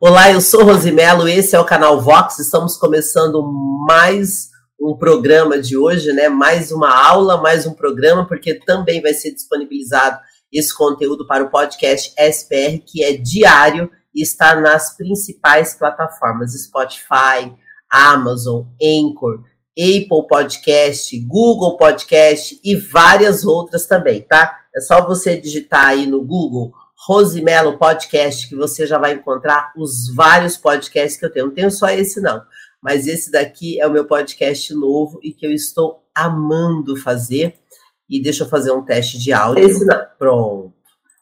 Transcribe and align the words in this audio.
Olá, 0.00 0.32
eu 0.32 0.40
sou 0.40 0.64
Rosimelo, 0.64 1.28
esse 1.28 1.54
é 1.54 1.60
o 1.60 1.64
canal 1.64 2.00
Vox. 2.00 2.40
Estamos 2.40 2.76
começando 2.76 3.40
mais 3.86 4.48
um 4.78 4.96
programa 4.96 5.56
de 5.56 5.76
hoje, 5.76 6.12
né? 6.12 6.28
Mais 6.28 6.72
uma 6.72 6.92
aula, 6.92 7.40
mais 7.40 7.64
um 7.64 7.72
programa, 7.72 8.26
porque 8.26 8.54
também 8.54 9.00
vai 9.00 9.14
ser 9.14 9.32
disponibilizado 9.32 10.18
esse 10.52 10.74
conteúdo 10.74 11.24
para 11.28 11.44
o 11.44 11.50
podcast 11.50 12.12
SPR, 12.18 12.82
que 12.84 13.04
é 13.04 13.12
diário 13.12 13.88
e 14.12 14.20
está 14.20 14.60
nas 14.60 14.96
principais 14.96 15.74
plataformas: 15.74 16.60
Spotify, 16.60 17.54
Amazon, 17.88 18.64
Anchor, 18.82 19.44
Apple 19.78 20.26
Podcast, 20.28 21.16
Google 21.20 21.76
Podcast 21.76 22.60
e 22.64 22.74
várias 22.74 23.44
outras 23.44 23.86
também, 23.86 24.22
tá? 24.22 24.58
É 24.74 24.80
só 24.80 25.06
você 25.06 25.36
digitar 25.36 25.86
aí 25.86 26.04
no 26.04 26.20
Google 26.20 26.72
Rosimelo 27.06 27.76
Podcast 27.76 28.48
que 28.48 28.56
você 28.56 28.86
já 28.86 28.96
vai 28.98 29.12
encontrar 29.12 29.72
os 29.76 30.08
vários 30.14 30.56
podcasts 30.56 31.18
que 31.18 31.26
eu 31.26 31.30
tenho. 31.30 31.46
Não 31.46 31.54
tenho 31.54 31.70
só 31.70 31.88
esse 31.90 32.20
não, 32.20 32.42
mas 32.80 33.06
esse 33.06 33.30
daqui 33.30 33.78
é 33.78 33.86
o 33.86 33.92
meu 33.92 34.06
podcast 34.06 34.72
novo 34.72 35.20
e 35.22 35.30
que 35.32 35.46
eu 35.46 35.52
estou 35.52 36.02
amando 36.14 36.96
fazer. 36.96 37.56
E 38.08 38.22
deixa 38.22 38.44
eu 38.44 38.48
fazer 38.48 38.70
um 38.70 38.82
teste 38.82 39.18
de 39.18 39.32
áudio. 39.32 39.64
Esse 39.64 39.84
não. 39.84 40.00
Pronto. 40.18 40.72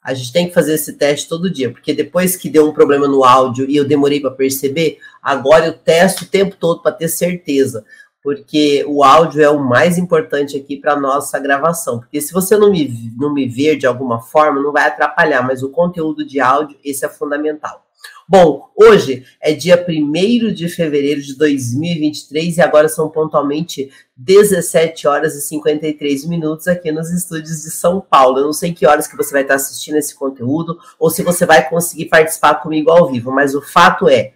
A 0.03 0.15
gente 0.15 0.33
tem 0.33 0.49
que 0.49 0.55
fazer 0.55 0.75
esse 0.75 0.95
teste 0.95 1.29
todo 1.29 1.51
dia, 1.51 1.71
porque 1.71 1.95
depois 1.95 2.35
que 2.35 2.51
deu 2.51 2.69
um 2.69 2.73
problema 2.73 3.07
no 3.07 3.25
áudio 3.25 3.69
e 3.71 3.77
eu 3.77 3.85
demorei 3.85 4.21
para 4.21 4.33
perceber, 4.33 4.99
agora 5.23 5.67
eu 5.67 5.73
testo 5.73 6.25
o 6.25 6.29
tempo 6.29 6.57
todo 6.57 6.83
para 6.83 6.91
ter 6.91 7.09
certeza, 7.09 7.85
porque 8.23 8.85
o 8.87 9.03
áudio 9.03 9.43
é 9.43 9.51
o 9.51 9.59
mais 9.59 9.99
importante 9.99 10.57
aqui 10.57 10.77
para 10.77 10.95
nossa 10.95 11.39
gravação. 11.39 11.99
Porque 11.99 12.21
se 12.21 12.33
você 12.33 12.57
não 12.57 12.71
me, 12.71 13.13
não 13.19 13.35
me 13.35 13.49
ver 13.49 13.77
de 13.77 13.87
alguma 13.87 14.21
forma, 14.21 14.63
não 14.63 14.73
vai 14.73 14.87
atrapalhar, 14.87 15.43
mas 15.43 15.63
o 15.63 15.71
conteúdo 15.71 16.25
de 16.25 16.39
áudio, 16.39 16.79
esse 16.85 17.05
é 17.05 17.09
fundamental. 17.09 17.85
Bom, 18.29 18.71
hoje 18.77 19.25
é 19.41 19.53
dia 19.53 19.85
1 19.87 20.55
de 20.55 20.69
fevereiro 20.69 21.21
de 21.21 21.37
2023 21.37 22.57
e 22.57 22.63
agora 22.63 22.89
são 22.89 23.09
pontualmente 23.09 23.91
17 24.17 25.07
horas 25.07 25.35
e 25.35 25.41
53 25.41 26.25
minutos 26.27 26.69
aqui 26.69 26.91
nos 26.93 27.11
estúdios 27.11 27.63
de 27.63 27.71
São 27.71 28.01
Paulo. 28.01 28.39
Eu 28.39 28.45
não 28.45 28.53
sei 28.53 28.73
que 28.73 28.87
horas 28.87 29.09
que 29.09 29.17
você 29.17 29.33
vai 29.33 29.43
estar 29.43 29.57
assistindo 29.57 29.97
esse 29.97 30.15
conteúdo 30.15 30.79
ou 30.99 31.11
se 31.11 31.23
você 31.23 31.45
vai 31.45 31.69
conseguir 31.69 32.07
participar 32.07 32.55
comigo 32.55 32.91
ao 32.91 33.11
vivo, 33.11 33.31
mas 33.31 33.55
o 33.55 33.61
fato 33.61 34.09
é, 34.09 34.33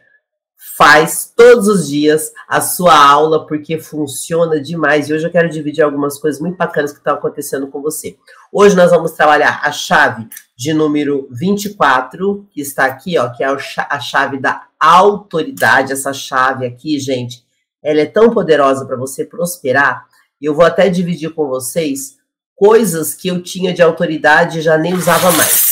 faz 0.77 1.33
todos 1.35 1.69
os 1.69 1.89
dias 1.89 2.33
a 2.49 2.61
sua 2.61 2.95
aula, 2.95 3.47
porque 3.47 3.79
funciona 3.79 4.61
demais. 4.61 5.09
E 5.09 5.15
hoje 5.15 5.27
eu 5.27 5.31
quero 5.31 5.49
dividir 5.49 5.83
algumas 5.83 6.19
coisas 6.19 6.41
muito 6.41 6.57
bacanas 6.57 6.93
que 6.93 6.99
estão 6.99 7.15
acontecendo 7.15 7.67
com 7.69 7.81
você. 7.81 8.17
Hoje 8.53 8.77
nós 8.77 8.91
vamos 8.91 9.13
trabalhar 9.13 9.61
a 9.63 9.73
chave 9.73 10.29
de 10.57 10.73
número 10.73 11.29
24, 11.31 12.47
que 12.51 12.61
está 12.61 12.85
aqui, 12.85 13.19
ó, 13.19 13.31
que 13.31 13.43
é 13.43 13.47
a 13.47 14.01
chave 14.01 14.39
da 14.39 14.67
autoridade. 14.79 15.93
Essa 15.93 16.13
chave 16.13 16.67
aqui, 16.67 16.99
gente, 16.99 17.45
ela 17.83 18.01
é 18.01 18.07
tão 18.07 18.31
poderosa 18.31 18.85
para 18.85 18.97
você 18.97 19.25
prosperar. 19.25 20.07
Eu 20.41 20.55
vou 20.55 20.65
até 20.65 20.89
dividir 20.89 21.31
com 21.31 21.47
vocês 21.49 22.17
coisas 22.55 23.15
que 23.15 23.29
eu 23.29 23.43
tinha 23.43 23.73
de 23.73 23.83
autoridade 23.83 24.59
e 24.59 24.63
já 24.63 24.77
nem 24.77 24.95
usava 24.95 25.31
mais. 25.33 25.65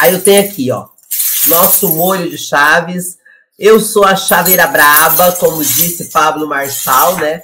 Aí 0.00 0.12
eu 0.12 0.22
tenho 0.22 0.42
aqui, 0.42 0.70
ó, 0.70 0.88
nosso 1.48 1.88
molho 1.90 2.28
de 2.28 2.36
chaves 2.36 3.18
eu 3.58 3.78
sou 3.78 4.04
a 4.04 4.16
chaveira 4.16 4.66
braba, 4.66 5.32
como 5.32 5.58
disse 5.58 6.10
Pablo 6.10 6.46
Marçal, 6.48 7.16
né? 7.16 7.42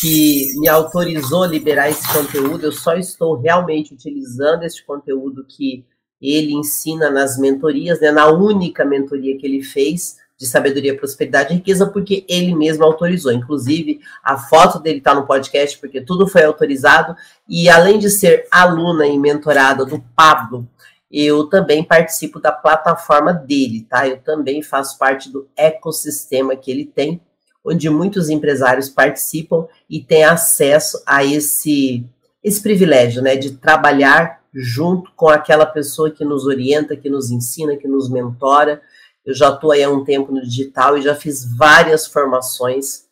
Que 0.00 0.52
me 0.58 0.68
autorizou 0.68 1.44
a 1.44 1.48
liberar 1.48 1.88
esse 1.88 2.06
conteúdo. 2.12 2.64
Eu 2.64 2.72
só 2.72 2.94
estou 2.94 3.40
realmente 3.40 3.94
utilizando 3.94 4.64
esse 4.64 4.84
conteúdo 4.84 5.44
que 5.48 5.84
ele 6.20 6.52
ensina 6.52 7.10
nas 7.10 7.38
mentorias, 7.38 8.00
né? 8.00 8.10
Na 8.10 8.28
única 8.28 8.84
mentoria 8.84 9.38
que 9.38 9.46
ele 9.46 9.62
fez 9.62 10.16
de 10.42 10.48
sabedoria, 10.48 10.96
prosperidade 10.96 11.52
e 11.52 11.56
riqueza, 11.58 11.86
porque 11.86 12.26
ele 12.28 12.52
mesmo 12.52 12.82
autorizou. 12.82 13.30
Inclusive, 13.30 14.00
a 14.24 14.36
foto 14.36 14.80
dele 14.80 14.98
está 14.98 15.14
no 15.14 15.24
podcast, 15.24 15.78
porque 15.78 16.00
tudo 16.00 16.26
foi 16.26 16.42
autorizado. 16.42 17.14
E 17.48 17.68
além 17.68 18.00
de 18.00 18.10
ser 18.10 18.48
aluna 18.50 19.06
e 19.06 19.16
mentorada 19.16 19.86
do 19.86 20.02
Pablo, 20.16 20.68
eu 21.12 21.44
também 21.44 21.84
participo 21.84 22.40
da 22.40 22.50
plataforma 22.50 23.34
dele, 23.34 23.86
tá? 23.88 24.08
Eu 24.08 24.18
também 24.18 24.62
faço 24.62 24.96
parte 24.98 25.30
do 25.30 25.46
ecossistema 25.54 26.56
que 26.56 26.70
ele 26.70 26.86
tem, 26.86 27.20
onde 27.62 27.90
muitos 27.90 28.30
empresários 28.30 28.88
participam 28.88 29.66
e 29.88 30.00
têm 30.02 30.24
acesso 30.24 31.02
a 31.06 31.22
esse 31.24 32.04
esse 32.42 32.60
privilégio, 32.60 33.22
né, 33.22 33.36
de 33.36 33.52
trabalhar 33.52 34.40
junto 34.52 35.12
com 35.14 35.28
aquela 35.28 35.64
pessoa 35.64 36.10
que 36.10 36.24
nos 36.24 36.44
orienta, 36.44 36.96
que 36.96 37.08
nos 37.08 37.30
ensina, 37.30 37.76
que 37.76 37.86
nos 37.86 38.10
mentora. 38.10 38.82
Eu 39.24 39.32
já 39.32 39.50
estou 39.50 39.70
aí 39.70 39.84
há 39.84 39.88
um 39.88 40.04
tempo 40.04 40.32
no 40.32 40.42
digital 40.42 40.98
e 40.98 41.02
já 41.02 41.14
fiz 41.14 41.44
várias 41.56 42.04
formações 42.04 43.04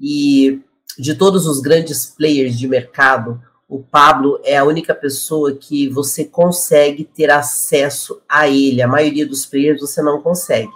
e 0.00 0.60
de 0.98 1.14
todos 1.14 1.46
os 1.46 1.60
grandes 1.60 2.04
players 2.06 2.58
de 2.58 2.66
mercado, 2.66 3.40
o 3.72 3.82
Pablo 3.82 4.38
é 4.44 4.58
a 4.58 4.64
única 4.64 4.94
pessoa 4.94 5.54
que 5.54 5.88
você 5.88 6.26
consegue 6.26 7.04
ter 7.04 7.30
acesso 7.30 8.20
a 8.28 8.46
ele. 8.46 8.82
A 8.82 8.86
maioria 8.86 9.26
dos 9.26 9.46
players 9.46 9.80
você 9.80 10.02
não 10.02 10.20
consegue. 10.20 10.70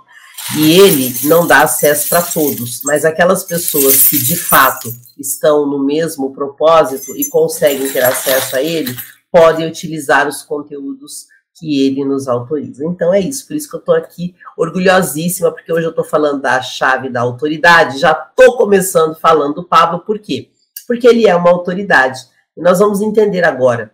E 0.56 0.80
ele 0.80 1.14
não 1.24 1.46
dá 1.46 1.60
acesso 1.60 2.08
para 2.08 2.22
todos, 2.22 2.80
mas 2.84 3.04
aquelas 3.04 3.44
pessoas 3.44 4.08
que 4.08 4.16
de 4.16 4.34
fato 4.34 4.90
estão 5.18 5.66
no 5.66 5.84
mesmo 5.84 6.32
propósito 6.32 7.14
e 7.14 7.28
conseguem 7.28 7.86
ter 7.92 8.02
acesso 8.02 8.56
a 8.56 8.62
ele, 8.62 8.96
podem 9.30 9.68
utilizar 9.68 10.26
os 10.26 10.42
conteúdos 10.42 11.26
que 11.58 11.86
ele 11.86 12.02
nos 12.02 12.26
autoriza. 12.26 12.82
Então 12.86 13.12
é 13.12 13.20
isso, 13.20 13.46
por 13.46 13.56
isso 13.56 13.68
que 13.68 13.76
eu 13.76 13.80
estou 13.80 13.94
aqui 13.94 14.34
orgulhosíssima, 14.56 15.52
porque 15.52 15.70
hoje 15.70 15.84
eu 15.84 15.90
estou 15.90 16.04
falando 16.04 16.40
da 16.40 16.62
chave 16.62 17.10
da 17.10 17.20
autoridade, 17.20 17.98
já 17.98 18.12
estou 18.12 18.56
começando 18.56 19.14
falando 19.14 19.56
do 19.56 19.64
Pablo, 19.64 20.00
por 20.00 20.18
quê? 20.18 20.48
Porque 20.86 21.06
ele 21.06 21.26
é 21.26 21.36
uma 21.36 21.50
autoridade. 21.50 22.34
E 22.56 22.62
nós 22.62 22.78
vamos 22.78 23.00
entender 23.00 23.44
agora 23.44 23.92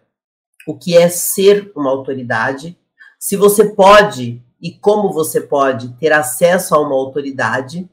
o 0.66 0.76
que 0.76 0.96
é 0.96 1.08
ser 1.08 1.72
uma 1.74 1.90
autoridade, 1.90 2.78
se 3.18 3.36
você 3.36 3.64
pode 3.64 4.42
e 4.60 4.70
como 4.70 5.12
você 5.12 5.40
pode 5.40 5.92
ter 5.94 6.12
acesso 6.12 6.74
a 6.74 6.80
uma 6.80 6.94
autoridade, 6.94 7.88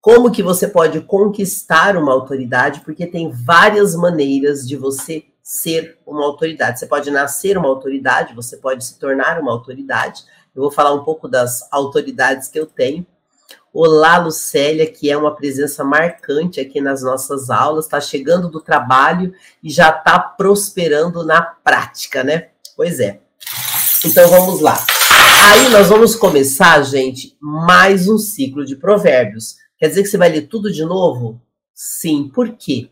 como 0.00 0.30
que 0.30 0.42
você 0.42 0.68
pode 0.68 1.00
conquistar 1.00 1.96
uma 1.96 2.12
autoridade, 2.12 2.80
porque 2.80 3.06
tem 3.06 3.30
várias 3.30 3.94
maneiras 3.94 4.66
de 4.66 4.76
você 4.76 5.24
ser 5.42 5.98
uma 6.06 6.24
autoridade. 6.24 6.78
Você 6.78 6.86
pode 6.86 7.10
nascer 7.10 7.56
uma 7.56 7.68
autoridade, 7.68 8.34
você 8.34 8.58
pode 8.58 8.84
se 8.84 8.98
tornar 8.98 9.40
uma 9.40 9.50
autoridade. 9.50 10.24
Eu 10.54 10.62
vou 10.62 10.70
falar 10.70 10.92
um 10.92 11.04
pouco 11.04 11.26
das 11.26 11.66
autoridades 11.72 12.48
que 12.48 12.60
eu 12.60 12.66
tenho. 12.66 13.06
Olá, 13.72 14.16
Lucélia, 14.16 14.90
que 14.90 15.10
é 15.10 15.16
uma 15.16 15.36
presença 15.36 15.84
marcante 15.84 16.58
aqui 16.58 16.80
nas 16.80 17.02
nossas 17.02 17.50
aulas, 17.50 17.84
está 17.84 18.00
chegando 18.00 18.48
do 18.48 18.62
trabalho 18.62 19.34
e 19.62 19.68
já 19.68 19.90
está 19.90 20.18
prosperando 20.18 21.22
na 21.22 21.42
prática, 21.42 22.24
né? 22.24 22.48
Pois 22.74 22.98
é. 22.98 23.20
Então 24.06 24.26
vamos 24.30 24.60
lá. 24.60 24.74
Aí 25.52 25.68
nós 25.68 25.88
vamos 25.88 26.16
começar, 26.16 26.82
gente, 26.82 27.36
mais 27.38 28.08
um 28.08 28.16
ciclo 28.16 28.64
de 28.64 28.74
provérbios. 28.74 29.56
Quer 29.78 29.88
dizer 29.88 30.02
que 30.02 30.08
você 30.08 30.16
vai 30.16 30.30
ler 30.30 30.48
tudo 30.48 30.72
de 30.72 30.84
novo? 30.84 31.38
Sim, 31.74 32.30
por 32.34 32.56
quê? 32.56 32.88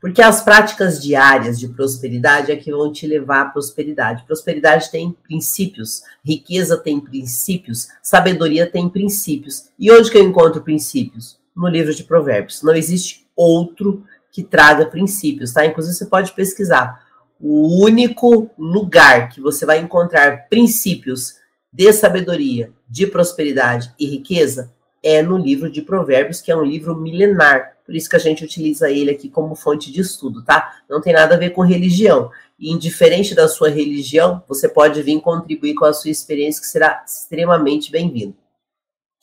Porque 0.00 0.22
as 0.22 0.42
práticas 0.42 1.02
diárias 1.02 1.58
de 1.58 1.68
prosperidade 1.68 2.52
é 2.52 2.56
que 2.56 2.70
vão 2.70 2.92
te 2.92 3.06
levar 3.06 3.40
à 3.40 3.44
prosperidade. 3.46 4.24
Prosperidade 4.24 4.90
tem 4.90 5.16
princípios, 5.24 6.02
riqueza 6.24 6.76
tem 6.76 7.00
princípios, 7.00 7.88
sabedoria 8.02 8.70
tem 8.70 8.88
princípios. 8.88 9.70
E 9.78 9.90
onde 9.90 10.10
que 10.10 10.16
eu 10.16 10.22
encontro 10.22 10.62
princípios? 10.62 11.38
No 11.54 11.66
livro 11.66 11.92
de 11.92 12.04
Provérbios. 12.04 12.62
Não 12.62 12.74
existe 12.74 13.26
outro 13.34 14.04
que 14.30 14.44
traga 14.44 14.86
princípios, 14.86 15.52
tá? 15.52 15.66
Inclusive 15.66 15.96
você 15.96 16.06
pode 16.06 16.32
pesquisar. 16.32 17.04
O 17.40 17.84
único 17.84 18.50
lugar 18.56 19.28
que 19.28 19.40
você 19.40 19.66
vai 19.66 19.78
encontrar 19.78 20.48
princípios 20.48 21.36
de 21.72 21.92
sabedoria, 21.92 22.72
de 22.88 23.06
prosperidade 23.06 23.92
e 23.98 24.06
riqueza 24.06 24.72
é 25.02 25.22
no 25.22 25.36
livro 25.36 25.70
de 25.70 25.82
Provérbios, 25.82 26.40
que 26.40 26.50
é 26.50 26.56
um 26.56 26.64
livro 26.64 26.96
milenar. 26.96 27.77
Por 27.88 27.96
isso 27.96 28.10
que 28.10 28.16
a 28.16 28.18
gente 28.18 28.44
utiliza 28.44 28.90
ele 28.90 29.10
aqui 29.10 29.30
como 29.30 29.54
fonte 29.54 29.90
de 29.90 30.02
estudo, 30.02 30.44
tá? 30.44 30.82
Não 30.90 31.00
tem 31.00 31.14
nada 31.14 31.34
a 31.34 31.38
ver 31.38 31.54
com 31.54 31.62
religião. 31.62 32.30
E 32.58 32.70
indiferente 32.70 33.34
da 33.34 33.48
sua 33.48 33.70
religião, 33.70 34.44
você 34.46 34.68
pode 34.68 35.00
vir 35.00 35.18
contribuir 35.22 35.72
com 35.72 35.86
a 35.86 35.92
sua 35.94 36.10
experiência, 36.10 36.60
que 36.60 36.66
será 36.66 37.02
extremamente 37.02 37.90
bem-vindo. 37.90 38.36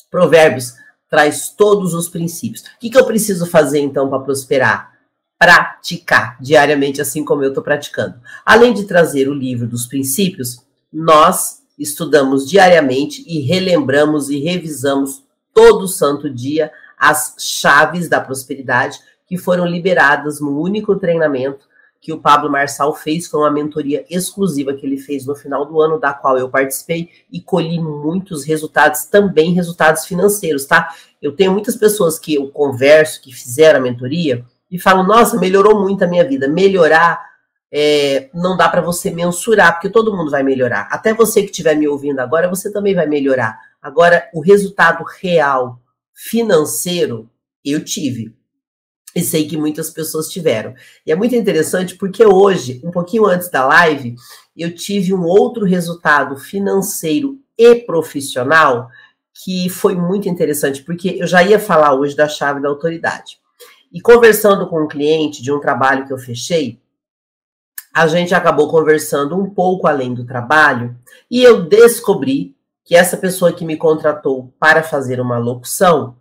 Provérbios 0.09 0.73
traz 1.07 1.49
todos 1.49 1.93
os 1.93 2.09
princípios. 2.09 2.63
O 2.63 2.79
que, 2.79 2.89
que 2.89 2.97
eu 2.97 3.05
preciso 3.05 3.45
fazer, 3.45 3.81
então, 3.81 4.09
para 4.09 4.23
prosperar? 4.23 4.95
Praticar 5.37 6.41
diariamente, 6.41 6.99
assim 6.99 7.23
como 7.23 7.43
eu 7.43 7.49
estou 7.49 7.63
praticando. 7.63 8.19
Além 8.43 8.73
de 8.73 8.85
trazer 8.85 9.29
o 9.29 9.33
livro 9.35 9.67
dos 9.67 9.85
princípios, 9.85 10.57
nós 10.91 11.61
estudamos 11.77 12.49
diariamente 12.49 13.23
e 13.27 13.41
relembramos 13.41 14.31
e 14.31 14.39
revisamos 14.39 15.23
todo 15.53 15.87
santo 15.87 16.27
dia 16.27 16.71
as 16.97 17.35
chaves 17.39 18.07
da 18.09 18.19
prosperidade 18.19 18.99
que 19.27 19.37
foram 19.37 19.65
liberadas 19.65 20.39
no 20.39 20.59
único 20.61 20.95
treinamento 20.95 21.67
que 22.05 22.13
o 22.13 22.19
Pablo 22.19 22.51
Marçal 22.51 22.93
fez, 22.93 23.25
foi 23.27 23.39
uma 23.39 23.49
mentoria 23.49 24.05
exclusiva 24.11 24.75
que 24.75 24.85
ele 24.85 24.97
fez 24.97 25.25
no 25.25 25.33
final 25.33 25.65
do 25.65 25.81
ano, 25.81 25.99
da 25.99 26.13
qual 26.13 26.37
eu 26.37 26.47
participei 26.47 27.09
e 27.31 27.41
colhi 27.41 27.79
muitos 27.79 28.45
resultados, 28.45 29.05
também 29.05 29.53
resultados 29.53 30.05
financeiros, 30.05 30.65
tá? 30.65 30.93
Eu 31.19 31.35
tenho 31.35 31.51
muitas 31.51 31.75
pessoas 31.75 32.19
que 32.19 32.35
eu 32.35 32.47
converso, 32.49 33.19
que 33.23 33.33
fizeram 33.33 33.79
a 33.79 33.81
mentoria, 33.81 34.45
e 34.69 34.77
falam, 34.77 35.03
nossa, 35.03 35.39
melhorou 35.39 35.81
muito 35.81 36.03
a 36.03 36.07
minha 36.07 36.23
vida. 36.23 36.47
Melhorar 36.47 37.25
é, 37.71 38.29
não 38.33 38.55
dá 38.55 38.69
para 38.69 38.81
você 38.81 39.09
mensurar, 39.09 39.73
porque 39.73 39.89
todo 39.89 40.15
mundo 40.15 40.29
vai 40.29 40.43
melhorar. 40.43 40.87
Até 40.91 41.11
você 41.11 41.41
que 41.41 41.49
estiver 41.49 41.75
me 41.75 41.87
ouvindo 41.87 42.19
agora, 42.19 42.47
você 42.47 42.71
também 42.71 42.93
vai 42.93 43.07
melhorar. 43.07 43.59
Agora, 43.81 44.29
o 44.31 44.41
resultado 44.41 45.03
real 45.19 45.79
financeiro 46.15 47.29
eu 47.63 47.83
tive. 47.83 48.33
E 49.15 49.21
sei 49.21 49.47
que 49.47 49.57
muitas 49.57 49.89
pessoas 49.89 50.29
tiveram. 50.29 50.73
E 51.05 51.11
é 51.11 51.15
muito 51.15 51.35
interessante 51.35 51.95
porque 51.95 52.25
hoje, 52.25 52.81
um 52.83 52.91
pouquinho 52.91 53.25
antes 53.25 53.49
da 53.49 53.65
live, 53.65 54.15
eu 54.55 54.73
tive 54.73 55.13
um 55.13 55.23
outro 55.23 55.65
resultado 55.65 56.37
financeiro 56.37 57.39
e 57.57 57.75
profissional 57.75 58.89
que 59.33 59.69
foi 59.69 59.95
muito 59.95 60.29
interessante, 60.29 60.81
porque 60.83 61.17
eu 61.19 61.27
já 61.27 61.43
ia 61.43 61.59
falar 61.59 61.93
hoje 61.93 62.15
da 62.15 62.27
chave 62.27 62.61
da 62.61 62.69
autoridade. 62.69 63.37
E 63.91 64.01
conversando 64.01 64.67
com 64.67 64.83
um 64.83 64.87
cliente 64.87 65.41
de 65.41 65.51
um 65.51 65.59
trabalho 65.59 66.05
que 66.05 66.13
eu 66.13 66.17
fechei, 66.17 66.81
a 67.93 68.07
gente 68.07 68.33
acabou 68.33 68.69
conversando 68.69 69.37
um 69.37 69.49
pouco 69.49 69.87
além 69.87 70.13
do 70.13 70.25
trabalho 70.25 70.97
e 71.31 71.41
eu 71.41 71.63
descobri 71.63 72.54
que 72.85 72.95
essa 72.95 73.17
pessoa 73.17 73.51
que 73.51 73.65
me 73.65 73.75
contratou 73.75 74.53
para 74.59 74.83
fazer 74.83 75.19
uma 75.19 75.39
locução 75.39 76.15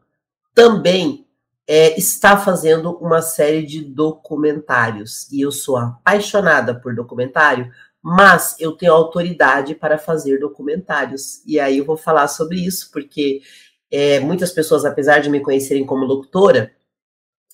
também 0.55 1.27
é, 1.69 1.99
está 1.99 2.39
fazendo 2.39 2.93
uma 2.97 3.21
série 3.21 3.65
de 3.65 3.83
documentários. 3.83 5.31
E 5.31 5.43
eu 5.43 5.53
sou 5.53 5.77
apaixonada 5.77 6.75
por 6.75 6.95
documentário, 6.95 7.71
mas 8.03 8.57
eu 8.59 8.73
tenho 8.73 8.93
autoridade 8.93 9.75
para 9.75 9.99
fazer 9.99 10.39
documentários. 10.41 11.43
E 11.47 11.61
aí 11.61 11.79
eu 11.79 11.85
vou 11.85 11.99
falar 11.99 12.29
sobre 12.29 12.59
isso, 12.59 12.91
porque 12.91 13.43
é, 13.91 14.19
muitas 14.21 14.51
pessoas, 14.51 14.87
apesar 14.87 15.21
de 15.21 15.29
me 15.29 15.41
conhecerem 15.41 15.85
como 15.85 16.07
locutora, 16.07 16.73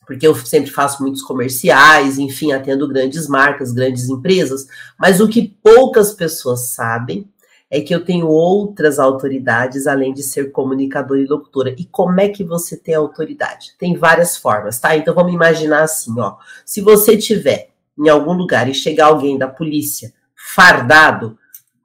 porque 0.07 0.27
eu 0.27 0.35
sempre 0.35 0.71
faço 0.71 1.03
muitos 1.03 1.23
comerciais, 1.23 2.19
enfim, 2.19 2.53
atendo 2.53 2.89
grandes 2.89 3.29
marcas, 3.29 3.73
grandes 3.73 4.09
empresas, 4.09 4.67
mas 4.99 5.21
o 5.21 5.29
que 5.29 5.57
poucas 5.63 6.13
pessoas 6.13 6.71
sabem 6.71 7.29
é 7.71 7.81
que 7.81 7.95
eu 7.95 8.05
tenho 8.05 8.27
outras 8.27 8.99
autoridades 8.99 9.87
além 9.87 10.13
de 10.13 10.25
ser 10.25 10.51
comunicadora 10.51 11.21
e 11.21 11.27
locutora. 11.27 11.75
E 11.79 11.85
como 11.85 12.21
é 12.21 12.29
que 12.29 12.43
você 12.43 12.77
tem 12.77 12.95
autoridade? 12.95 13.75
Tem 13.79 13.97
várias 13.97 14.37
formas, 14.37 14.81
tá? 14.81 14.97
Então 14.97 15.15
vamos 15.15 15.33
imaginar 15.33 15.85
assim, 15.85 16.19
ó. 16.19 16.37
Se 16.65 16.81
você 16.81 17.17
tiver 17.17 17.71
em 17.97 18.09
algum 18.09 18.33
lugar 18.33 18.69
e 18.69 18.75
chegar 18.75 19.07
alguém 19.07 19.39
da 19.39 19.47
polícia 19.47 20.13
fardado, 20.35 21.39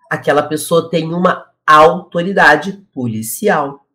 aquela 0.10 0.42
pessoa 0.42 0.90
tem 0.90 1.14
uma 1.14 1.46
autoridade 1.68 2.84
policial. 2.92 3.86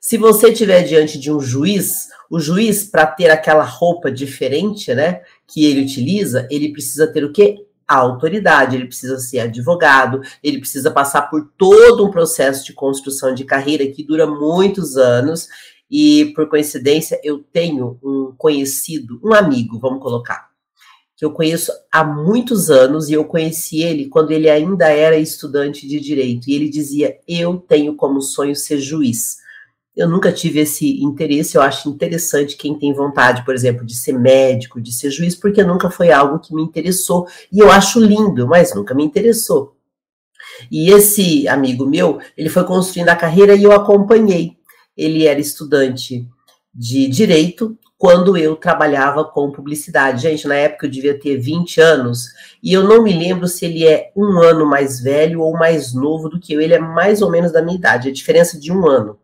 Se 0.00 0.16
você 0.16 0.50
estiver 0.50 0.82
diante 0.82 1.18
de 1.18 1.32
um 1.32 1.40
juiz, 1.40 2.08
o 2.30 2.40
juiz, 2.40 2.84
para 2.84 3.06
ter 3.06 3.30
aquela 3.30 3.64
roupa 3.64 4.10
diferente, 4.10 4.94
né, 4.94 5.20
que 5.46 5.64
ele 5.64 5.82
utiliza, 5.82 6.46
ele 6.50 6.72
precisa 6.72 7.06
ter 7.06 7.24
o 7.24 7.32
quê? 7.32 7.65
A 7.86 7.96
autoridade, 7.96 8.74
ele 8.74 8.86
precisa 8.86 9.18
ser 9.18 9.38
advogado, 9.40 10.20
ele 10.42 10.58
precisa 10.58 10.90
passar 10.90 11.22
por 11.22 11.50
todo 11.56 12.04
um 12.04 12.10
processo 12.10 12.64
de 12.64 12.72
construção 12.72 13.32
de 13.32 13.44
carreira 13.44 13.86
que 13.86 14.02
dura 14.02 14.26
muitos 14.26 14.96
anos. 14.96 15.48
E, 15.88 16.32
por 16.34 16.48
coincidência, 16.48 17.20
eu 17.22 17.38
tenho 17.38 17.98
um 18.02 18.34
conhecido, 18.36 19.20
um 19.22 19.32
amigo, 19.32 19.78
vamos 19.78 20.02
colocar, 20.02 20.50
que 21.16 21.24
eu 21.24 21.30
conheço 21.30 21.70
há 21.92 22.02
muitos 22.02 22.70
anos 22.70 23.08
e 23.08 23.12
eu 23.12 23.24
conheci 23.24 23.82
ele 23.82 24.08
quando 24.08 24.32
ele 24.32 24.50
ainda 24.50 24.88
era 24.88 25.16
estudante 25.16 25.86
de 25.86 26.00
direito. 26.00 26.50
E 26.50 26.54
ele 26.54 26.68
dizia: 26.68 27.16
Eu 27.26 27.56
tenho 27.56 27.94
como 27.94 28.20
sonho 28.20 28.56
ser 28.56 28.78
juiz. 28.78 29.38
Eu 29.96 30.10
nunca 30.10 30.30
tive 30.30 30.60
esse 30.60 31.02
interesse, 31.02 31.56
eu 31.56 31.62
acho 31.62 31.88
interessante 31.88 32.54
quem 32.54 32.78
tem 32.78 32.92
vontade, 32.92 33.42
por 33.46 33.54
exemplo, 33.54 33.82
de 33.82 33.96
ser 33.96 34.12
médico, 34.12 34.78
de 34.78 34.92
ser 34.92 35.10
juiz, 35.10 35.34
porque 35.34 35.64
nunca 35.64 35.88
foi 35.88 36.12
algo 36.12 36.38
que 36.38 36.54
me 36.54 36.62
interessou. 36.62 37.26
E 37.50 37.60
eu 37.60 37.70
acho 37.70 37.98
lindo, 37.98 38.46
mas 38.46 38.74
nunca 38.74 38.94
me 38.94 39.02
interessou. 39.02 39.74
E 40.70 40.90
esse 40.90 41.48
amigo 41.48 41.86
meu, 41.86 42.18
ele 42.36 42.50
foi 42.50 42.64
construindo 42.64 43.08
a 43.08 43.16
carreira 43.16 43.54
e 43.54 43.62
eu 43.62 43.72
acompanhei. 43.72 44.58
Ele 44.94 45.26
era 45.26 45.40
estudante 45.40 46.28
de 46.74 47.08
direito 47.08 47.78
quando 47.96 48.36
eu 48.36 48.54
trabalhava 48.54 49.24
com 49.24 49.50
publicidade. 49.50 50.22
Gente, 50.22 50.46
na 50.46 50.56
época 50.56 50.84
eu 50.84 50.90
devia 50.90 51.18
ter 51.18 51.38
20 51.38 51.80
anos 51.80 52.28
e 52.62 52.70
eu 52.70 52.84
não 52.84 53.02
me 53.02 53.14
lembro 53.14 53.48
se 53.48 53.64
ele 53.64 53.86
é 53.86 54.12
um 54.14 54.42
ano 54.42 54.66
mais 54.66 55.00
velho 55.00 55.40
ou 55.40 55.54
mais 55.54 55.94
novo 55.94 56.28
do 56.28 56.38
que 56.38 56.52
eu. 56.52 56.60
Ele 56.60 56.74
é 56.74 56.78
mais 56.78 57.22
ou 57.22 57.30
menos 57.30 57.50
da 57.50 57.62
minha 57.62 57.78
idade, 57.78 58.10
a 58.10 58.12
diferença 58.12 58.60
de 58.60 58.70
um 58.70 58.86
ano 58.86 59.18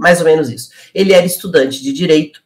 mais 0.00 0.18
ou 0.18 0.24
menos 0.24 0.48
isso. 0.48 0.70
Ele 0.94 1.12
era 1.12 1.26
estudante 1.26 1.82
de 1.82 1.92
direito 1.92 2.40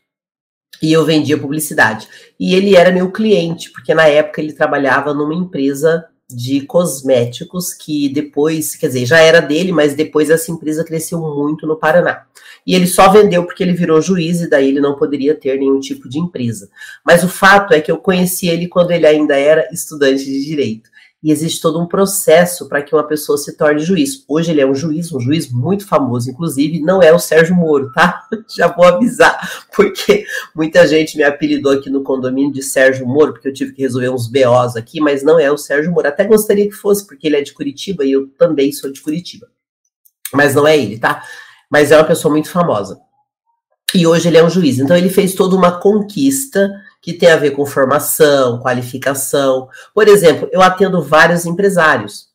e 0.82 0.92
eu 0.92 1.04
vendia 1.04 1.38
publicidade. 1.38 2.08
E 2.38 2.54
ele 2.54 2.74
era 2.74 2.90
meu 2.90 3.12
cliente, 3.12 3.70
porque 3.70 3.94
na 3.94 4.06
época 4.08 4.40
ele 4.40 4.52
trabalhava 4.52 5.14
numa 5.14 5.34
empresa 5.34 6.04
de 6.28 6.62
cosméticos 6.62 7.72
que 7.72 8.08
depois, 8.08 8.74
quer 8.74 8.88
dizer, 8.88 9.06
já 9.06 9.20
era 9.20 9.40
dele, 9.40 9.70
mas 9.70 9.94
depois 9.94 10.30
essa 10.30 10.50
empresa 10.50 10.84
cresceu 10.84 11.20
muito 11.20 11.66
no 11.66 11.76
Paraná. 11.76 12.24
E 12.66 12.74
ele 12.74 12.88
só 12.88 13.08
vendeu 13.10 13.44
porque 13.44 13.62
ele 13.62 13.74
virou 13.74 14.02
juiz 14.02 14.40
e 14.40 14.50
daí 14.50 14.68
ele 14.68 14.80
não 14.80 14.96
poderia 14.96 15.34
ter 15.34 15.58
nenhum 15.58 15.78
tipo 15.78 16.08
de 16.08 16.18
empresa. 16.18 16.68
Mas 17.06 17.22
o 17.22 17.28
fato 17.28 17.72
é 17.72 17.80
que 17.80 17.92
eu 17.92 17.98
conheci 17.98 18.48
ele 18.48 18.66
quando 18.66 18.90
ele 18.90 19.06
ainda 19.06 19.36
era 19.36 19.68
estudante 19.72 20.24
de 20.24 20.44
direito 20.44 20.90
e 21.24 21.32
existe 21.32 21.62
todo 21.62 21.80
um 21.80 21.86
processo 21.86 22.68
para 22.68 22.82
que 22.82 22.94
uma 22.94 23.02
pessoa 23.02 23.38
se 23.38 23.56
torne 23.56 23.80
juiz. 23.80 24.22
Hoje 24.28 24.50
ele 24.50 24.60
é 24.60 24.66
um 24.66 24.74
juiz, 24.74 25.10
um 25.10 25.18
juiz 25.18 25.50
muito 25.50 25.86
famoso, 25.86 26.30
inclusive 26.30 26.80
não 26.80 27.02
é 27.02 27.14
o 27.14 27.18
Sérgio 27.18 27.56
Moro, 27.56 27.90
tá? 27.92 28.28
Já 28.54 28.68
vou 28.68 28.84
avisar, 28.84 29.64
porque 29.74 30.26
muita 30.54 30.86
gente 30.86 31.16
me 31.16 31.22
apelidou 31.22 31.72
aqui 31.72 31.88
no 31.88 32.02
condomínio 32.02 32.52
de 32.52 32.62
Sérgio 32.62 33.06
Moro, 33.06 33.32
porque 33.32 33.48
eu 33.48 33.54
tive 33.54 33.72
que 33.72 33.80
resolver 33.80 34.10
uns 34.10 34.28
BOs 34.28 34.76
aqui, 34.76 35.00
mas 35.00 35.22
não 35.22 35.40
é 35.40 35.50
o 35.50 35.56
Sérgio 35.56 35.90
Moro. 35.90 36.06
Até 36.06 36.24
gostaria 36.24 36.68
que 36.68 36.74
fosse, 36.74 37.06
porque 37.06 37.26
ele 37.26 37.36
é 37.36 37.42
de 37.42 37.54
Curitiba 37.54 38.04
e 38.04 38.12
eu 38.12 38.28
também 38.36 38.70
sou 38.70 38.92
de 38.92 39.00
Curitiba. 39.00 39.46
Mas 40.30 40.54
não 40.54 40.66
é 40.66 40.76
ele, 40.76 40.98
tá? 40.98 41.24
Mas 41.70 41.90
é 41.90 41.96
uma 41.96 42.04
pessoa 42.04 42.30
muito 42.30 42.50
famosa. 42.50 43.00
E 43.94 44.06
hoje 44.06 44.28
ele 44.28 44.36
é 44.36 44.44
um 44.44 44.50
juiz. 44.50 44.78
Então 44.78 44.94
ele 44.94 45.08
fez 45.08 45.32
toda 45.32 45.56
uma 45.56 45.80
conquista 45.80 46.70
que 47.04 47.12
tem 47.12 47.30
a 47.30 47.36
ver 47.36 47.50
com 47.50 47.66
formação, 47.66 48.58
qualificação. 48.60 49.68
Por 49.94 50.08
exemplo, 50.08 50.48
eu 50.50 50.62
atendo 50.62 51.02
vários 51.02 51.44
empresários 51.44 52.28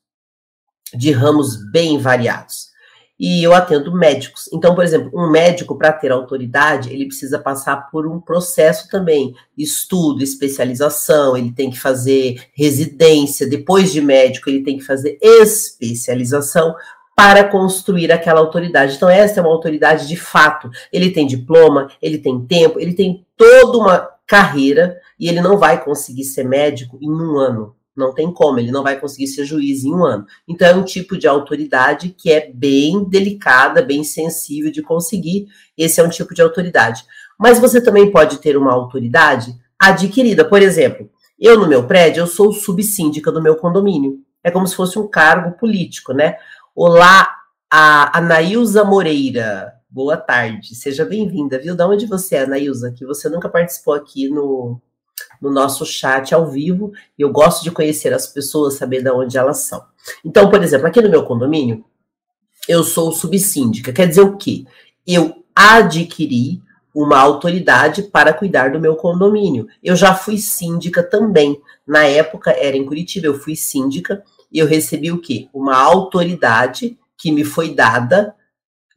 de 0.93 1.11
ramos 1.11 1.55
bem 1.71 1.97
variados. 1.97 2.69
E 3.19 3.43
eu 3.43 3.51
atendo 3.51 3.91
médicos. 3.91 4.47
Então, 4.53 4.75
por 4.75 4.83
exemplo, 4.83 5.09
um 5.11 5.27
médico, 5.27 5.75
para 5.75 5.91
ter 5.91 6.11
autoridade, 6.11 6.93
ele 6.93 7.07
precisa 7.07 7.39
passar 7.39 7.89
por 7.89 8.05
um 8.05 8.21
processo 8.21 8.87
também: 8.89 9.33
estudo, 9.57 10.23
especialização, 10.23 11.35
ele 11.35 11.51
tem 11.51 11.71
que 11.71 11.79
fazer 11.79 12.39
residência. 12.53 13.49
Depois 13.49 13.91
de 13.91 14.01
médico, 14.01 14.51
ele 14.51 14.61
tem 14.61 14.77
que 14.77 14.85
fazer 14.85 15.17
especialização 15.19 16.75
para 17.15 17.43
construir 17.43 18.11
aquela 18.11 18.39
autoridade. 18.39 18.95
Então, 18.95 19.09
essa 19.09 19.39
é 19.39 19.43
uma 19.43 19.51
autoridade 19.51 20.07
de 20.07 20.15
fato. 20.15 20.69
Ele 20.93 21.09
tem 21.09 21.25
diploma, 21.25 21.89
ele 21.99 22.19
tem 22.19 22.39
tempo, 22.45 22.79
ele 22.79 22.93
tem 22.93 23.25
toda 23.35 23.77
uma 23.79 24.18
carreira 24.29 25.01
e 25.19 25.27
ele 25.27 25.41
não 25.41 25.57
vai 25.57 25.83
conseguir 25.83 26.23
ser 26.23 26.43
médico 26.43 26.99
em 27.01 27.09
um 27.09 27.39
ano. 27.39 27.75
Não 27.97 28.13
tem 28.13 28.31
como, 28.31 28.59
ele 28.59 28.71
não 28.71 28.83
vai 28.83 28.97
conseguir 28.97 29.27
ser 29.27 29.43
juiz 29.43 29.83
em 29.83 29.91
um 29.91 30.05
ano. 30.05 30.25
Então, 30.47 30.67
é 30.67 30.75
um 30.75 30.83
tipo 30.83 31.17
de 31.17 31.27
autoridade 31.27 32.15
que 32.17 32.31
é 32.31 32.49
bem 32.53 33.03
delicada, 33.03 33.81
bem 33.81 34.03
sensível 34.03 34.71
de 34.71 34.83
conseguir. 34.83 35.47
Esse 35.75 35.99
é 35.99 36.03
um 36.03 36.09
tipo 36.09 36.33
de 36.33 36.41
autoridade. 36.41 37.03
Mas 37.37 37.59
você 37.59 37.81
também 37.81 38.11
pode 38.11 38.37
ter 38.37 38.55
uma 38.55 38.71
autoridade 38.71 39.53
adquirida. 39.77 40.45
Por 40.45 40.61
exemplo, 40.61 41.09
eu 41.37 41.59
no 41.59 41.67
meu 41.67 41.87
prédio, 41.87 42.21
eu 42.21 42.27
sou 42.27 42.53
subsíndica 42.53 43.31
do 43.31 43.41
meu 43.41 43.55
condomínio. 43.55 44.19
É 44.43 44.51
como 44.51 44.67
se 44.67 44.75
fosse 44.75 44.97
um 44.97 45.07
cargo 45.07 45.57
político, 45.57 46.13
né? 46.13 46.37
Olá, 46.75 47.35
a 47.69 48.17
Anaísa 48.19 48.85
Moreira. 48.85 49.78
Boa 49.91 50.15
tarde, 50.15 50.75
seja 50.75 51.03
bem-vinda, 51.03 51.57
viu? 51.57 51.75
Da 51.75 51.87
onde 51.87 52.05
você 52.05 52.35
é, 52.35 52.45
Nailza? 52.45 52.91
Que 52.91 53.03
você 53.03 53.27
nunca 53.27 53.49
participou 53.49 53.95
aqui 53.95 54.29
no, 54.29 54.79
no 55.41 55.49
nosso 55.51 55.83
chat 55.83 56.31
ao 56.31 56.45
vivo. 56.45 56.91
Eu 57.17 57.31
gosto 57.31 57.63
de 57.63 57.71
conhecer 57.71 58.13
as 58.13 58.27
pessoas, 58.27 58.75
saber 58.75 59.01
de 59.01 59.09
onde 59.09 59.35
elas 59.35 59.63
são. 59.63 59.83
Então, 60.23 60.47
por 60.47 60.61
exemplo, 60.61 60.85
aqui 60.85 61.01
no 61.01 61.09
meu 61.09 61.23
condomínio, 61.23 61.83
eu 62.67 62.83
sou 62.83 63.11
subsíndica. 63.11 63.91
Quer 63.91 64.07
dizer 64.07 64.21
o 64.21 64.37
quê? 64.37 64.63
Eu 65.07 65.43
adquiri 65.55 66.61
uma 66.93 67.17
autoridade 67.17 68.03
para 68.03 68.31
cuidar 68.31 68.71
do 68.71 68.79
meu 68.79 68.95
condomínio. 68.95 69.67
Eu 69.83 69.95
já 69.95 70.13
fui 70.13 70.37
síndica 70.37 71.01
também. 71.01 71.59
Na 71.87 72.03
época, 72.03 72.51
era 72.51 72.77
em 72.77 72.85
Curitiba, 72.85 73.25
eu 73.25 73.39
fui 73.39 73.55
síndica 73.55 74.23
e 74.51 74.59
eu 74.59 74.67
recebi 74.67 75.11
o 75.11 75.19
quê? 75.19 75.49
Uma 75.51 75.75
autoridade 75.77 76.95
que 77.17 77.31
me 77.31 77.43
foi 77.43 77.73
dada 77.73 78.35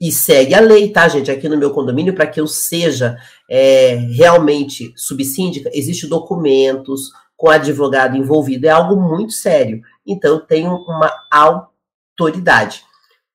e 0.02 0.10
segue 0.10 0.52
a 0.52 0.60
lei, 0.60 0.88
tá, 0.88 1.06
gente? 1.06 1.30
Aqui 1.30 1.48
no 1.48 1.56
meu 1.56 1.70
condomínio, 1.70 2.12
para 2.12 2.26
que 2.26 2.40
eu 2.40 2.46
seja 2.48 3.16
é, 3.48 3.94
realmente 3.94 4.92
subsíndica, 4.96 5.70
existem 5.72 6.10
documentos, 6.10 7.12
com 7.36 7.48
advogado 7.48 8.16
envolvido 8.16 8.66
é 8.66 8.70
algo 8.70 9.00
muito 9.00 9.32
sério. 9.32 9.80
Então, 10.04 10.32
eu 10.32 10.40
tenho 10.40 10.74
uma 10.74 11.08
autoridade. 11.30 12.82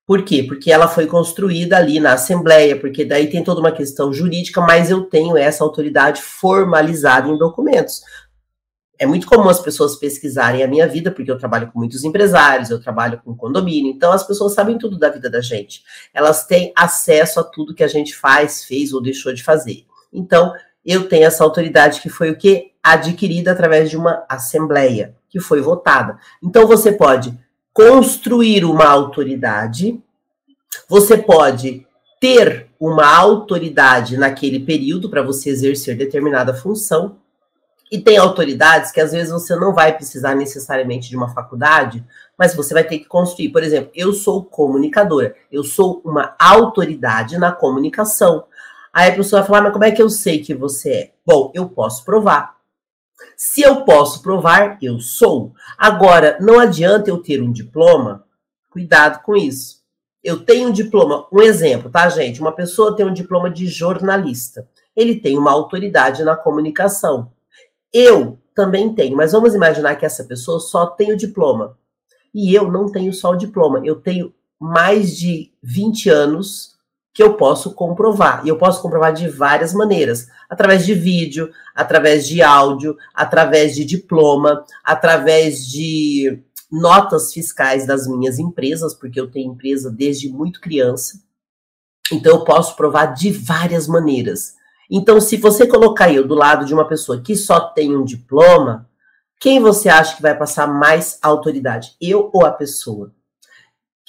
Por 0.06 0.24
quê? 0.24 0.44
Porque 0.44 0.70
ela 0.70 0.90
foi 0.90 1.08
construída 1.08 1.78
ali 1.78 2.02
na 2.02 2.14
Assembleia, 2.14 2.78
porque 2.78 3.06
daí 3.06 3.30
tem 3.30 3.46
toda 3.46 3.62
uma 3.62 3.72
questão 3.72 4.12
jurídica, 4.12 4.60
mas 4.60 4.92
eu 4.92 5.04
tenho 5.04 5.38
essa 5.38 5.64
autoridade 5.64 6.22
formalizada 6.22 7.30
em 7.30 7.38
documentos. 7.38 8.02
É 9.00 9.06
muito 9.06 9.28
comum 9.28 9.48
as 9.48 9.60
pessoas 9.60 9.96
pesquisarem 9.96 10.64
a 10.64 10.68
minha 10.68 10.88
vida, 10.88 11.12
porque 11.12 11.30
eu 11.30 11.38
trabalho 11.38 11.72
com 11.72 11.80
muitos 11.80 12.04
empresários, 12.04 12.70
eu 12.70 12.82
trabalho 12.82 13.22
com 13.24 13.36
condomínio, 13.36 13.92
então 13.92 14.12
as 14.12 14.26
pessoas 14.26 14.54
sabem 14.54 14.78
tudo 14.78 14.98
da 14.98 15.10
vida 15.10 15.30
da 15.30 15.40
gente. 15.40 15.84
Elas 16.14 16.46
têm 16.46 16.74
acesso 16.76 17.40
a 17.40 17.44
tudo 17.44 17.76
que 17.76 17.84
a 17.84 17.88
gente 17.88 18.16
faz, 18.16 18.64
fez 18.64 18.94
ou 18.94 19.02
deixou 19.02 19.34
de 19.34 19.44
fazer. 19.44 19.86
Então, 20.12 20.54
eu 20.86 21.08
tenho 21.08 21.26
essa 21.26 21.44
autoridade 21.44 22.02
que 22.02 22.10
foi 22.10 22.32
o 22.32 22.38
que? 22.38 22.72
Adquirida 22.82 23.52
através 23.52 23.90
de 23.90 23.98
uma 23.98 24.26
assembleia, 24.30 25.16
que 25.30 25.40
foi 25.40 25.62
votada. 25.62 26.18
Então, 26.42 26.66
você 26.66 26.92
pode 26.92 27.38
construir 27.74 28.66
uma 28.66 28.86
autoridade, 28.86 30.02
você 30.90 31.18
pode 31.18 31.86
ter 32.20 32.68
uma 32.80 33.06
autoridade 33.06 34.18
naquele 34.18 34.60
período 34.60 35.10
para 35.10 35.22
você 35.22 35.50
exercer 35.50 35.96
determinada 35.98 36.54
função. 36.54 37.18
E 37.90 38.00
tem 38.00 38.18
autoridades 38.18 38.92
que 38.92 39.00
às 39.00 39.12
vezes 39.12 39.32
você 39.32 39.56
não 39.56 39.74
vai 39.74 39.96
precisar 39.96 40.36
necessariamente 40.36 41.10
de 41.10 41.16
uma 41.16 41.34
faculdade, 41.34 42.06
mas 42.38 42.54
você 42.54 42.74
vai 42.74 42.84
ter 42.84 43.00
que 43.00 43.06
construir. 43.06 43.50
Por 43.50 43.64
exemplo, 43.64 43.92
eu 43.96 44.12
sou 44.12 44.44
comunicadora, 44.44 45.36
eu 45.52 45.64
sou 45.64 46.02
uma 46.04 46.36
autoridade 46.38 47.38
na 47.38 47.52
comunicação. 47.52 48.46
Aí 48.92 49.12
a 49.12 49.16
pessoa 49.16 49.42
vai 49.42 49.48
falar, 49.48 49.62
mas 49.62 49.74
como 49.74 49.86
é 49.86 49.92
que 49.92 50.02
eu 50.02 50.10
sei 50.10 50.40
que 50.40 50.54
você 50.54 50.92
é? 50.92 51.12
Bom, 51.26 51.52
eu 51.54 51.70
posso 51.70 52.04
provar. 52.04 52.58
Se 53.36 53.62
eu 53.62 53.84
posso 53.86 54.22
provar, 54.22 54.78
eu 54.82 55.00
sou. 55.00 55.54
Agora, 55.78 56.38
não 56.42 56.60
adianta 56.60 57.10
eu 57.10 57.22
ter 57.22 57.42
um 57.42 57.52
diploma, 57.52 58.26
cuidado 58.70 59.24
com 59.24 59.36
isso. 59.36 59.78
Eu 60.24 60.44
tenho 60.44 60.70
um 60.70 60.72
diploma, 60.72 61.26
um 61.32 61.42
exemplo, 61.42 61.90
tá, 61.90 62.10
gente? 62.10 62.42
Uma 62.42 62.52
pessoa 62.52 62.96
tem 62.96 63.06
um 63.06 63.14
diploma 63.14 63.50
de 63.50 63.68
jornalista. 63.68 64.68
Ele 64.96 65.20
tem 65.20 65.38
uma 65.38 65.52
autoridade 65.52 66.24
na 66.24 66.36
comunicação. 66.36 67.32
Eu 68.00 68.38
também 68.54 68.94
tenho, 68.94 69.18
mas 69.18 69.32
vamos 69.32 69.56
imaginar 69.56 69.96
que 69.96 70.06
essa 70.06 70.24
pessoa 70.24 70.60
só 70.60 70.86
tem 70.86 71.12
o 71.12 71.18
diploma. 71.18 71.76
E 72.32 72.54
eu 72.54 72.72
não 72.72 72.92
tenho 72.92 73.12
só 73.12 73.32
o 73.32 73.36
diploma, 73.36 73.82
eu 73.84 73.96
tenho 73.96 74.32
mais 74.60 75.18
de 75.18 75.52
20 75.64 76.08
anos 76.08 76.76
que 77.12 77.24
eu 77.24 77.34
posso 77.34 77.74
comprovar. 77.74 78.46
E 78.46 78.50
eu 78.50 78.58
posso 78.60 78.84
comprovar 78.84 79.14
de 79.14 79.28
várias 79.28 79.74
maneiras: 79.74 80.28
através 80.48 80.86
de 80.86 80.94
vídeo, 80.94 81.50
através 81.74 82.28
de 82.28 82.40
áudio, 82.44 82.96
através 83.16 83.74
de 83.74 83.84
diploma, 83.84 84.64
através 84.84 85.66
de 85.66 86.44
notas 86.72 87.34
fiscais 87.34 87.88
das 87.88 88.08
minhas 88.08 88.38
empresas, 88.38 88.94
porque 88.94 89.20
eu 89.20 89.32
tenho 89.32 89.54
empresa 89.54 89.90
desde 89.90 90.30
muito 90.30 90.62
criança. 90.62 91.20
Então 92.12 92.34
eu 92.34 92.44
posso 92.44 92.76
provar 92.76 93.08
de 93.08 93.32
várias 93.32 93.88
maneiras. 93.88 94.57
Então, 94.90 95.20
se 95.20 95.38
você 95.38 95.68
colocar 95.68 96.12
eu 96.12 96.28
do 96.28 96.36
lado 96.36 96.66
de 96.66 96.74
uma 96.74 96.88
pessoa 96.88 97.22
que 97.22 97.36
só 97.36 97.60
tem 97.60 97.96
um 97.96 98.04
diploma, 98.04 98.90
quem 99.40 99.60
você 99.60 99.90
acha 99.90 100.16
que 100.16 100.22
vai 100.22 100.36
passar 100.38 100.68
mais 100.68 101.20
autoridade? 101.22 101.96
Eu 102.02 102.30
ou 102.34 102.46
a 102.46 102.52
pessoa? 102.52 103.08
O 103.08 103.12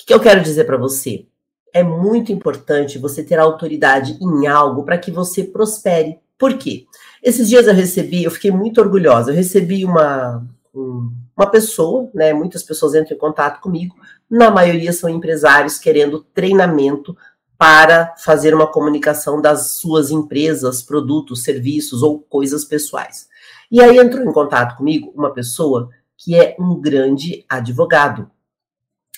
que 0.06 0.14
eu 0.14 0.20
quero 0.20 0.40
dizer 0.40 0.64
para 0.64 0.76
você? 0.76 1.26
é 1.72 1.82
muito 1.82 2.32
importante 2.32 2.98
você 2.98 3.22
ter 3.22 3.38
autoridade 3.38 4.18
em 4.20 4.46
algo 4.46 4.84
para 4.84 4.98
que 4.98 5.10
você 5.10 5.44
prospere. 5.44 6.18
Por 6.38 6.54
quê? 6.54 6.86
Esses 7.22 7.48
dias 7.48 7.66
eu 7.66 7.74
recebi, 7.74 8.24
eu 8.24 8.30
fiquei 8.30 8.50
muito 8.50 8.80
orgulhosa, 8.80 9.30
eu 9.30 9.34
recebi 9.34 9.84
uma, 9.84 10.46
um, 10.74 11.10
uma 11.36 11.46
pessoa, 11.46 12.08
né? 12.14 12.32
Muitas 12.32 12.62
pessoas 12.62 12.94
entram 12.94 13.16
em 13.16 13.20
contato 13.20 13.60
comigo, 13.60 13.94
na 14.30 14.50
maioria 14.50 14.92
são 14.92 15.08
empresários 15.08 15.78
querendo 15.78 16.24
treinamento 16.34 17.16
para 17.58 18.14
fazer 18.16 18.54
uma 18.54 18.70
comunicação 18.70 19.42
das 19.42 19.72
suas 19.72 20.10
empresas, 20.12 20.80
produtos, 20.80 21.42
serviços 21.42 22.04
ou 22.04 22.20
coisas 22.20 22.64
pessoais. 22.64 23.28
E 23.70 23.80
aí 23.82 23.98
entrou 23.98 24.24
em 24.24 24.32
contato 24.32 24.76
comigo 24.76 25.12
uma 25.14 25.34
pessoa 25.34 25.90
que 26.16 26.36
é 26.36 26.56
um 26.58 26.80
grande 26.80 27.44
advogado, 27.48 28.30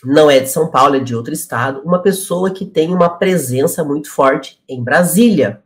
não 0.02 0.30
é 0.30 0.40
de 0.40 0.48
São 0.48 0.70
Paulo, 0.70 0.96
é 0.96 1.00
de 1.00 1.14
outro 1.14 1.34
estado, 1.34 1.82
uma 1.84 2.00
pessoa 2.00 2.50
que 2.50 2.64
tem 2.64 2.92
uma 2.92 3.10
presença 3.10 3.84
muito 3.84 4.10
forte 4.10 4.58
em 4.66 4.82
Brasília. 4.82 5.62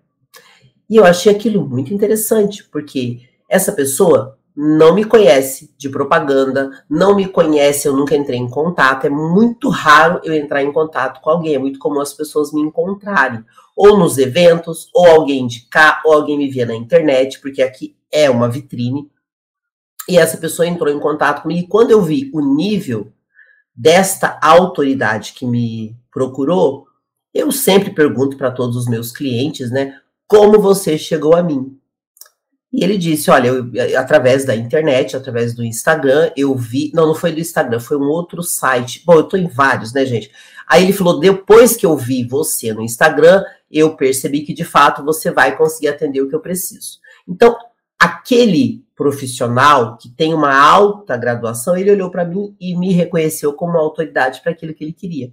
E 0.90 0.96
eu 0.96 1.04
achei 1.04 1.32
aquilo 1.32 1.64
muito 1.64 1.94
interessante, 1.94 2.64
porque 2.64 3.20
essa 3.48 3.72
pessoa 3.72 4.36
não 4.56 4.94
me 4.94 5.04
conhece 5.04 5.74
de 5.76 5.88
propaganda, 5.88 6.70
não 6.88 7.16
me 7.16 7.26
conhece, 7.26 7.88
eu 7.88 7.96
nunca 7.96 8.14
entrei 8.14 8.38
em 8.38 8.48
contato. 8.48 9.06
É 9.06 9.10
muito 9.10 9.68
raro 9.68 10.20
eu 10.22 10.32
entrar 10.32 10.62
em 10.62 10.72
contato 10.72 11.20
com 11.20 11.30
alguém, 11.30 11.54
é 11.54 11.58
muito 11.58 11.78
comum 11.78 12.00
as 12.00 12.14
pessoas 12.14 12.52
me 12.52 12.60
encontrarem, 12.60 13.44
ou 13.76 13.98
nos 13.98 14.16
eventos, 14.16 14.88
ou 14.94 15.06
alguém 15.06 15.40
indicar, 15.40 16.02
ou 16.04 16.12
alguém 16.12 16.38
me 16.38 16.48
vê 16.48 16.64
na 16.64 16.74
internet, 16.74 17.40
porque 17.40 17.62
aqui 17.62 17.96
é 18.12 18.30
uma 18.30 18.48
vitrine. 18.48 19.10
E 20.08 20.18
essa 20.18 20.36
pessoa 20.36 20.68
entrou 20.68 20.92
em 20.92 21.00
contato 21.00 21.42
comigo, 21.42 21.60
e 21.60 21.68
quando 21.68 21.90
eu 21.90 22.00
vi 22.00 22.30
o 22.32 22.40
nível 22.40 23.12
desta 23.74 24.38
autoridade 24.40 25.32
que 25.32 25.44
me 25.44 25.96
procurou, 26.12 26.86
eu 27.32 27.50
sempre 27.50 27.90
pergunto 27.90 28.36
para 28.36 28.52
todos 28.52 28.76
os 28.76 28.86
meus 28.86 29.10
clientes, 29.10 29.70
né, 29.72 29.98
como 30.28 30.60
você 30.60 30.96
chegou 30.96 31.34
a 31.34 31.42
mim? 31.42 31.76
E 32.76 32.82
ele 32.82 32.98
disse, 32.98 33.30
olha, 33.30 33.46
eu, 33.46 33.70
através 33.96 34.44
da 34.44 34.56
internet, 34.56 35.16
através 35.16 35.54
do 35.54 35.64
Instagram, 35.64 36.32
eu 36.36 36.56
vi, 36.56 36.90
não, 36.92 37.06
não 37.06 37.14
foi 37.14 37.30
do 37.30 37.38
Instagram, 37.38 37.78
foi 37.78 37.96
um 37.96 38.08
outro 38.08 38.42
site. 38.42 39.04
Bom, 39.06 39.14
eu 39.14 39.22
tô 39.22 39.36
em 39.36 39.46
vários, 39.46 39.92
né, 39.92 40.04
gente? 40.04 40.28
Aí 40.66 40.82
ele 40.82 40.92
falou, 40.92 41.20
depois 41.20 41.76
que 41.76 41.86
eu 41.86 41.96
vi 41.96 42.26
você 42.26 42.74
no 42.74 42.82
Instagram, 42.82 43.44
eu 43.70 43.94
percebi 43.94 44.40
que 44.40 44.52
de 44.52 44.64
fato 44.64 45.04
você 45.04 45.30
vai 45.30 45.56
conseguir 45.56 45.86
atender 45.86 46.20
o 46.20 46.28
que 46.28 46.34
eu 46.34 46.40
preciso. 46.40 46.98
Então, 47.28 47.56
aquele 47.96 48.84
profissional 48.96 49.96
que 49.96 50.08
tem 50.08 50.34
uma 50.34 50.52
alta 50.52 51.16
graduação, 51.16 51.76
ele 51.76 51.92
olhou 51.92 52.10
para 52.10 52.24
mim 52.24 52.56
e 52.60 52.76
me 52.76 52.92
reconheceu 52.92 53.52
como 53.52 53.78
autoridade 53.78 54.40
para 54.40 54.50
aquilo 54.50 54.74
que 54.74 54.82
ele 54.82 54.92
queria. 54.92 55.32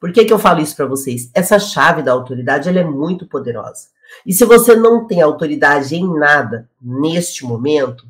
Por 0.00 0.10
que, 0.10 0.24
que 0.24 0.32
eu 0.32 0.38
falo 0.38 0.62
isso 0.62 0.74
para 0.74 0.86
vocês? 0.86 1.30
Essa 1.34 1.58
chave 1.58 2.02
da 2.02 2.12
autoridade 2.12 2.66
ela 2.66 2.80
é 2.80 2.84
muito 2.84 3.26
poderosa. 3.26 3.88
E 4.26 4.32
se 4.32 4.44
você 4.44 4.74
não 4.74 5.06
tem 5.06 5.20
autoridade 5.20 5.94
em 5.96 6.18
nada 6.18 6.68
neste 6.80 7.44
momento, 7.44 8.06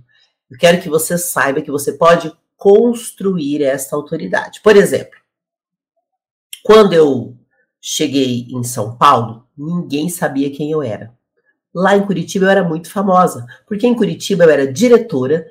eu 0.51 0.59
quero 0.59 0.81
que 0.81 0.89
você 0.89 1.17
saiba 1.17 1.63
que 1.63 1.71
você 1.71 1.93
pode 1.93 2.33
construir 2.57 3.63
essa 3.63 3.97
autoridade. 3.97 4.61
Por 4.63 4.77
exemplo, 4.77 5.19
quando 6.63 6.93
eu 6.93 7.37
cheguei 7.81 8.47
em 8.51 8.63
São 8.63 8.97
Paulo, 8.97 9.47
ninguém 9.57 10.09
sabia 10.09 10.51
quem 10.51 10.71
eu 10.71 10.83
era. 10.83 11.13
Lá 11.75 11.97
em 11.97 12.07
Curitiba 12.07 12.45
eu 12.45 12.51
era 12.51 12.63
muito 12.63 12.91
famosa, 12.91 13.47
porque 13.67 13.87
em 13.87 13.95
Curitiba 13.95 14.45
eu 14.45 14.51
era 14.51 14.71
diretora, 14.71 15.47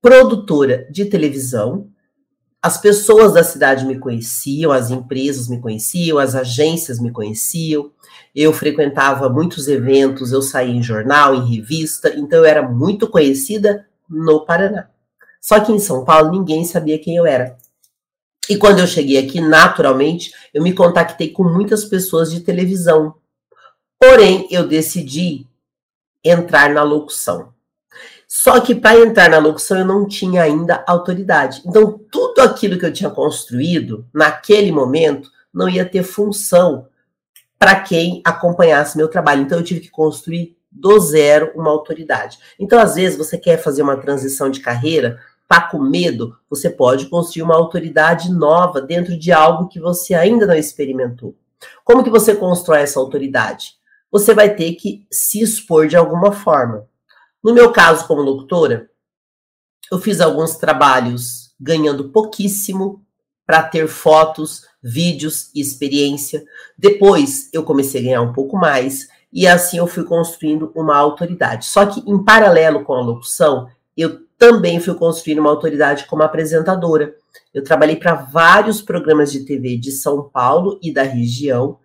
produtora 0.00 0.86
de 0.90 1.04
televisão, 1.04 1.90
as 2.64 2.78
pessoas 2.78 3.34
da 3.34 3.44
cidade 3.44 3.84
me 3.84 3.98
conheciam, 3.98 4.72
as 4.72 4.90
empresas 4.90 5.48
me 5.48 5.60
conheciam, 5.60 6.16
as 6.16 6.34
agências 6.34 6.98
me 6.98 7.12
conheciam, 7.12 7.92
eu 8.34 8.54
frequentava 8.54 9.28
muitos 9.28 9.68
eventos, 9.68 10.32
eu 10.32 10.40
saía 10.40 10.74
em 10.74 10.82
jornal, 10.82 11.34
em 11.34 11.56
revista, 11.56 12.14
então 12.16 12.38
eu 12.38 12.46
era 12.46 12.66
muito 12.66 13.06
conhecida 13.06 13.86
no 14.08 14.46
Paraná. 14.46 14.88
Só 15.42 15.60
que 15.60 15.72
em 15.72 15.78
São 15.78 16.06
Paulo 16.06 16.30
ninguém 16.30 16.64
sabia 16.64 16.98
quem 16.98 17.16
eu 17.16 17.26
era. 17.26 17.54
E 18.48 18.56
quando 18.56 18.78
eu 18.78 18.86
cheguei 18.86 19.18
aqui, 19.18 19.42
naturalmente, 19.42 20.32
eu 20.54 20.62
me 20.62 20.72
contactei 20.72 21.28
com 21.28 21.44
muitas 21.44 21.84
pessoas 21.84 22.32
de 22.32 22.40
televisão. 22.40 23.14
Porém, 24.00 24.48
eu 24.50 24.66
decidi 24.66 25.46
entrar 26.24 26.72
na 26.72 26.82
locução. 26.82 27.52
Só 28.26 28.60
que 28.60 28.74
para 28.74 28.98
entrar 29.00 29.28
na 29.28 29.38
locução 29.38 29.78
eu 29.78 29.84
não 29.84 30.06
tinha 30.06 30.42
ainda 30.42 30.82
autoridade. 30.86 31.62
Então, 31.66 32.00
tudo 32.10 32.40
aquilo 32.40 32.78
que 32.78 32.86
eu 32.86 32.92
tinha 32.92 33.10
construído 33.10 34.06
naquele 34.12 34.72
momento 34.72 35.30
não 35.52 35.68
ia 35.68 35.84
ter 35.84 36.02
função 36.02 36.88
para 37.58 37.80
quem 37.80 38.20
acompanhasse 38.24 38.96
meu 38.96 39.08
trabalho. 39.08 39.42
Então, 39.42 39.58
eu 39.58 39.64
tive 39.64 39.80
que 39.80 39.90
construir 39.90 40.56
do 40.70 40.98
zero 40.98 41.52
uma 41.54 41.70
autoridade. 41.70 42.38
Então, 42.58 42.78
às 42.78 42.96
vezes, 42.96 43.16
você 43.16 43.38
quer 43.38 43.58
fazer 43.58 43.82
uma 43.82 43.96
transição 43.96 44.50
de 44.50 44.60
carreira, 44.60 45.18
tá 45.48 45.60
com 45.60 45.78
medo, 45.78 46.36
você 46.50 46.68
pode 46.68 47.06
construir 47.06 47.42
uma 47.42 47.54
autoridade 47.54 48.32
nova 48.32 48.80
dentro 48.80 49.16
de 49.16 49.30
algo 49.30 49.68
que 49.68 49.78
você 49.78 50.14
ainda 50.14 50.46
não 50.46 50.54
experimentou. 50.54 51.34
Como 51.84 52.02
que 52.02 52.10
você 52.10 52.34
constrói 52.34 52.80
essa 52.80 52.98
autoridade? 52.98 53.78
você 54.14 54.32
vai 54.32 54.54
ter 54.54 54.76
que 54.76 55.04
se 55.10 55.42
expor 55.42 55.88
de 55.88 55.96
alguma 55.96 56.30
forma. 56.30 56.86
No 57.44 57.52
meu 57.52 57.70
caso, 57.70 58.06
como 58.06 58.22
locutora, 58.22 58.88
eu 59.92 59.98
fiz 59.98 60.22
alguns 60.22 60.56
trabalhos 60.56 61.54
ganhando 61.60 62.08
pouquíssimo 62.08 63.04
para 63.46 63.62
ter 63.62 63.86
fotos, 63.86 64.62
vídeos 64.82 65.50
e 65.54 65.60
experiência. 65.60 66.42
Depois 66.78 67.50
eu 67.52 67.62
comecei 67.62 68.00
a 68.00 68.04
ganhar 68.04 68.22
um 68.22 68.32
pouco 68.32 68.56
mais 68.56 69.08
e 69.30 69.46
assim 69.46 69.76
eu 69.76 69.86
fui 69.86 70.04
construindo 70.04 70.72
uma 70.74 70.96
autoridade. 70.96 71.66
Só 71.66 71.84
que 71.84 72.00
em 72.10 72.24
paralelo 72.24 72.82
com 72.82 72.94
a 72.94 73.02
locução, 73.02 73.68
eu 73.94 74.20
também 74.38 74.80
fui 74.80 74.94
construir 74.94 75.38
uma 75.38 75.50
autoridade 75.50 76.06
como 76.06 76.22
apresentadora. 76.22 77.14
Eu 77.52 77.62
trabalhei 77.62 77.96
para 77.96 78.14
vários 78.14 78.80
programas 78.80 79.30
de 79.30 79.44
TV 79.44 79.76
de 79.76 79.92
São 79.92 80.30
Paulo 80.30 80.80
e 80.82 80.90
da 80.90 81.02
região 81.02 81.78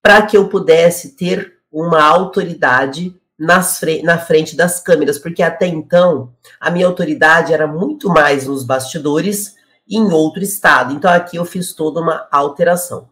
para 0.00 0.22
que 0.22 0.36
eu 0.36 0.48
pudesse 0.48 1.16
ter 1.16 1.54
uma 1.72 2.02
autoridade 2.02 3.20
nas, 3.38 3.80
na 4.02 4.18
frente 4.18 4.56
das 4.56 4.80
câmeras, 4.80 5.18
porque 5.18 5.42
até 5.42 5.66
então 5.66 6.32
a 6.60 6.70
minha 6.70 6.86
autoridade 6.86 7.52
era 7.52 7.66
muito 7.66 8.08
mais 8.08 8.46
nos 8.46 8.64
bastidores 8.64 9.56
e 9.88 9.96
em 9.96 10.12
outro 10.12 10.42
estado. 10.42 10.94
Então 10.94 11.10
aqui 11.10 11.36
eu 11.36 11.44
fiz 11.44 11.72
toda 11.72 12.00
uma 12.00 12.28
alteração. 12.30 13.08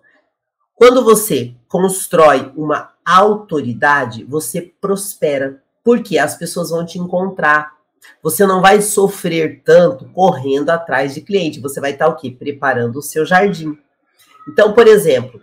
Quando 0.74 1.04
você 1.04 1.54
constrói 1.68 2.52
uma 2.56 2.92
autoridade, 3.04 4.24
você 4.24 4.62
prospera, 4.62 5.62
porque 5.84 6.16
as 6.16 6.36
pessoas 6.36 6.70
vão 6.70 6.86
te 6.86 6.98
encontrar. 6.98 7.74
Você 8.22 8.46
não 8.46 8.62
vai 8.62 8.80
sofrer 8.80 9.62
tanto 9.62 10.06
correndo 10.06 10.70
atrás 10.70 11.12
de 11.12 11.20
cliente, 11.20 11.60
você 11.60 11.80
vai 11.80 11.92
estar 11.92 12.08
o 12.08 12.16
quê? 12.16 12.30
Preparando 12.30 12.96
o 12.96 13.02
seu 13.02 13.26
jardim. 13.26 13.76
Então, 14.48 14.72
por 14.72 14.86
exemplo, 14.86 15.40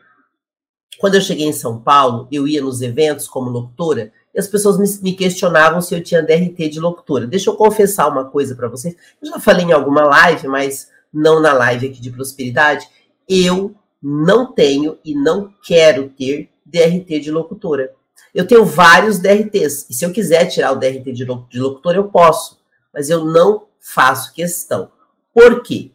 quando 0.97 1.15
eu 1.15 1.21
cheguei 1.21 1.45
em 1.45 1.53
São 1.53 1.79
Paulo, 1.79 2.27
eu 2.31 2.47
ia 2.47 2.61
nos 2.61 2.81
eventos 2.81 3.27
como 3.27 3.51
locutora 3.51 4.11
e 4.37 4.39
as 4.39 4.47
pessoas 4.47 5.01
me, 5.01 5.13
questionavam 5.13 5.81
se 5.81 5.95
eu 5.95 6.03
tinha 6.03 6.21
DRT 6.21 6.69
de 6.69 6.79
locutora. 6.79 7.25
Deixa 7.25 7.49
eu 7.49 7.55
confessar 7.55 8.07
uma 8.07 8.23
coisa 8.23 8.53
para 8.55 8.67
vocês. 8.67 8.95
Eu 9.19 9.29
já 9.29 9.39
falei 9.39 9.65
em 9.65 9.71
alguma 9.71 10.03
live, 10.03 10.47
mas 10.47 10.89
não 11.11 11.41
na 11.41 11.53
live 11.53 11.87
aqui 11.87 11.99
de 11.99 12.11
prosperidade. 12.11 12.87
Eu 13.27 13.73
não 13.99 14.53
tenho 14.53 14.99
e 15.03 15.15
não 15.15 15.51
quero 15.65 16.09
ter 16.09 16.51
DRT 16.63 17.19
de 17.19 17.31
locutora. 17.31 17.91
Eu 18.31 18.45
tenho 18.45 18.63
vários 18.63 19.17
DRTs, 19.17 19.87
e 19.89 19.93
se 19.95 20.05
eu 20.05 20.11
quiser 20.11 20.45
tirar 20.45 20.71
o 20.71 20.75
DRT 20.75 21.11
de 21.11 21.25
locutor, 21.25 21.95
eu 21.95 22.03
posso, 22.03 22.59
mas 22.93 23.09
eu 23.09 23.25
não 23.25 23.65
faço 23.79 24.33
questão. 24.33 24.91
Por 25.33 25.63
quê? 25.63 25.89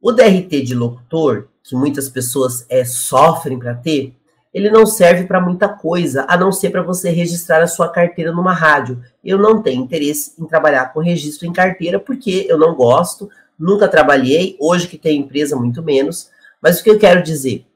O 0.00 0.12
DRT 0.12 0.62
de 0.62 0.76
locutor, 0.76 1.48
que 1.64 1.74
muitas 1.74 2.08
pessoas 2.08 2.64
é, 2.68 2.84
sofrem 2.84 3.58
para 3.58 3.74
ter, 3.74 4.14
ele 4.52 4.70
não 4.70 4.84
serve 4.84 5.24
para 5.24 5.40
muita 5.40 5.68
coisa, 5.68 6.24
a 6.28 6.36
não 6.36 6.50
ser 6.50 6.70
para 6.70 6.82
você 6.82 7.10
registrar 7.10 7.62
a 7.62 7.68
sua 7.68 7.88
carteira 7.88 8.32
numa 8.32 8.52
rádio. 8.52 9.02
Eu 9.24 9.38
não 9.38 9.62
tenho 9.62 9.82
interesse 9.82 10.32
em 10.38 10.46
trabalhar 10.46 10.92
com 10.92 11.00
registro 11.00 11.46
em 11.46 11.52
carteira, 11.52 11.98
porque 11.98 12.46
eu 12.48 12.58
não 12.58 12.74
gosto, 12.74 13.30
nunca 13.58 13.88
trabalhei, 13.88 14.56
hoje 14.58 14.88
que 14.88 14.98
tenho 14.98 15.22
empresa, 15.22 15.56
muito 15.56 15.82
menos. 15.82 16.30
Mas 16.60 16.80
o 16.80 16.84
que 16.84 16.90
eu 16.90 16.98
quero 16.98 17.22
dizer? 17.22 17.66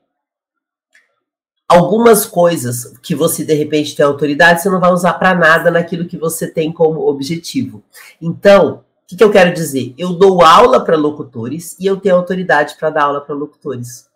algumas 1.69 2.25
coisas 2.25 2.97
que 3.03 3.15
você 3.15 3.45
de 3.45 3.55
repente 3.55 3.97
tem 3.97 4.05
autoridade, 4.05 4.63
você 4.63 4.71
não 4.71 4.81
vai 4.81 4.93
usar 4.93 5.15
para 5.15 5.35
nada 5.35 5.71
naquilo 5.71 6.07
que 6.07 6.17
você 6.17 6.47
tem 6.47 6.73
como 6.73 7.09
objetivo. 7.09 7.83
Então, 8.21 8.85
o 9.05 9.07
que, 9.07 9.17
que 9.17 9.25
eu 9.25 9.31
quero 9.31 9.53
dizer? 9.53 9.95
Eu 9.99 10.13
dou 10.13 10.43
aula 10.43 10.85
para 10.85 10.97
locutores 10.97 11.77
e 11.79 11.87
eu 11.87 11.97
tenho 11.97 12.17
autoridade 12.17 12.77
para 12.79 12.91
dar 12.91 13.05
aula 13.05 13.21
para 13.21 13.35
locutores. 13.35 14.09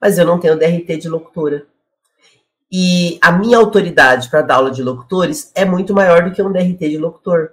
Mas 0.00 0.18
eu 0.18 0.24
não 0.24 0.38
tenho 0.38 0.58
DRT 0.58 0.96
de 0.96 1.08
locutora. 1.08 1.66
E 2.72 3.18
a 3.20 3.30
minha 3.30 3.58
autoridade 3.58 4.30
para 4.30 4.40
dar 4.40 4.54
aula 4.56 4.70
de 4.70 4.82
locutores 4.82 5.52
é 5.54 5.64
muito 5.64 5.92
maior 5.92 6.24
do 6.24 6.32
que 6.32 6.42
um 6.42 6.50
DRT 6.50 6.88
de 6.88 6.98
locutor. 6.98 7.52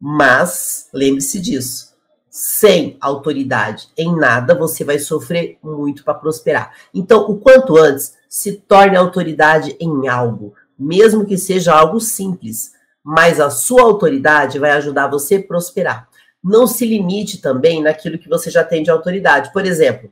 Mas, 0.00 0.88
lembre-se 0.94 1.38
disso 1.38 1.90
sem 2.30 2.96
autoridade 3.00 3.88
em 3.98 4.16
nada, 4.16 4.54
você 4.54 4.84
vai 4.84 4.98
sofrer 5.00 5.58
muito 5.62 6.04
para 6.04 6.14
prosperar. 6.14 6.72
Então, 6.94 7.28
o 7.28 7.36
quanto 7.36 7.76
antes, 7.76 8.16
se 8.28 8.52
torne 8.52 8.96
autoridade 8.96 9.76
em 9.80 10.06
algo, 10.06 10.54
mesmo 10.78 11.26
que 11.26 11.36
seja 11.36 11.74
algo 11.74 12.00
simples, 12.00 12.72
mas 13.02 13.40
a 13.40 13.50
sua 13.50 13.82
autoridade 13.82 14.58
vai 14.58 14.70
ajudar 14.70 15.08
você 15.08 15.36
a 15.36 15.42
prosperar. 15.42 16.08
Não 16.42 16.66
se 16.66 16.86
limite 16.86 17.42
também 17.42 17.82
naquilo 17.82 18.18
que 18.18 18.28
você 18.28 18.48
já 18.50 18.62
tem 18.62 18.84
de 18.84 18.90
autoridade. 18.90 19.52
Por 19.52 19.66
exemplo, 19.66 20.10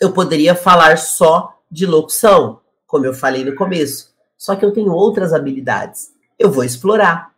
eu 0.00 0.10
poderia 0.12 0.54
falar 0.54 0.96
só 0.96 1.57
de 1.70 1.86
locução, 1.86 2.60
como 2.86 3.06
eu 3.06 3.14
falei 3.14 3.44
no 3.44 3.54
começo, 3.54 4.14
só 4.36 4.56
que 4.56 4.64
eu 4.64 4.72
tenho 4.72 4.92
outras 4.92 5.32
habilidades. 5.32 6.12
Eu 6.38 6.50
vou 6.50 6.64
explorar 6.64 7.32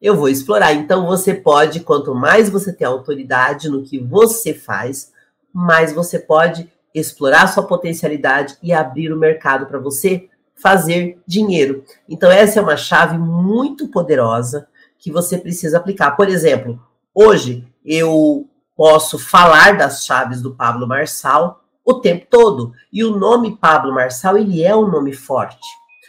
eu 0.00 0.16
vou 0.16 0.28
explorar. 0.28 0.72
Então 0.72 1.06
você 1.06 1.34
pode, 1.34 1.80
quanto 1.80 2.14
mais 2.14 2.48
você 2.48 2.72
tem 2.72 2.86
autoridade 2.86 3.68
no 3.68 3.82
que 3.82 3.98
você 3.98 4.54
faz, 4.54 5.12
mais 5.52 5.92
você 5.92 6.18
pode 6.18 6.72
explorar 6.94 7.46
sua 7.48 7.64
potencialidade 7.64 8.56
e 8.62 8.72
abrir 8.72 9.12
o 9.12 9.18
mercado 9.18 9.66
para 9.66 9.78
você 9.78 10.28
fazer 10.54 11.20
dinheiro. 11.26 11.84
Então 12.08 12.30
essa 12.30 12.58
é 12.58 12.62
uma 12.62 12.76
chave 12.76 13.18
muito 13.18 13.88
poderosa 13.88 14.66
que 14.98 15.10
você 15.10 15.36
precisa 15.36 15.76
aplicar. 15.76 16.12
Por 16.12 16.28
exemplo, 16.28 16.80
hoje 17.14 17.66
eu 17.84 18.48
posso 18.74 19.18
falar 19.18 19.76
das 19.76 20.04
chaves 20.04 20.40
do 20.40 20.54
Pablo 20.54 20.86
Marçal 20.86 21.62
o 21.84 21.94
tempo 21.94 22.26
todo. 22.28 22.72
E 22.92 23.04
o 23.04 23.16
nome 23.16 23.56
Pablo 23.56 23.92
Marçal, 23.92 24.38
ele 24.38 24.62
é 24.62 24.74
um 24.74 24.88
nome 24.88 25.12
forte. 25.12 25.66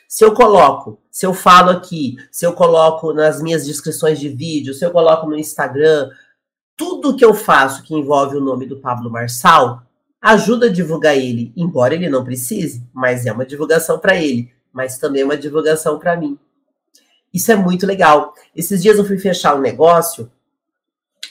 Se 0.07 0.25
eu 0.25 0.34
coloco, 0.34 0.99
se 1.10 1.25
eu 1.25 1.34
falo 1.34 1.69
aqui, 1.69 2.17
se 2.31 2.45
eu 2.45 2.53
coloco 2.53 3.13
nas 3.13 3.41
minhas 3.41 3.65
descrições 3.65 4.19
de 4.19 4.27
vídeo, 4.27 4.73
se 4.73 4.86
eu 4.86 4.91
coloco 4.91 5.25
no 5.25 5.38
Instagram, 5.38 6.10
tudo 6.75 7.15
que 7.15 7.23
eu 7.23 7.34
faço 7.34 7.84
que 7.84 7.95
envolve 7.95 8.36
o 8.36 8.41
nome 8.41 8.65
do 8.65 8.79
Pablo 8.79 9.10
Marçal 9.10 9.84
ajuda 10.21 10.67
a 10.67 10.71
divulgar 10.71 11.15
ele, 11.15 11.51
embora 11.55 11.95
ele 11.95 12.10
não 12.10 12.23
precise, 12.23 12.86
mas 12.93 13.25
é 13.25 13.31
uma 13.31 13.45
divulgação 13.45 13.97
para 13.97 14.15
ele, 14.15 14.51
mas 14.71 14.97
também 14.97 15.21
é 15.21 15.25
uma 15.25 15.38
divulgação 15.38 15.97
para 15.97 16.15
mim. 16.15 16.38
Isso 17.34 17.51
é 17.51 17.55
muito 17.55 17.88
legal. 17.88 18.34
Esses 18.55 18.81
dias 18.81 18.97
eu 18.97 19.05
fui 19.05 19.17
fechar 19.17 19.55
um 19.55 19.62
negócio 19.62 20.29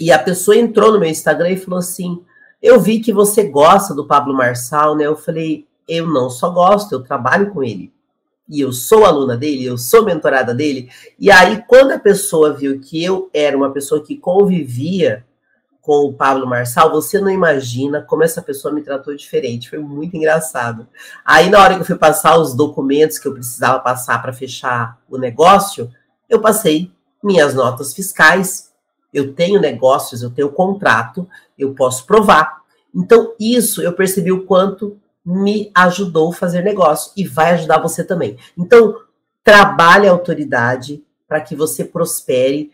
e 0.00 0.11
a 0.11 0.18
pessoa 0.18 0.57
entrou 0.57 0.90
no 0.92 0.98
meu 0.98 1.09
Instagram 1.09 1.50
e 1.50 1.57
falou 1.57 1.79
assim: 1.79 2.24
Eu 2.62 2.81
vi 2.81 3.01
que 3.01 3.12
você 3.12 3.44
gosta 3.44 3.94
do 3.94 4.07
Pablo 4.07 4.35
Marçal, 4.35 4.96
né? 4.96 5.07
Eu 5.07 5.16
falei: 5.16 5.66
Eu 5.88 6.07
não 6.07 6.29
só 6.29 6.51
gosto, 6.51 6.92
eu 6.92 7.03
trabalho 7.03 7.51
com 7.51 7.62
ele 7.62 7.92
e 8.51 8.61
eu 8.61 8.73
sou 8.73 9.05
aluna 9.05 9.37
dele, 9.37 9.64
eu 9.64 9.79
sou 9.79 10.05
mentorada 10.05 10.53
dele. 10.53 10.90
E 11.16 11.31
aí, 11.31 11.62
quando 11.68 11.92
a 11.92 11.99
pessoa 11.99 12.53
viu 12.53 12.81
que 12.81 13.03
eu 13.03 13.31
era 13.33 13.57
uma 13.57 13.70
pessoa 13.70 14.03
que 14.03 14.16
convivia 14.16 15.25
com 15.81 16.09
o 16.09 16.12
Pablo 16.12 16.46
Marçal, 16.46 16.90
você 16.90 17.20
não 17.20 17.31
imagina 17.31 18.03
como 18.03 18.25
essa 18.25 18.42
pessoa 18.42 18.75
me 18.75 18.83
tratou 18.83 19.14
diferente. 19.14 19.70
Foi 19.70 19.79
muito 19.79 20.16
engraçado. 20.16 20.88
Aí, 21.25 21.49
na 21.49 21.61
hora 21.61 21.75
que 21.77 21.83
eu 21.83 21.87
fui 21.87 21.96
passar 21.96 22.37
os 22.38 22.53
documentos 22.53 23.20
que 23.20 23.29
eu 23.29 23.35
precisava 23.35 23.79
passar 23.79 24.20
para 24.20 24.33
fechar 24.33 24.99
o 25.09 25.16
negócio, 25.16 25.88
eu 26.29 26.40
passei 26.40 26.90
minhas 27.23 27.55
notas 27.55 27.94
fiscais. 27.94 28.70
Eu 29.12 29.35
tenho 29.35 29.61
negócios, 29.61 30.23
eu 30.23 30.31
tenho 30.31 30.51
contrato, 30.51 31.29
eu 31.59 31.75
posso 31.75 32.07
provar. 32.07 32.61
Então, 32.94 33.35
isso 33.38 33.83
eu 33.83 33.92
percebi 33.92 34.33
o 34.33 34.44
quanto 34.44 34.99
me 35.25 35.70
ajudou 35.75 36.33
fazer 36.33 36.62
negócio 36.62 37.12
e 37.16 37.27
vai 37.27 37.53
ajudar 37.53 37.79
você 37.79 38.03
também. 38.03 38.37
Então, 38.57 38.96
trabalhe 39.44 40.09
a 40.09 40.12
autoridade 40.12 41.03
para 41.29 41.40
que 41.40 41.55
você 41.55 41.85
prospere, 41.85 42.73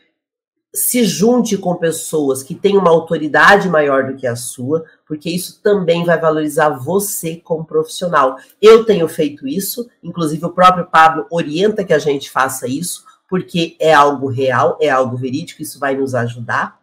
se 0.72 1.05
junte 1.05 1.57
com 1.57 1.75
pessoas 1.75 2.42
que 2.42 2.55
têm 2.55 2.77
uma 2.77 2.90
autoridade 2.90 3.68
maior 3.68 4.07
do 4.07 4.16
que 4.16 4.27
a 4.27 4.37
sua, 4.37 4.85
porque 5.07 5.31
isso 5.31 5.61
também 5.62 6.05
vai 6.05 6.20
valorizar 6.20 6.70
você 6.70 7.37
como 7.37 7.64
profissional. 7.64 8.37
Eu 8.61 8.85
tenho 8.85 9.09
feito 9.09 9.49
isso, 9.49 9.88
inclusive 10.03 10.44
o 10.44 10.53
próprio 10.53 10.87
Pablo 10.87 11.27
orienta 11.31 11.83
que 11.83 11.94
a 11.94 11.99
gente 11.99 12.31
faça 12.31 12.68
isso, 12.68 13.06
porque 13.29 13.77
é 13.79 13.93
algo 13.93 14.29
real, 14.29 14.79
é 14.81 14.89
algo 14.89 15.17
verídico, 15.17 15.62
isso 15.62 15.79
vai 15.79 15.97
nos 15.97 16.15
ajudar. 16.15 16.81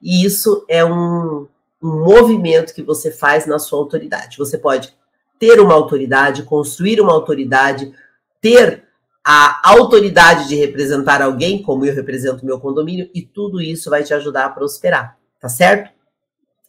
E 0.00 0.24
isso 0.24 0.64
é 0.68 0.84
um, 0.84 1.46
um 1.82 2.04
movimento 2.04 2.74
que 2.74 2.82
você 2.82 3.10
faz 3.10 3.46
na 3.46 3.58
sua 3.58 3.78
autoridade. 3.78 4.38
Você 4.38 4.56
pode 4.56 4.94
ter 5.38 5.60
uma 5.60 5.74
autoridade, 5.74 6.42
construir 6.42 7.00
uma 7.00 7.12
autoridade, 7.12 7.92
ter 8.40 8.84
a 9.24 9.70
autoridade 9.70 10.48
de 10.48 10.54
representar 10.54 11.20
alguém, 11.20 11.62
como 11.62 11.84
eu 11.84 11.94
represento 11.94 12.44
meu 12.44 12.58
condomínio, 12.58 13.10
e 13.14 13.22
tudo 13.22 13.60
isso 13.60 13.90
vai 13.90 14.02
te 14.02 14.14
ajudar 14.14 14.46
a 14.46 14.50
prosperar, 14.50 15.18
tá 15.38 15.48
certo? 15.48 15.90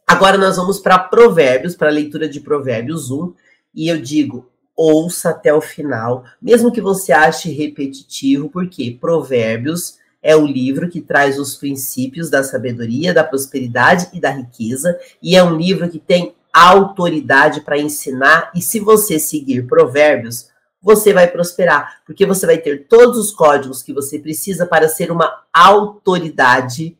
Agora 0.05 0.37
nós 0.37 0.57
vamos 0.57 0.79
para 0.79 0.99
Provérbios, 0.99 1.75
para 1.75 1.87
a 1.87 1.91
leitura 1.91 2.27
de 2.27 2.41
Provérbios 2.41 3.09
1, 3.09 3.33
e 3.73 3.87
eu 3.87 4.01
digo, 4.01 4.49
ouça 4.75 5.29
até 5.29 5.53
o 5.53 5.61
final, 5.61 6.23
mesmo 6.41 6.71
que 6.71 6.81
você 6.81 7.11
ache 7.11 7.51
repetitivo, 7.51 8.49
porque 8.49 8.97
Provérbios 8.99 9.99
é 10.21 10.35
o 10.35 10.45
livro 10.45 10.89
que 10.89 11.01
traz 11.01 11.39
os 11.39 11.55
princípios 11.55 12.29
da 12.29 12.43
sabedoria, 12.43 13.13
da 13.13 13.23
prosperidade 13.23 14.07
e 14.13 14.19
da 14.19 14.29
riqueza, 14.29 14.97
e 15.21 15.35
é 15.35 15.43
um 15.43 15.55
livro 15.55 15.89
que 15.89 15.99
tem 15.99 16.35
autoridade 16.53 17.61
para 17.61 17.79
ensinar, 17.79 18.51
e 18.53 18.61
se 18.61 18.79
você 18.79 19.17
seguir 19.17 19.65
provérbios, 19.67 20.49
você 20.81 21.13
vai 21.13 21.27
prosperar, 21.27 22.01
porque 22.05 22.25
você 22.25 22.45
vai 22.45 22.57
ter 22.57 22.87
todos 22.87 23.17
os 23.17 23.31
códigos 23.31 23.81
que 23.81 23.93
você 23.93 24.19
precisa 24.19 24.65
para 24.65 24.89
ser 24.89 25.11
uma 25.11 25.43
autoridade 25.53 26.97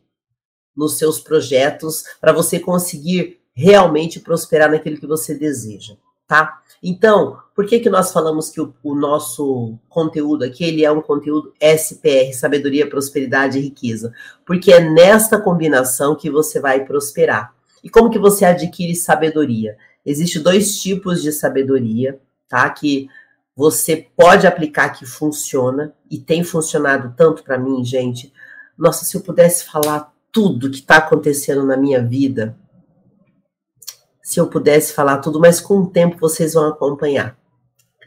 nos 0.74 0.96
seus 0.96 1.20
projetos, 1.20 2.04
para 2.20 2.32
você 2.32 2.58
conseguir 2.58 3.40
realmente 3.52 4.18
prosperar 4.20 4.70
naquilo 4.70 4.96
que 4.96 5.06
você 5.06 5.34
deseja, 5.34 5.94
tá? 6.26 6.62
Então, 6.82 7.41
por 7.54 7.66
que, 7.66 7.80
que 7.80 7.90
nós 7.90 8.12
falamos 8.12 8.48
que 8.48 8.60
o, 8.60 8.74
o, 8.82 8.94
nosso 8.94 9.78
conteúdo 9.88 10.42
aqui 10.42 10.64
ele 10.64 10.84
é 10.84 10.90
um 10.90 11.02
conteúdo 11.02 11.52
SPR, 11.60 12.32
sabedoria, 12.32 12.88
prosperidade 12.88 13.58
e 13.58 13.62
riqueza? 13.62 14.12
Porque 14.46 14.72
é 14.72 14.80
nesta 14.80 15.38
combinação 15.38 16.16
que 16.16 16.30
você 16.30 16.58
vai 16.58 16.84
prosperar. 16.84 17.54
E 17.84 17.90
como 17.90 18.10
que 18.10 18.18
você 18.18 18.44
adquire 18.44 18.94
sabedoria? 18.94 19.76
Existem 20.04 20.42
dois 20.42 20.80
tipos 20.80 21.22
de 21.22 21.30
sabedoria, 21.30 22.18
tá? 22.48 22.68
Que 22.70 23.08
você 23.54 24.08
pode 24.16 24.46
aplicar 24.46 24.90
que 24.90 25.04
funciona 25.04 25.94
e 26.10 26.18
tem 26.18 26.42
funcionado 26.42 27.12
tanto 27.16 27.44
para 27.44 27.58
mim, 27.58 27.84
gente. 27.84 28.32
Nossa, 28.78 29.04
se 29.04 29.14
eu 29.14 29.20
pudesse 29.20 29.64
falar 29.64 30.10
tudo 30.32 30.70
que 30.70 30.78
está 30.78 30.96
acontecendo 30.96 31.64
na 31.64 31.76
minha 31.76 32.02
vida, 32.02 32.56
se 34.22 34.40
eu 34.40 34.46
pudesse 34.46 34.94
falar 34.94 35.18
tudo, 35.18 35.38
mas 35.38 35.60
com 35.60 35.80
o 35.80 35.90
tempo 35.90 36.16
vocês 36.18 36.54
vão 36.54 36.68
acompanhar. 36.68 37.36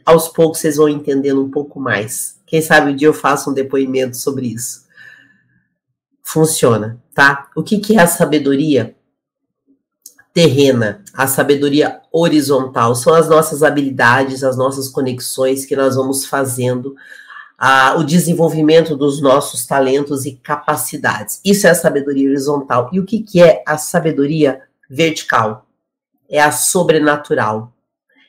Aos 0.06 0.28
poucos 0.28 0.60
vocês 0.60 0.78
vão 0.78 0.88
entendendo 0.88 1.44
um 1.44 1.50
pouco 1.50 1.80
mais. 1.80 2.40
Quem 2.46 2.62
sabe 2.62 2.92
um 2.92 2.96
dia 2.96 3.08
eu 3.08 3.14
faço 3.14 3.50
um 3.50 3.54
depoimento 3.54 4.16
sobre 4.16 4.48
isso. 4.48 4.86
Funciona, 6.22 7.02
tá? 7.14 7.50
O 7.56 7.64
que, 7.64 7.80
que 7.80 7.98
é 7.98 8.02
a 8.02 8.08
sabedoria? 8.08 8.96
terrena, 10.36 11.02
a 11.14 11.28
sabedoria 11.28 12.02
horizontal, 12.12 12.94
são 12.94 13.14
as 13.14 13.30
nossas 13.30 13.64
habilidades, 13.64 14.44
as 14.44 14.58
nossas 14.58 14.90
conexões 14.90 15.66
que 15.66 15.78
nós 15.78 15.96
vamos 15.96 16.26
fazendo, 16.26 16.94
o 17.98 18.04
desenvolvimento 18.04 18.98
dos 18.98 19.22
nossos 19.22 19.66
talentos 19.66 20.26
e 20.26 20.34
capacidades. 20.34 21.40
Isso 21.44 21.68
é 21.68 21.70
a 21.70 21.76
sabedoria 21.76 22.28
horizontal. 22.28 22.90
E 22.92 23.00
o 23.00 23.06
que, 23.06 23.24
que 23.24 23.42
é 23.42 23.64
a 23.66 23.78
sabedoria 23.78 24.62
vertical? 24.90 25.66
É 26.30 26.42
a 26.42 26.52
sobrenatural. 26.52 27.72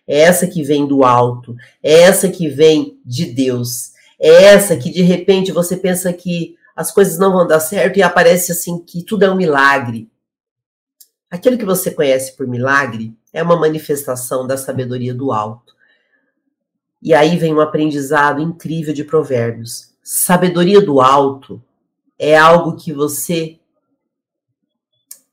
É 0.07 0.21
essa 0.21 0.47
que 0.47 0.63
vem 0.63 0.87
do 0.87 1.05
alto, 1.05 1.57
é 1.83 2.03
essa 2.03 2.29
que 2.29 2.49
vem 2.49 2.99
de 3.05 3.27
Deus. 3.27 3.93
É 4.19 4.45
essa 4.45 4.77
que 4.77 4.91
de 4.91 5.03
repente 5.03 5.53
você 5.53 5.77
pensa 5.77 6.13
que 6.13 6.57
as 6.75 6.93
coisas 6.93 7.19
não 7.19 7.33
vão 7.33 7.47
dar 7.47 7.61
certo 7.61 7.99
e 7.99 8.03
aparece 8.03 8.53
assim 8.53 8.79
que 8.79 9.03
tudo 9.03 9.25
é 9.25 9.31
um 9.31 9.37
milagre 9.37 10.09
Aquilo 11.31 11.59
que 11.59 11.65
você 11.65 11.91
conhece 11.91 12.37
por 12.37 12.47
milagre 12.47 13.15
é 13.33 13.43
uma 13.43 13.57
manifestação 13.57 14.47
da 14.47 14.57
sabedoria 14.57 15.13
do 15.13 15.33
alto. 15.33 15.75
E 17.03 17.13
aí 17.13 17.37
vem 17.37 17.53
um 17.53 17.61
aprendizado 17.61 18.41
incrível 18.41 18.95
de 18.95 19.05
Provérbios. 19.05 19.93
Sabedoria 20.03 20.81
do 20.81 21.01
alto 21.01 21.63
é 22.19 22.37
algo 22.37 22.77
que 22.77 22.93
você 22.93 23.59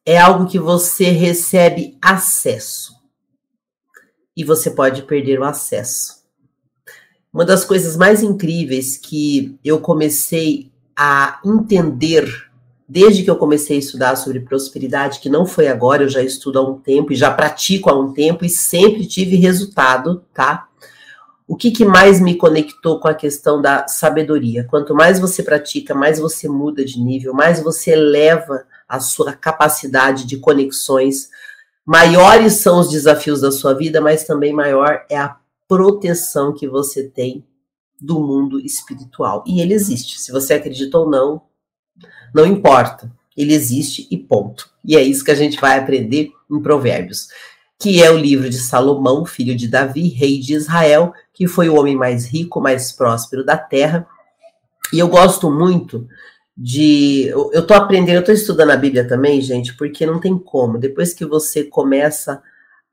é 0.05 0.17
algo 0.17 0.47
que 0.47 0.59
você 0.59 1.05
recebe 1.11 1.97
acesso. 2.01 2.92
E 4.35 4.43
você 4.43 4.71
pode 4.71 5.03
perder 5.03 5.39
o 5.39 5.43
acesso. 5.43 6.23
Uma 7.31 7.45
das 7.45 7.65
coisas 7.65 7.95
mais 7.95 8.21
incríveis 8.21 8.97
que 8.97 9.57
eu 9.63 9.79
comecei 9.79 10.71
a 10.95 11.39
entender 11.43 12.51
desde 12.87 13.23
que 13.23 13.29
eu 13.29 13.37
comecei 13.37 13.77
a 13.77 13.79
estudar 13.79 14.15
sobre 14.15 14.41
prosperidade, 14.41 15.19
que 15.19 15.29
não 15.29 15.45
foi 15.45 15.67
agora, 15.67 16.03
eu 16.03 16.09
já 16.09 16.21
estudo 16.21 16.59
há 16.59 16.61
um 16.61 16.77
tempo 16.77 17.11
e 17.11 17.15
já 17.15 17.31
pratico 17.31 17.89
há 17.89 17.99
um 17.99 18.13
tempo 18.13 18.45
e 18.45 18.49
sempre 18.49 19.07
tive 19.07 19.35
resultado, 19.35 20.23
tá? 20.33 20.67
O 21.47 21.55
que, 21.55 21.71
que 21.71 21.83
mais 21.83 22.19
me 22.19 22.35
conectou 22.35 22.99
com 22.99 23.07
a 23.07 23.13
questão 23.13 23.61
da 23.61 23.87
sabedoria? 23.87 24.65
Quanto 24.65 24.93
mais 24.93 25.19
você 25.19 25.43
pratica, 25.43 25.93
mais 25.93 26.19
você 26.19 26.47
muda 26.47 26.85
de 26.85 26.99
nível, 26.99 27.33
mais 27.33 27.61
você 27.61 27.91
eleva 27.91 28.63
a 28.87 28.99
sua 28.99 29.33
capacidade 29.33 30.25
de 30.25 30.37
conexões, 30.37 31.29
maiores 31.85 32.53
são 32.53 32.79
os 32.79 32.89
desafios 32.89 33.41
da 33.41 33.51
sua 33.51 33.73
vida, 33.73 33.99
mas 34.01 34.25
também 34.25 34.53
maior 34.53 35.05
é 35.09 35.17
a 35.17 35.37
proteção 35.67 36.53
que 36.53 36.67
você 36.67 37.07
tem 37.07 37.45
do 37.99 38.19
mundo 38.19 38.59
espiritual. 38.59 39.43
E 39.47 39.61
ele 39.61 39.73
existe. 39.73 40.19
Se 40.19 40.31
você 40.31 40.53
acredita 40.53 40.97
ou 40.97 41.09
não, 41.09 41.41
não 42.33 42.45
importa, 42.45 43.11
ele 43.35 43.53
existe 43.53 44.07
e 44.11 44.17
ponto. 44.17 44.69
E 44.83 44.95
é 44.95 45.01
isso 45.01 45.23
que 45.23 45.31
a 45.31 45.35
gente 45.35 45.59
vai 45.59 45.79
aprender 45.79 46.31
em 46.51 46.61
Provérbios, 46.61 47.27
que 47.79 48.03
é 48.03 48.11
o 48.11 48.17
livro 48.17 48.49
de 48.49 48.57
Salomão, 48.57 49.25
filho 49.25 49.55
de 49.55 49.67
Davi, 49.67 50.09
rei 50.09 50.39
de 50.39 50.53
Israel, 50.53 51.13
que 51.33 51.47
foi 51.47 51.69
o 51.69 51.75
homem 51.75 51.95
mais 51.95 52.25
rico, 52.25 52.61
mais 52.61 52.91
próspero 52.91 53.45
da 53.45 53.57
terra. 53.57 54.07
E 54.91 54.99
eu 54.99 55.07
gosto 55.07 55.49
muito 55.49 56.07
de. 56.55 57.27
Eu 57.27 57.51
estou 57.53 57.75
aprendendo, 57.75 58.15
eu 58.15 58.19
estou 58.21 58.35
estudando 58.35 58.71
a 58.71 58.77
Bíblia 58.77 59.07
também, 59.07 59.41
gente, 59.41 59.75
porque 59.75 60.05
não 60.05 60.19
tem 60.19 60.37
como. 60.37 60.77
Depois 60.77 61.13
que 61.13 61.25
você 61.25 61.63
começa 61.63 62.41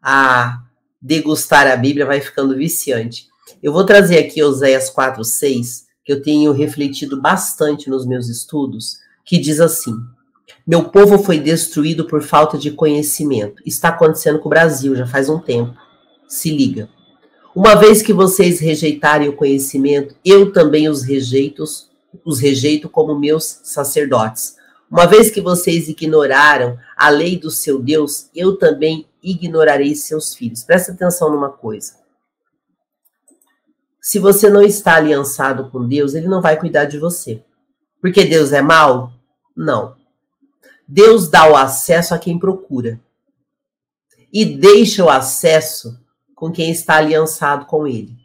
a 0.02 0.62
degustar 1.00 1.66
a 1.66 1.76
Bíblia, 1.76 2.06
vai 2.06 2.20
ficando 2.20 2.56
viciante. 2.56 3.28
Eu 3.62 3.72
vou 3.72 3.84
trazer 3.84 4.18
aqui 4.18 4.42
Oséias 4.42 4.90
4, 4.90 5.22
6, 5.24 5.86
que 6.04 6.12
eu 6.12 6.22
tenho 6.22 6.52
refletido 6.52 7.20
bastante 7.20 7.90
nos 7.90 8.06
meus 8.06 8.28
estudos, 8.28 8.98
que 9.24 9.38
diz 9.38 9.60
assim: 9.60 9.94
Meu 10.66 10.84
povo 10.84 11.18
foi 11.18 11.38
destruído 11.38 12.06
por 12.06 12.22
falta 12.22 12.56
de 12.56 12.70
conhecimento. 12.70 13.62
Está 13.66 13.88
acontecendo 13.88 14.38
com 14.38 14.48
o 14.48 14.50
Brasil 14.50 14.94
já 14.96 15.06
faz 15.06 15.28
um 15.28 15.38
tempo. 15.38 15.74
Se 16.26 16.50
liga. 16.50 16.88
Uma 17.54 17.74
vez 17.74 18.00
que 18.00 18.12
vocês 18.12 18.60
rejeitarem 18.60 19.28
o 19.28 19.36
conhecimento, 19.36 20.14
eu 20.24 20.52
também 20.52 20.88
os 20.88 21.02
rejeito, 21.02 21.64
os 22.24 22.40
rejeito 22.40 22.88
como 22.88 23.18
meus 23.18 23.60
sacerdotes. 23.62 24.56
Uma 24.90 25.06
vez 25.06 25.30
que 25.30 25.40
vocês 25.40 25.88
ignoraram 25.88 26.78
a 26.96 27.08
lei 27.08 27.38
do 27.38 27.50
seu 27.50 27.80
Deus, 27.80 28.28
eu 28.34 28.56
também 28.56 29.06
ignorarei 29.22 29.94
seus 29.94 30.34
filhos. 30.34 30.64
Presta 30.64 30.92
atenção 30.92 31.30
numa 31.30 31.50
coisa. 31.50 31.94
Se 34.00 34.18
você 34.18 34.48
não 34.48 34.62
está 34.62 34.96
aliançado 34.96 35.70
com 35.70 35.86
Deus, 35.86 36.14
ele 36.14 36.26
não 36.26 36.40
vai 36.40 36.58
cuidar 36.58 36.86
de 36.86 36.98
você. 36.98 37.44
Porque 38.00 38.24
Deus 38.24 38.52
é 38.52 38.62
mau? 38.62 39.12
Não. 39.54 39.94
Deus 40.88 41.28
dá 41.28 41.48
o 41.48 41.54
acesso 41.54 42.14
a 42.14 42.18
quem 42.18 42.38
procura. 42.38 42.98
E 44.32 44.44
deixa 44.44 45.04
o 45.04 45.10
acesso 45.10 46.00
com 46.34 46.50
quem 46.50 46.70
está 46.70 46.96
aliançado 46.96 47.66
com 47.66 47.86
ele. 47.86 48.16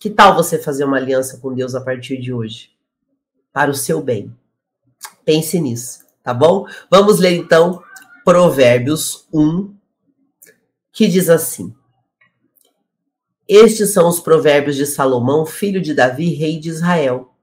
Que 0.00 0.10
tal 0.10 0.34
você 0.34 0.58
fazer 0.58 0.84
uma 0.84 0.96
aliança 0.96 1.38
com 1.38 1.54
Deus 1.54 1.74
a 1.74 1.80
partir 1.80 2.20
de 2.20 2.32
hoje? 2.32 2.70
Para 3.52 3.70
o 3.70 3.74
seu 3.74 4.02
bem. 4.02 4.34
Pense 5.24 5.60
nisso, 5.60 6.00
tá 6.22 6.32
bom? 6.32 6.66
Vamos 6.90 7.18
ler 7.18 7.32
então 7.36 7.82
Provérbios 8.24 9.26
1, 9.32 9.74
que 10.92 11.08
diz 11.08 11.28
assim: 11.28 11.74
Estes 13.48 13.92
são 13.92 14.08
os 14.08 14.20
provérbios 14.20 14.76
de 14.76 14.86
Salomão, 14.86 15.44
filho 15.44 15.80
de 15.80 15.92
Davi, 15.92 16.34
rei 16.34 16.58
de 16.58 16.68
Israel. 16.68 17.34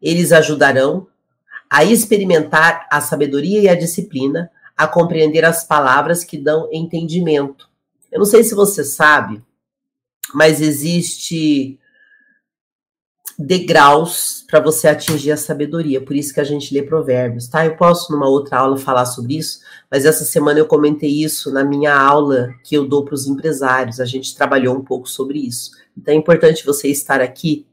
Eles 0.00 0.32
ajudarão 0.32 1.08
a 1.68 1.84
experimentar 1.84 2.86
a 2.90 3.00
sabedoria 3.00 3.60
e 3.60 3.68
a 3.68 3.74
disciplina, 3.74 4.50
a 4.76 4.86
compreender 4.86 5.44
as 5.44 5.64
palavras 5.64 6.24
que 6.24 6.38
dão 6.38 6.68
entendimento. 6.72 7.68
Eu 8.10 8.20
não 8.20 8.26
sei 8.26 8.42
se 8.42 8.54
você 8.54 8.84
sabe, 8.84 9.42
mas 10.32 10.60
existe 10.60 11.78
degraus 13.38 14.44
para 14.48 14.60
você 14.60 14.88
atingir 14.88 15.32
a 15.32 15.36
sabedoria. 15.36 16.00
Por 16.00 16.14
isso 16.14 16.32
que 16.32 16.40
a 16.40 16.44
gente 16.44 16.72
lê 16.72 16.82
provérbios, 16.82 17.48
tá? 17.48 17.66
Eu 17.66 17.76
posso 17.76 18.12
numa 18.12 18.28
outra 18.28 18.58
aula 18.58 18.76
falar 18.76 19.06
sobre 19.06 19.36
isso, 19.36 19.60
mas 19.90 20.04
essa 20.04 20.24
semana 20.24 20.58
eu 20.58 20.66
comentei 20.66 21.10
isso 21.10 21.52
na 21.52 21.64
minha 21.64 21.94
aula 21.94 22.54
que 22.64 22.74
eu 22.74 22.86
dou 22.86 23.04
para 23.04 23.14
os 23.14 23.26
empresários. 23.26 24.00
A 24.00 24.04
gente 24.04 24.36
trabalhou 24.36 24.76
um 24.76 24.84
pouco 24.84 25.08
sobre 25.08 25.38
isso. 25.38 25.72
Então 25.96 26.14
é 26.14 26.16
importante 26.16 26.64
você 26.64 26.88
estar 26.88 27.20
aqui 27.20 27.66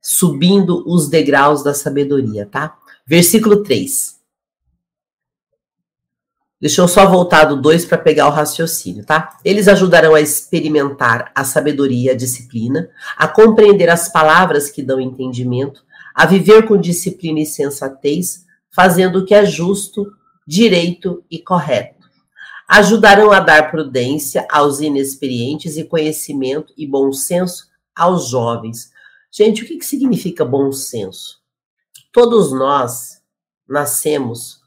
subindo 0.00 0.82
os 0.86 1.08
degraus 1.08 1.62
da 1.62 1.74
sabedoria, 1.74 2.46
tá? 2.46 2.76
Versículo 3.06 3.62
3. 3.62 4.21
Deixa 6.62 6.80
eu 6.80 6.86
só 6.86 7.04
voltar 7.08 7.46
do 7.46 7.60
2 7.60 7.86
para 7.86 7.98
pegar 7.98 8.28
o 8.28 8.30
raciocínio, 8.30 9.04
tá? 9.04 9.36
Eles 9.44 9.66
ajudarão 9.66 10.14
a 10.14 10.20
experimentar 10.20 11.32
a 11.34 11.42
sabedoria, 11.42 12.12
a 12.12 12.16
disciplina, 12.16 12.88
a 13.16 13.26
compreender 13.26 13.90
as 13.90 14.08
palavras 14.08 14.70
que 14.70 14.80
dão 14.80 15.00
entendimento, 15.00 15.84
a 16.14 16.24
viver 16.24 16.68
com 16.68 16.76
disciplina 16.76 17.40
e 17.40 17.46
sensatez, 17.46 18.46
fazendo 18.70 19.18
o 19.18 19.24
que 19.24 19.34
é 19.34 19.44
justo, 19.44 20.12
direito 20.46 21.24
e 21.28 21.40
correto. 21.40 22.06
Ajudarão 22.68 23.32
a 23.32 23.40
dar 23.40 23.72
prudência 23.72 24.46
aos 24.48 24.78
inexperientes 24.78 25.76
e 25.76 25.82
conhecimento 25.82 26.72
e 26.78 26.86
bom 26.86 27.12
senso 27.12 27.66
aos 27.92 28.28
jovens. 28.28 28.92
Gente, 29.32 29.64
o 29.64 29.66
que, 29.66 29.78
que 29.78 29.84
significa 29.84 30.44
bom 30.44 30.70
senso? 30.70 31.40
Todos 32.12 32.52
nós 32.52 33.20
nascemos 33.68 34.61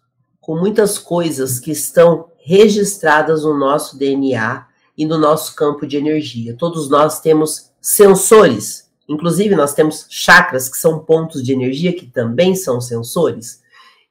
com 0.46 0.56
muitas 0.56 1.00
coisas 1.00 1.60
que 1.60 1.72
estão 1.72 2.30
registradas 2.38 3.44
no 3.44 3.58
nosso 3.58 3.98
DNA 3.98 4.68
e 4.96 5.04
no 5.04 5.18
nosso 5.18 5.56
campo 5.56 5.88
de 5.88 5.98
energia. 5.98 6.56
Todos 6.56 6.88
nós 6.88 7.20
temos 7.20 7.72
sensores, 7.82 8.88
inclusive 9.10 9.56
nós 9.56 9.74
temos 9.74 10.06
chakras, 10.08 10.70
que 10.70 10.78
são 10.78 11.00
pontos 11.00 11.42
de 11.42 11.52
energia 11.52 11.94
que 11.94 12.06
também 12.06 12.54
são 12.54 12.80
sensores. 12.80 13.64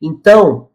Então, 0.03 0.71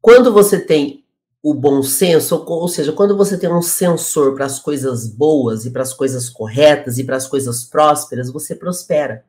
quando 0.00 0.32
você 0.32 0.60
tem 0.60 1.04
o 1.42 1.52
bom 1.52 1.82
senso, 1.82 2.44
ou 2.46 2.68
seja, 2.68 2.92
quando 2.92 3.16
você 3.16 3.36
tem 3.36 3.52
um 3.52 3.60
sensor 3.60 4.36
para 4.36 4.46
as 4.46 4.60
coisas 4.60 5.08
boas 5.08 5.66
e 5.66 5.70
para 5.72 5.82
as 5.82 5.92
coisas 5.92 6.30
corretas 6.30 6.96
e 6.96 7.02
para 7.02 7.16
as 7.16 7.26
coisas 7.26 7.64
prósperas, 7.64 8.30
você 8.30 8.54
prospera. 8.54 9.24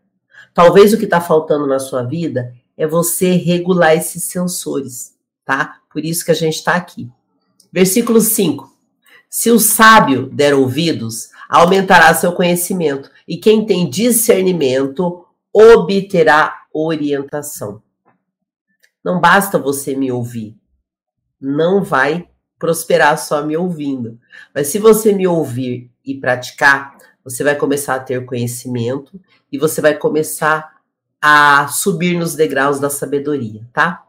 Talvez 0.54 0.94
o 0.94 1.00
que 1.00 1.06
está 1.06 1.20
faltando 1.20 1.66
na 1.66 1.80
sua 1.80 2.04
vida 2.04 2.54
é 2.78 2.88
você 2.88 3.32
regular 3.32 3.96
esses 3.96 4.24
sensores, 4.24 5.16
tá? 5.46 5.80
Por 5.92 6.04
isso 6.04 6.26
que 6.26 6.32
a 6.32 6.36
gente 6.36 6.56
está 6.56 6.76
aqui. 6.76 7.10
Versículo 7.72 8.22
5. 8.22 8.72
Se 9.30 9.50
o 9.50 9.60
sábio 9.60 10.28
der 10.28 10.54
ouvidos, 10.54 11.30
aumentará 11.50 12.14
seu 12.14 12.32
conhecimento, 12.34 13.10
e 13.28 13.38
quem 13.38 13.66
tem 13.66 13.90
discernimento 13.90 15.26
obterá 15.52 16.64
orientação. 16.74 17.82
Não 19.04 19.20
basta 19.20 19.60
você 19.60 19.96
me 19.96 20.12
ouvir, 20.12 20.56
não 21.40 21.84
vai 21.84 22.28
prosperar 22.58 23.18
só 23.18 23.46
me 23.46 23.58
ouvindo. 23.58 24.18
Mas 24.56 24.68
se 24.68 24.80
você 24.80 25.12
me 25.12 25.28
ouvir 25.28 25.92
e 26.06 26.16
praticar, 26.16 26.98
você 27.24 27.44
vai 27.44 27.56
começar 27.56 27.96
a 27.96 28.00
ter 28.00 28.24
conhecimento 28.26 29.20
e 29.52 29.58
você 29.58 29.82
vai 29.82 29.98
começar 29.98 30.73
a 31.26 31.70
subir 31.70 32.20
nos 32.20 32.36
degraus 32.36 32.82
da 32.82 32.90
sabedoria, 32.90 33.66
tá? 33.72 34.04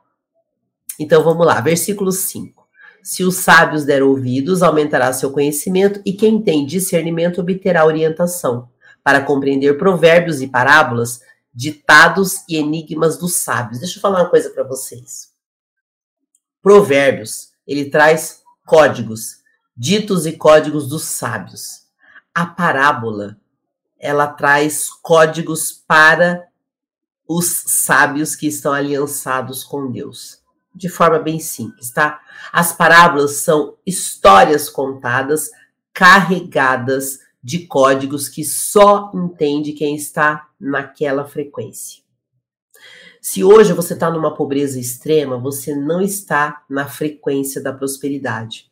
Então 0.98 1.22
vamos 1.22 1.46
lá, 1.46 1.60
versículo 1.60 2.10
5. 2.10 2.66
Se 3.04 3.22
os 3.22 3.36
sábios 3.36 3.84
der 3.84 4.02
ouvidos, 4.02 4.64
aumentará 4.64 5.12
seu 5.12 5.30
conhecimento, 5.30 6.02
e 6.04 6.12
quem 6.12 6.42
tem 6.42 6.66
discernimento 6.66 7.40
obterá 7.40 7.86
orientação, 7.86 8.68
para 9.04 9.20
compreender 9.20 9.78
provérbios 9.78 10.42
e 10.42 10.48
parábolas, 10.48 11.20
ditados 11.54 12.42
e 12.48 12.56
enigmas 12.56 13.16
dos 13.16 13.36
sábios. 13.36 13.78
Deixa 13.78 13.98
eu 13.98 14.02
falar 14.02 14.22
uma 14.22 14.30
coisa 14.30 14.50
para 14.50 14.64
vocês. 14.64 15.30
Provérbios, 16.60 17.52
ele 17.64 17.90
traz 17.90 18.42
códigos, 18.66 19.36
ditos 19.76 20.26
e 20.26 20.32
códigos 20.32 20.88
dos 20.88 21.04
sábios. 21.04 21.84
A 22.34 22.44
parábola, 22.44 23.36
ela 24.00 24.26
traz 24.26 24.88
códigos 24.90 25.70
para 25.70 26.48
os 27.26 27.64
sábios 27.66 28.36
que 28.36 28.46
estão 28.46 28.72
aliançados 28.72 29.64
com 29.64 29.90
Deus. 29.90 30.42
De 30.74 30.88
forma 30.88 31.18
bem 31.18 31.38
simples, 31.38 31.90
tá? 31.90 32.20
As 32.52 32.72
parábolas 32.72 33.42
são 33.42 33.76
histórias 33.86 34.68
contadas, 34.68 35.50
carregadas 35.92 37.20
de 37.42 37.66
códigos 37.66 38.28
que 38.28 38.42
só 38.44 39.12
entende 39.14 39.72
quem 39.72 39.94
está 39.94 40.48
naquela 40.58 41.26
frequência. 41.26 42.02
Se 43.20 43.44
hoje 43.44 43.72
você 43.72 43.94
está 43.94 44.10
numa 44.10 44.34
pobreza 44.34 44.78
extrema, 44.78 45.38
você 45.38 45.74
não 45.74 46.00
está 46.00 46.62
na 46.68 46.86
frequência 46.86 47.62
da 47.62 47.72
prosperidade. 47.72 48.70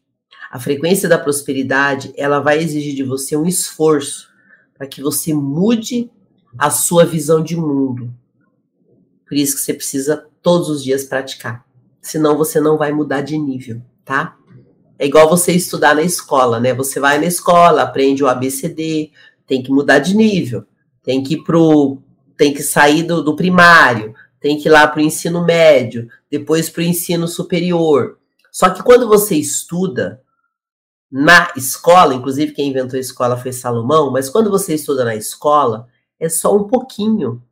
A 0.51 0.59
frequência 0.59 1.09
da 1.09 1.19
prosperidade, 1.19 2.13
ela 2.17 2.41
vai 2.41 2.59
exigir 2.59 2.95
de 2.95 3.03
você 3.03 3.37
um 3.37 3.47
esforço 3.47 4.29
para 4.75 4.87
que 4.87 5.01
você 5.01 5.33
mude 5.33 6.11
a 6.59 6.71
sua 6.71 7.07
visão 7.07 7.43
de 7.43 7.57
mundo. 7.57 8.13
Por 9.33 9.39
isso 9.39 9.57
que 9.57 9.63
você 9.63 9.73
precisa 9.73 10.27
todos 10.43 10.69
os 10.69 10.85
dias 10.85 11.05
praticar. 11.05 11.65
Senão 12.03 12.37
você 12.37 12.61
não 12.61 12.77
vai 12.77 12.93
mudar 12.93 13.23
de 13.23 13.39
nível, 13.39 13.81
tá? 14.05 14.37
É 14.99 15.07
igual 15.07 15.27
você 15.27 15.53
estudar 15.53 15.95
na 15.95 16.03
escola, 16.03 16.61
né? 16.61 16.75
Você 16.75 17.01
vai 17.01 17.19
na 17.19 17.25
escola, 17.25 17.81
aprende 17.81 18.23
o 18.23 18.29
ABCD, 18.29 19.11
tem 19.47 19.63
que 19.63 19.71
mudar 19.71 20.01
de 20.01 20.15
nível, 20.15 20.67
tem 21.03 21.23
que 21.23 21.33
ir 21.33 21.45
pro, 21.45 22.03
tem 22.37 22.53
que 22.53 22.63
sair 22.63 23.05
do, 23.05 23.23
do 23.23 23.35
primário, 23.35 24.15
tem 24.39 24.59
que 24.59 24.69
ir 24.69 24.71
lá 24.71 24.87
para 24.87 25.01
o 25.01 25.03
ensino 25.03 25.43
médio, 25.43 26.11
depois 26.31 26.69
para 26.69 26.81
o 26.81 26.85
ensino 26.85 27.27
superior. 27.27 28.19
Só 28.51 28.69
que 28.69 28.83
quando 28.83 29.09
você 29.09 29.35
estuda 29.35 30.21
na 31.11 31.51
escola, 31.57 32.13
inclusive 32.13 32.53
quem 32.53 32.69
inventou 32.69 32.99
a 32.99 33.01
escola 33.01 33.39
foi 33.39 33.51
Salomão, 33.51 34.11
mas 34.11 34.29
quando 34.29 34.51
você 34.51 34.75
estuda 34.75 35.07
na 35.07 35.17
escola, 35.17 35.89
é 36.21 36.29
só 36.29 36.55
um 36.55 36.65
pouquinho 36.65 37.43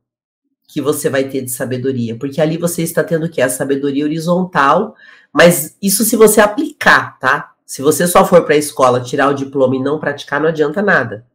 que 0.72 0.80
você 0.80 1.08
vai 1.08 1.24
ter 1.24 1.42
de 1.42 1.50
sabedoria, 1.50 2.16
porque 2.16 2.40
ali 2.40 2.56
você 2.56 2.82
está 2.82 3.02
tendo 3.02 3.28
que 3.28 3.40
a 3.40 3.48
sabedoria 3.48 4.04
horizontal, 4.04 4.94
mas 5.32 5.76
isso 5.82 6.04
se 6.04 6.16
você 6.16 6.40
aplicar, 6.40 7.18
tá? 7.18 7.52
Se 7.66 7.82
você 7.82 8.06
só 8.06 8.24
for 8.24 8.44
para 8.44 8.54
a 8.54 8.58
escola 8.58 9.00
tirar 9.00 9.28
o 9.28 9.34
diploma 9.34 9.76
e 9.76 9.82
não 9.82 9.98
praticar, 9.98 10.40
não 10.40 10.48
adianta 10.48 10.82
nada. 10.82 11.26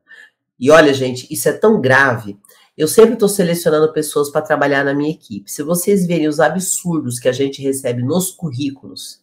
E 0.60 0.72
olha, 0.72 0.94
gente, 0.94 1.28
isso 1.30 1.50
é 1.50 1.54
tão 1.54 1.82
grave 1.82 2.38
eu 2.78 2.90
sempre 2.90 3.14
estou 3.14 3.30
selecionando 3.30 3.94
pessoas 3.94 4.30
para 4.30 4.42
trabalhar 4.42 4.84
na 4.84 4.94
minha 4.94 5.12
equipe. 5.12 5.50
Se 5.50 5.64
vocês 5.64 6.06
verem 6.06 6.28
os 6.28 6.42
absurdos 6.42 7.20
que 7.20 7.30
a 7.30 7.32
gente 7.32 7.62
recebe 7.62 8.04
nos 8.04 8.32
currículos 8.32 9.22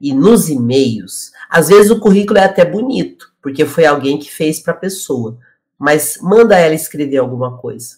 e 0.00 0.14
nos 0.14 0.48
e-mails, 0.48 1.32
às 1.50 1.68
vezes 1.68 1.90
o 1.90 1.98
currículo 1.98 2.38
é 2.38 2.44
até 2.44 2.64
bonito, 2.64 3.32
porque 3.42 3.66
foi 3.66 3.84
alguém 3.84 4.18
que 4.18 4.30
fez 4.30 4.60
para 4.60 4.72
a 4.74 4.76
pessoa, 4.76 5.36
mas 5.76 6.18
manda 6.22 6.56
ela 6.56 6.74
escrever 6.74 7.16
alguma 7.16 7.58
coisa. 7.58 7.96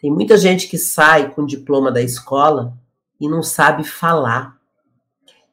Tem 0.00 0.10
muita 0.10 0.36
gente 0.36 0.66
que 0.68 0.78
sai 0.78 1.30
com 1.30 1.44
diploma 1.44 1.92
da 1.92 2.00
escola 2.00 2.76
e 3.20 3.28
não 3.28 3.42
sabe 3.42 3.84
falar. 3.84 4.58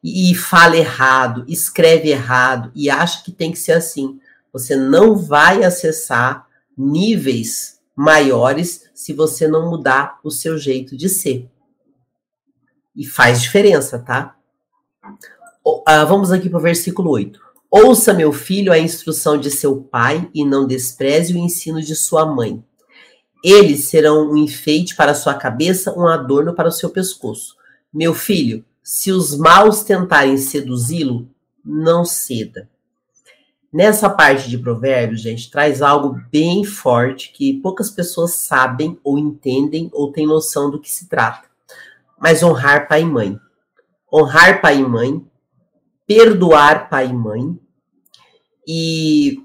E 0.02 0.34
fala 0.34 0.76
errado, 0.76 1.44
escreve 1.48 2.08
errado 2.08 2.70
e 2.74 2.88
acha 2.88 3.22
que 3.22 3.32
tem 3.32 3.52
que 3.52 3.58
ser 3.58 3.72
assim. 3.72 4.20
Você 4.52 4.74
não 4.74 5.16
vai 5.16 5.64
acessar 5.64 6.46
níveis 6.76 7.80
maiores 7.94 8.88
se 8.94 9.12
você 9.12 9.46
não 9.48 9.68
mudar 9.68 10.18
o 10.22 10.30
seu 10.30 10.56
jeito 10.56 10.96
de 10.96 11.08
ser. 11.08 11.50
E 12.96 13.04
faz 13.04 13.42
diferença, 13.42 13.98
tá? 13.98 14.36
Uh, 15.64 16.06
vamos 16.06 16.32
aqui 16.32 16.48
para 16.48 16.58
o 16.58 16.62
versículo 16.62 17.10
8. 17.10 17.40
Ouça, 17.70 18.14
meu 18.14 18.32
filho, 18.32 18.72
a 18.72 18.78
instrução 18.78 19.36
de 19.36 19.50
seu 19.50 19.82
pai 19.82 20.30
e 20.32 20.44
não 20.44 20.66
despreze 20.66 21.34
o 21.34 21.36
ensino 21.36 21.82
de 21.82 21.94
sua 21.94 22.24
mãe. 22.24 22.64
Eles 23.42 23.84
serão 23.84 24.30
um 24.30 24.36
enfeite 24.36 24.96
para 24.96 25.14
sua 25.14 25.34
cabeça, 25.34 25.96
um 25.96 26.06
adorno 26.06 26.54
para 26.54 26.68
o 26.68 26.72
seu 26.72 26.90
pescoço. 26.90 27.56
Meu 27.92 28.12
filho, 28.14 28.64
se 28.82 29.12
os 29.12 29.36
maus 29.36 29.82
tentarem 29.82 30.36
seduzi-lo, 30.36 31.28
não 31.64 32.04
ceda. 32.04 32.68
Nessa 33.72 34.08
parte 34.08 34.48
de 34.48 34.56
provérbios, 34.56 35.20
gente, 35.20 35.50
traz 35.50 35.82
algo 35.82 36.18
bem 36.30 36.64
forte 36.64 37.30
que 37.32 37.60
poucas 37.60 37.90
pessoas 37.90 38.32
sabem 38.32 38.98
ou 39.04 39.18
entendem 39.18 39.90
ou 39.92 40.10
têm 40.10 40.26
noção 40.26 40.70
do 40.70 40.80
que 40.80 40.90
se 40.90 41.06
trata. 41.06 41.46
Mas 42.18 42.42
honrar 42.42 42.88
pai 42.88 43.02
e 43.02 43.04
mãe. 43.04 43.38
Honrar 44.12 44.62
pai 44.62 44.78
e 44.78 44.82
mãe, 44.82 45.22
perdoar 46.06 46.88
pai 46.88 47.08
e 47.08 47.12
mãe 47.12 47.58
e 48.66 49.42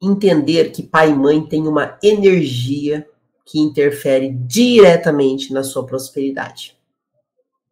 entender 0.00 0.70
que 0.70 0.82
pai 0.82 1.10
e 1.10 1.14
mãe 1.14 1.44
têm 1.44 1.66
uma 1.66 1.98
energia 2.02 3.06
que 3.44 3.58
interfere 3.58 4.30
diretamente 4.30 5.52
na 5.52 5.62
sua 5.62 5.84
prosperidade. 5.86 6.76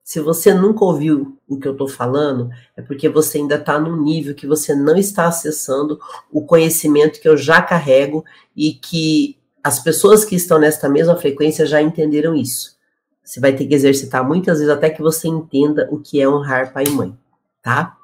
Se 0.02 0.20
você 0.20 0.54
nunca 0.54 0.84
ouviu 0.84 1.36
o 1.48 1.58
que 1.58 1.66
eu 1.66 1.72
estou 1.72 1.88
falando, 1.88 2.48
é 2.76 2.82
porque 2.82 3.08
você 3.08 3.38
ainda 3.38 3.56
está 3.56 3.78
num 3.78 4.00
nível 4.02 4.34
que 4.34 4.46
você 4.46 4.74
não 4.74 4.96
está 4.96 5.26
acessando 5.26 5.98
o 6.30 6.46
conhecimento 6.46 7.20
que 7.20 7.28
eu 7.28 7.36
já 7.36 7.60
carrego 7.60 8.24
e 8.56 8.72
que 8.72 9.36
as 9.62 9.80
pessoas 9.80 10.24
que 10.24 10.36
estão 10.36 10.60
nesta 10.60 10.88
mesma 10.88 11.16
frequência 11.16 11.66
já 11.66 11.82
entenderam 11.82 12.34
isso. 12.34 12.76
Você 13.24 13.40
vai 13.40 13.52
ter 13.52 13.66
que 13.66 13.74
exercitar 13.74 14.24
muitas 14.24 14.58
vezes 14.58 14.72
até 14.72 14.88
que 14.88 15.02
você 15.02 15.26
entenda 15.26 15.88
o 15.90 15.98
que 15.98 16.20
é 16.20 16.28
honrar 16.28 16.72
pai 16.72 16.84
e 16.84 16.90
mãe, 16.90 17.18
tá? 17.60 17.96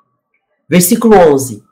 Versículo 0.68 1.14
11. 1.16 1.62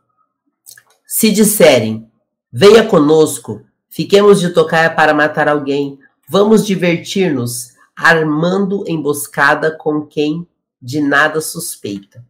Se 1.05 1.33
disserem, 1.33 2.10
venha 2.53 2.87
conosco, 2.87 3.63
fiquemos 3.89 4.41
de 4.41 4.51
tocar 4.51 4.95
para 4.95 5.15
matar 5.15 5.49
alguém, 5.49 5.99
vamos 6.29 6.67
divertir-nos, 6.67 7.73
armando 7.97 8.85
emboscada 8.87 9.71
com 9.71 10.07
quem 10.07 10.47
de 10.81 11.01
nada 11.01 11.41
suspeita. 11.41 12.25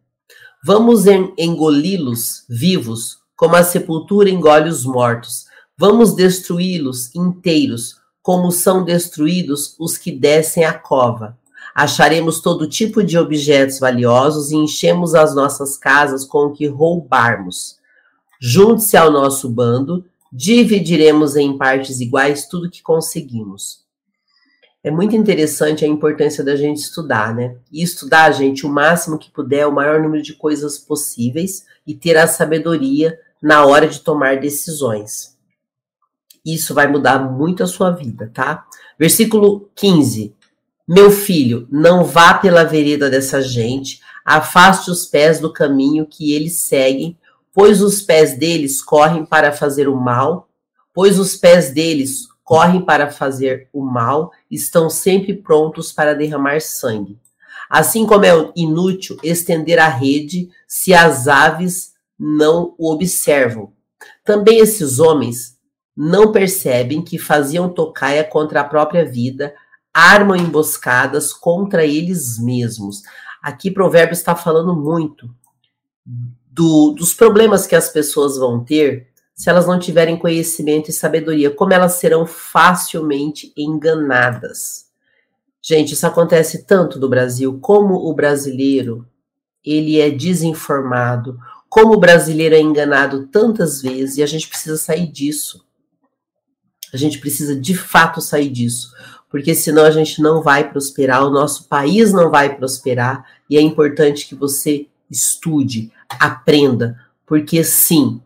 Vamos 0.63 1.05
engoli-los 1.07 2.43
vivos, 2.47 3.19
como 3.35 3.55
a 3.55 3.63
sepultura 3.63 4.29
engole 4.29 4.69
os 4.69 4.85
mortos. 4.85 5.45
Vamos 5.75 6.13
destruí-los 6.13 7.15
inteiros, 7.15 7.95
como 8.21 8.51
são 8.51 8.83
destruídos 8.83 9.75
os 9.79 9.97
que 9.97 10.11
descem 10.11 10.63
a 10.63 10.73
cova. 10.73 11.35
Acharemos 11.73 12.41
todo 12.41 12.67
tipo 12.67 13.01
de 13.01 13.17
objetos 13.17 13.79
valiosos 13.79 14.51
e 14.51 14.55
enchemos 14.55 15.15
as 15.15 15.33
nossas 15.33 15.77
casas 15.77 16.25
com 16.25 16.45
o 16.45 16.51
que 16.51 16.67
roubarmos. 16.67 17.77
Junte-se 18.39 18.97
ao 18.97 19.09
nosso 19.09 19.49
bando, 19.49 20.05
dividiremos 20.31 21.35
em 21.35 21.57
partes 21.57 21.99
iguais 21.99 22.47
tudo 22.47 22.69
que 22.69 22.81
conseguimos 22.81 23.81
é 24.83 24.89
muito 24.89 25.15
interessante 25.15 25.85
a 25.85 25.87
importância 25.87 26.43
da 26.43 26.55
gente 26.55 26.77
estudar, 26.77 27.35
né? 27.35 27.55
E 27.71 27.83
estudar, 27.83 28.31
gente, 28.31 28.65
o 28.65 28.69
máximo 28.69 29.19
que 29.19 29.29
puder, 29.29 29.67
o 29.67 29.71
maior 29.71 30.01
número 30.01 30.23
de 30.23 30.33
coisas 30.33 30.79
possíveis 30.79 31.65
e 31.85 31.93
ter 31.93 32.17
a 32.17 32.25
sabedoria 32.25 33.19
na 33.41 33.63
hora 33.65 33.87
de 33.87 33.99
tomar 33.99 34.39
decisões. 34.39 35.37
Isso 36.43 36.73
vai 36.73 36.87
mudar 36.87 37.19
muito 37.19 37.61
a 37.63 37.67
sua 37.67 37.91
vida, 37.91 38.31
tá? 38.33 38.65
Versículo 38.97 39.69
15. 39.75 40.33
Meu 40.87 41.11
filho, 41.11 41.67
não 41.71 42.03
vá 42.03 42.33
pela 42.33 42.63
vereda 42.63 43.07
dessa 43.07 43.39
gente, 43.39 44.01
afaste 44.25 44.89
os 44.89 45.05
pés 45.05 45.39
do 45.39 45.53
caminho 45.53 46.07
que 46.07 46.33
eles 46.33 46.53
seguem, 46.53 47.15
pois 47.53 47.81
os 47.81 48.01
pés 48.01 48.37
deles 48.37 48.81
correm 48.81 49.25
para 49.25 49.51
fazer 49.51 49.87
o 49.87 49.95
mal, 49.95 50.49
pois 50.93 51.19
os 51.19 51.35
pés 51.35 51.71
deles 51.71 52.27
correm 52.43 52.83
para 52.83 53.09
fazer 53.09 53.69
o 53.71 53.83
mal, 53.83 54.31
estão 54.49 54.89
sempre 54.89 55.33
prontos 55.33 55.91
para 55.91 56.13
derramar 56.13 56.61
sangue. 56.61 57.17
Assim 57.69 58.05
como 58.05 58.25
é 58.25 58.51
inútil 58.55 59.17
estender 59.23 59.79
a 59.79 59.87
rede 59.87 60.49
se 60.67 60.93
as 60.93 61.27
aves 61.27 61.93
não 62.19 62.75
o 62.77 62.91
observam. 62.91 63.71
Também 64.25 64.59
esses 64.59 64.99
homens 64.99 65.57
não 65.95 66.31
percebem 66.31 67.01
que 67.01 67.17
faziam 67.17 67.69
tocaia 67.69 68.23
contra 68.23 68.61
a 68.61 68.65
própria 68.65 69.05
vida, 69.05 69.53
armam 69.93 70.35
emboscadas 70.35 71.31
contra 71.31 71.85
eles 71.85 72.37
mesmos. 72.37 73.01
Aqui 73.41 73.71
Provérbio 73.71 74.13
está 74.13 74.35
falando 74.35 74.75
muito 74.75 75.29
do, 76.51 76.91
dos 76.91 77.13
problemas 77.13 77.65
que 77.65 77.75
as 77.75 77.89
pessoas 77.89 78.37
vão 78.37 78.63
ter 78.63 79.07
se 79.33 79.49
elas 79.49 79.65
não 79.65 79.79
tiverem 79.79 80.19
conhecimento 80.19 80.89
e 80.89 80.93
sabedoria, 80.93 81.49
como 81.49 81.73
elas 81.73 81.93
serão 81.93 82.27
facilmente 82.27 83.51
enganadas. 83.57 84.85
Gente, 85.59 85.93
isso 85.93 86.05
acontece 86.05 86.63
tanto 86.63 86.99
no 86.99 87.09
Brasil, 87.09 87.57
como 87.59 87.95
o 87.95 88.13
brasileiro, 88.13 89.07
ele 89.63 89.99
é 89.99 90.11
desinformado, 90.11 91.39
como 91.69 91.93
o 91.93 91.99
brasileiro 91.99 92.53
é 92.53 92.59
enganado 92.59 93.27
tantas 93.27 93.81
vezes, 93.81 94.17
e 94.17 94.23
a 94.23 94.27
gente 94.27 94.47
precisa 94.47 94.77
sair 94.77 95.11
disso. 95.11 95.65
A 96.93 96.97
gente 96.97 97.17
precisa 97.19 97.55
de 97.55 97.73
fato 97.73 98.21
sair 98.21 98.49
disso, 98.49 98.93
porque 99.29 99.55
senão 99.55 99.85
a 99.85 99.91
gente 99.91 100.21
não 100.21 100.43
vai 100.43 100.69
prosperar, 100.69 101.25
o 101.25 101.31
nosso 101.31 101.67
país 101.67 102.11
não 102.11 102.29
vai 102.29 102.55
prosperar, 102.55 103.25
e 103.49 103.57
é 103.57 103.61
importante 103.61 104.27
que 104.27 104.35
você 104.35 104.87
estude, 105.09 105.91
aprenda, 106.19 106.97
porque 107.25 107.63
sim, 107.63 108.21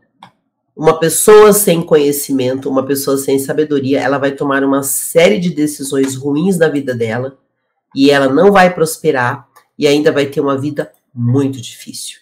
uma 0.76 1.00
pessoa 1.00 1.54
sem 1.54 1.82
conhecimento, 1.82 2.70
uma 2.70 2.86
pessoa 2.86 3.18
sem 3.18 3.40
sabedoria, 3.40 4.02
ela 4.02 4.18
vai 4.18 4.32
tomar 4.32 4.64
uma 4.64 4.84
série 4.84 5.40
de 5.40 5.50
decisões 5.50 6.16
ruins 6.16 6.58
na 6.58 6.68
vida 6.68 6.94
dela 6.94 7.38
e 7.96 8.12
ela 8.12 8.28
não 8.28 8.52
vai 8.52 8.74
prosperar 8.74 9.48
e 9.80 9.88
ainda 9.88 10.12
vai 10.12 10.26
ter 10.26 10.42
uma 10.42 10.58
vida 10.58 10.92
muito 11.14 11.62
difícil. 11.62 12.20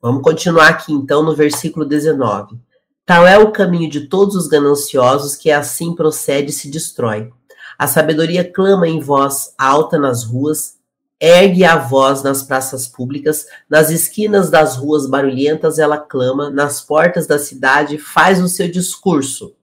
Vamos 0.00 0.22
continuar 0.22 0.68
aqui 0.68 0.92
então 0.92 1.22
no 1.22 1.36
versículo 1.36 1.84
19. 1.84 2.58
Tal 3.04 3.26
é 3.26 3.38
o 3.38 3.52
caminho 3.52 3.90
de 3.90 4.06
todos 4.06 4.34
os 4.34 4.46
gananciosos 4.46 5.36
que 5.36 5.50
assim 5.50 5.94
procede 5.94 6.50
e 6.50 6.54
se 6.54 6.70
destrói. 6.70 7.30
A 7.78 7.86
sabedoria 7.86 8.50
clama 8.50 8.88
em 8.88 9.00
voz 9.00 9.54
alta 9.58 9.98
nas 9.98 10.24
ruas, 10.24 10.78
ergue 11.20 11.64
a 11.64 11.76
voz 11.76 12.22
nas 12.22 12.42
praças 12.42 12.88
públicas, 12.88 13.46
nas 13.68 13.90
esquinas 13.90 14.48
das 14.48 14.76
ruas 14.76 15.06
barulhentas 15.06 15.78
ela 15.78 15.98
clama, 15.98 16.48
nas 16.48 16.80
portas 16.80 17.26
da 17.26 17.38
cidade 17.38 17.98
faz 17.98 18.42
o 18.42 18.48
seu 18.48 18.70
discurso. 18.70 19.54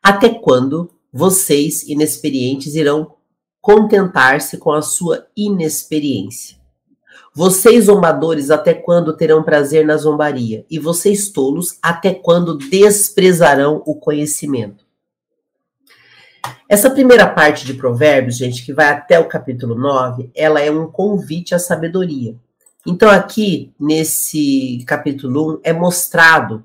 Até 0.00 0.28
quando 0.28 0.88
vocês, 1.12 1.82
inexperientes, 1.82 2.76
irão 2.76 3.16
contentar-se 3.60 4.56
com 4.56 4.70
a 4.70 4.80
sua 4.80 5.26
inexperiência? 5.36 6.56
Vocês, 7.34 7.86
zombadores, 7.86 8.50
até 8.50 8.72
quando 8.72 9.16
terão 9.16 9.42
prazer 9.42 9.84
na 9.84 9.96
zombaria? 9.96 10.64
E 10.70 10.78
vocês, 10.78 11.28
tolos, 11.28 11.76
até 11.82 12.14
quando 12.14 12.56
desprezarão 12.56 13.82
o 13.84 13.94
conhecimento? 13.94 14.85
Essa 16.68 16.90
primeira 16.90 17.26
parte 17.26 17.64
de 17.64 17.74
Provérbios, 17.74 18.36
gente, 18.36 18.64
que 18.64 18.72
vai 18.72 18.86
até 18.86 19.18
o 19.18 19.28
capítulo 19.28 19.74
9, 19.74 20.30
ela 20.34 20.60
é 20.60 20.70
um 20.70 20.86
convite 20.86 21.54
à 21.54 21.58
sabedoria. 21.58 22.34
Então, 22.86 23.08
aqui, 23.08 23.72
nesse 23.78 24.84
capítulo 24.86 25.54
1, 25.56 25.60
é 25.64 25.72
mostrado 25.72 26.64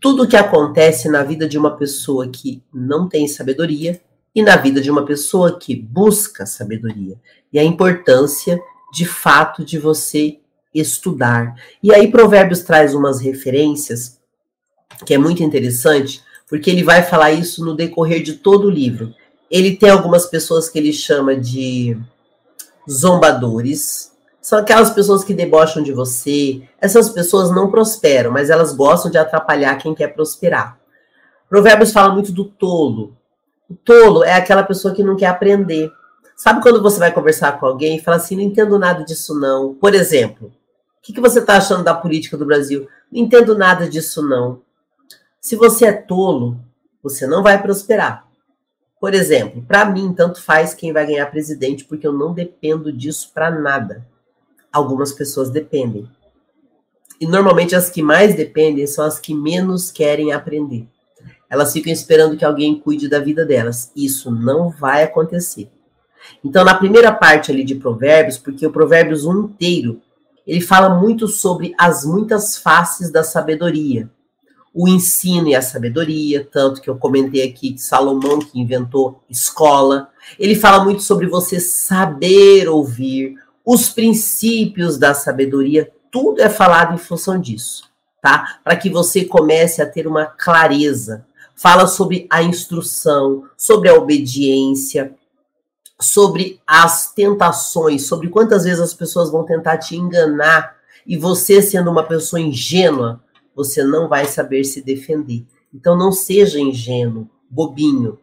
tudo 0.00 0.22
o 0.22 0.28
que 0.28 0.36
acontece 0.36 1.08
na 1.08 1.22
vida 1.22 1.48
de 1.48 1.58
uma 1.58 1.76
pessoa 1.76 2.28
que 2.28 2.62
não 2.72 3.08
tem 3.08 3.28
sabedoria 3.28 4.00
e 4.34 4.42
na 4.42 4.56
vida 4.56 4.80
de 4.80 4.90
uma 4.90 5.04
pessoa 5.04 5.58
que 5.58 5.76
busca 5.76 6.46
sabedoria. 6.46 7.16
E 7.52 7.58
a 7.58 7.64
importância 7.64 8.58
de 8.92 9.04
fato 9.04 9.64
de 9.64 9.78
você 9.78 10.38
estudar. 10.74 11.54
E 11.82 11.92
aí 11.92 12.10
Provérbios 12.10 12.60
traz 12.60 12.94
umas 12.94 13.20
referências 13.20 14.18
que 15.04 15.14
é 15.14 15.18
muito 15.18 15.42
interessante, 15.42 16.22
porque 16.50 16.68
ele 16.68 16.82
vai 16.82 17.04
falar 17.04 17.30
isso 17.30 17.64
no 17.64 17.76
decorrer 17.76 18.22
de 18.22 18.34
todo 18.34 18.66
o 18.66 18.70
livro. 18.70 19.14
Ele 19.48 19.76
tem 19.76 19.88
algumas 19.88 20.26
pessoas 20.26 20.68
que 20.68 20.78
ele 20.78 20.92
chama 20.92 21.36
de 21.36 21.96
zombadores, 22.90 24.10
são 24.42 24.58
aquelas 24.58 24.90
pessoas 24.90 25.22
que 25.22 25.32
debocham 25.32 25.82
de 25.82 25.92
você. 25.92 26.62
Essas 26.80 27.08
pessoas 27.08 27.50
não 27.50 27.70
prosperam, 27.70 28.32
mas 28.32 28.50
elas 28.50 28.74
gostam 28.74 29.10
de 29.10 29.16
atrapalhar 29.16 29.76
quem 29.76 29.94
quer 29.94 30.08
prosperar. 30.08 30.76
Provérbios 31.48 31.92
fala 31.92 32.12
muito 32.12 32.32
do 32.32 32.44
tolo. 32.44 33.16
O 33.68 33.74
tolo 33.74 34.24
é 34.24 34.32
aquela 34.32 34.64
pessoa 34.64 34.92
que 34.92 35.04
não 35.04 35.16
quer 35.16 35.26
aprender. 35.26 35.92
Sabe 36.36 36.62
quando 36.62 36.82
você 36.82 36.98
vai 36.98 37.12
conversar 37.12 37.60
com 37.60 37.66
alguém 37.66 37.96
e 37.96 38.02
fala 38.02 38.16
assim, 38.16 38.34
não 38.34 38.42
entendo 38.42 38.78
nada 38.78 39.04
disso 39.04 39.38
não. 39.38 39.74
Por 39.74 39.94
exemplo, 39.94 40.48
o 40.48 40.52
que, 41.02 41.12
que 41.12 41.20
você 41.20 41.38
está 41.38 41.58
achando 41.58 41.84
da 41.84 41.94
política 41.94 42.36
do 42.36 42.46
Brasil? 42.46 42.88
Não 43.12 43.20
entendo 43.20 43.56
nada 43.56 43.88
disso 43.88 44.26
não. 44.26 44.62
Se 45.40 45.56
você 45.56 45.86
é 45.86 45.92
tolo, 45.92 46.60
você 47.02 47.26
não 47.26 47.42
vai 47.42 47.60
prosperar. 47.60 48.28
Por 49.00 49.14
exemplo, 49.14 49.62
para 49.62 49.86
mim, 49.86 50.12
tanto 50.12 50.42
faz 50.42 50.74
quem 50.74 50.92
vai 50.92 51.06
ganhar 51.06 51.30
presidente, 51.30 51.86
porque 51.86 52.06
eu 52.06 52.12
não 52.12 52.34
dependo 52.34 52.92
disso 52.92 53.30
para 53.32 53.50
nada. 53.50 54.06
Algumas 54.70 55.12
pessoas 55.12 55.48
dependem. 55.48 56.06
E 57.18 57.26
normalmente 57.26 57.74
as 57.74 57.88
que 57.88 58.02
mais 58.02 58.34
dependem 58.34 58.86
são 58.86 59.02
as 59.02 59.18
que 59.18 59.34
menos 59.34 59.90
querem 59.90 60.30
aprender. 60.30 60.86
Elas 61.48 61.72
ficam 61.72 61.90
esperando 61.90 62.36
que 62.36 62.44
alguém 62.44 62.78
cuide 62.78 63.08
da 63.08 63.18
vida 63.18 63.44
delas. 63.44 63.90
Isso 63.96 64.30
não 64.30 64.68
vai 64.68 65.04
acontecer. 65.04 65.70
Então, 66.44 66.62
na 66.64 66.74
primeira 66.74 67.10
parte 67.10 67.50
ali 67.50 67.64
de 67.64 67.76
Provérbios, 67.76 68.36
porque 68.36 68.66
o 68.66 68.72
Provérbios 68.72 69.24
1 69.24 69.44
inteiro, 69.44 70.02
ele 70.46 70.60
fala 70.60 71.00
muito 71.00 71.26
sobre 71.26 71.74
as 71.78 72.04
muitas 72.04 72.58
faces 72.58 73.10
da 73.10 73.24
sabedoria. 73.24 74.10
O 74.72 74.88
ensino 74.88 75.48
e 75.48 75.54
a 75.54 75.62
sabedoria, 75.62 76.48
tanto 76.50 76.80
que 76.80 76.88
eu 76.88 76.96
comentei 76.96 77.42
aqui 77.42 77.72
que 77.72 77.80
Salomão 77.80 78.38
que 78.38 78.60
inventou 78.60 79.22
escola. 79.28 80.10
Ele 80.38 80.54
fala 80.54 80.84
muito 80.84 81.02
sobre 81.02 81.26
você 81.26 81.58
saber 81.58 82.68
ouvir, 82.68 83.34
os 83.64 83.88
princípios 83.88 84.98
da 84.98 85.12
sabedoria, 85.14 85.92
tudo 86.10 86.40
é 86.40 86.48
falado 86.48 86.94
em 86.94 86.98
função 86.98 87.40
disso, 87.40 87.84
tá? 88.20 88.58
Para 88.64 88.76
que 88.76 88.88
você 88.90 89.24
comece 89.24 89.82
a 89.82 89.86
ter 89.86 90.06
uma 90.06 90.26
clareza. 90.26 91.26
Fala 91.54 91.86
sobre 91.86 92.26
a 92.30 92.42
instrução, 92.42 93.44
sobre 93.56 93.88
a 93.88 93.94
obediência, 93.94 95.14
sobre 96.00 96.60
as 96.66 97.12
tentações, 97.12 98.06
sobre 98.06 98.28
quantas 98.28 98.64
vezes 98.64 98.80
as 98.80 98.94
pessoas 98.94 99.30
vão 99.30 99.44
tentar 99.44 99.76
te 99.76 99.94
enganar 99.94 100.76
e 101.06 101.16
você, 101.16 101.60
sendo 101.60 101.90
uma 101.90 102.02
pessoa 102.02 102.40
ingênua, 102.40 103.20
você 103.64 103.82
não 103.82 104.08
vai 104.08 104.26
saber 104.26 104.64
se 104.64 104.82
defender. 104.82 105.44
Então 105.72 105.96
não 105.96 106.12
seja 106.12 106.58
ingênuo, 106.60 107.28
bobinho, 107.48 108.18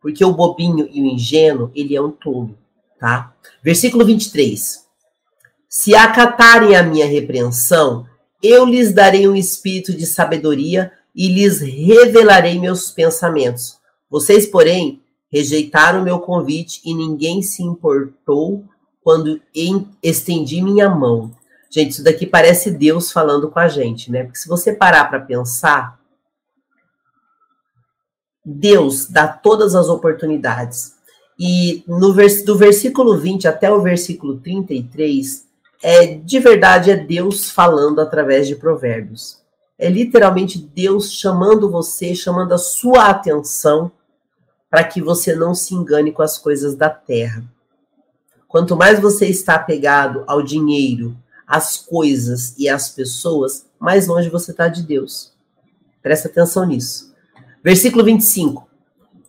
porque 0.00 0.24
o 0.24 0.32
bobinho 0.32 0.88
e 0.92 1.02
o 1.02 1.06
ingênuo, 1.06 1.70
ele 1.74 1.94
é 1.94 2.00
um 2.00 2.10
tolo, 2.10 2.56
tá? 2.98 3.34
Versículo 3.62 4.04
23. 4.04 4.84
Se 5.68 5.94
acatarem 5.94 6.76
a 6.76 6.82
minha 6.82 7.06
repreensão, 7.06 8.06
eu 8.42 8.64
lhes 8.64 8.92
darei 8.92 9.28
um 9.28 9.34
espírito 9.34 9.92
de 9.92 10.06
sabedoria 10.06 10.92
e 11.14 11.28
lhes 11.28 11.60
revelarei 11.60 12.58
meus 12.58 12.90
pensamentos. 12.90 13.78
Vocês, 14.08 14.46
porém, 14.46 15.02
Rejeitaram 15.36 16.02
meu 16.02 16.20
convite 16.20 16.80
e 16.84 16.94
ninguém 16.94 17.42
se 17.42 17.62
importou 17.62 18.64
quando 19.02 19.40
estendi 20.02 20.62
minha 20.62 20.88
mão. 20.88 21.30
Gente, 21.76 21.90
isso 21.90 22.02
daqui 22.02 22.24
parece 22.24 22.70
Deus 22.70 23.12
falando 23.12 23.50
com 23.50 23.58
a 23.58 23.68
gente, 23.68 24.10
né? 24.10 24.24
Porque 24.24 24.38
se 24.38 24.48
você 24.48 24.72
parar 24.72 25.04
para 25.10 25.20
pensar, 25.20 26.00
Deus 28.42 29.06
dá 29.10 29.28
todas 29.28 29.74
as 29.74 29.86
oportunidades. 29.86 30.94
E 31.38 31.84
no 31.86 32.14
vers 32.14 32.42
do 32.42 32.56
versículo 32.56 33.18
20 33.18 33.46
até 33.46 33.70
o 33.70 33.82
versículo 33.82 34.38
33, 34.38 35.46
é 35.82 36.14
de 36.14 36.40
verdade 36.40 36.90
é 36.90 36.96
Deus 36.96 37.50
falando 37.50 38.00
através 38.00 38.48
de 38.48 38.56
provérbios. 38.56 39.42
É 39.78 39.90
literalmente 39.90 40.58
Deus 40.58 41.12
chamando 41.12 41.70
você, 41.70 42.14
chamando 42.14 42.54
a 42.54 42.58
sua 42.58 43.10
atenção 43.10 43.92
para 44.70 44.82
que 44.82 45.02
você 45.02 45.34
não 45.34 45.54
se 45.54 45.74
engane 45.74 46.10
com 46.10 46.22
as 46.22 46.38
coisas 46.38 46.74
da 46.74 46.88
terra. 46.88 47.44
Quanto 48.48 48.74
mais 48.74 48.98
você 48.98 49.26
está 49.26 49.56
apegado 49.56 50.24
ao 50.26 50.40
dinheiro, 50.40 51.14
às 51.46 51.76
coisas 51.76 52.54
e 52.58 52.68
às 52.68 52.88
pessoas, 52.88 53.66
mais 53.78 54.06
longe 54.06 54.28
você 54.28 54.50
está 54.50 54.68
de 54.68 54.82
Deus. 54.82 55.32
Presta 56.02 56.28
atenção 56.28 56.64
nisso. 56.64 57.14
Versículo 57.62 58.04
25. 58.04 58.66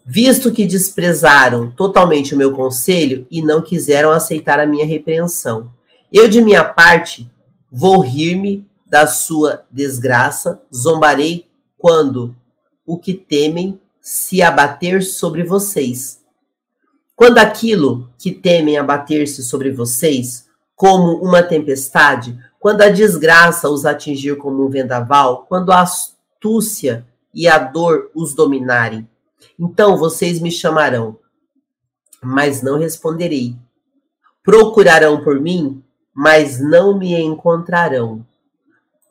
Visto 0.06 0.52
que 0.52 0.66
desprezaram 0.66 1.70
totalmente 1.70 2.34
o 2.34 2.38
meu 2.38 2.54
conselho 2.54 3.28
e 3.30 3.42
não 3.42 3.62
quiseram 3.62 4.12
aceitar 4.12 4.60
a 4.60 4.66
minha 4.66 4.86
repreensão, 4.86 5.72
Eu, 6.10 6.30
de 6.30 6.42
minha 6.42 6.64
parte, 6.64 7.30
vou 7.70 8.00
rir-me 8.00 8.66
da 8.86 9.06
sua 9.06 9.66
desgraça, 9.70 10.62
zombarei 10.74 11.46
quando 11.78 12.34
o 12.86 12.98
que 12.98 13.14
temem 13.14 13.78
se 14.00 14.42
abater 14.42 15.04
sobre 15.04 15.44
vocês. 15.44 16.22
Quando 17.14 17.40
aquilo 17.40 18.10
que 18.18 18.32
temem 18.32 18.78
abater-se 18.78 19.44
sobre 19.44 19.70
vocês, 19.72 20.47
como 20.78 21.16
uma 21.24 21.42
tempestade, 21.42 22.40
quando 22.60 22.84
a 22.84 22.90
desgraça 22.90 23.68
os 23.68 23.84
atingir 23.84 24.38
como 24.38 24.64
um 24.64 24.70
vendaval, 24.70 25.48
quando 25.50 25.72
a 25.72 25.82
astúcia 25.82 27.04
e 27.34 27.48
a 27.48 27.58
dor 27.58 28.12
os 28.14 28.36
dominarem, 28.36 29.10
então 29.60 29.98
vocês 29.98 30.40
me 30.40 30.52
chamarão, 30.52 31.18
mas 32.22 32.62
não 32.62 32.78
responderei. 32.78 33.56
Procurarão 34.44 35.24
por 35.24 35.42
mim, 35.42 35.84
mas 36.14 36.62
não 36.62 36.96
me 36.96 37.20
encontrarão, 37.20 38.24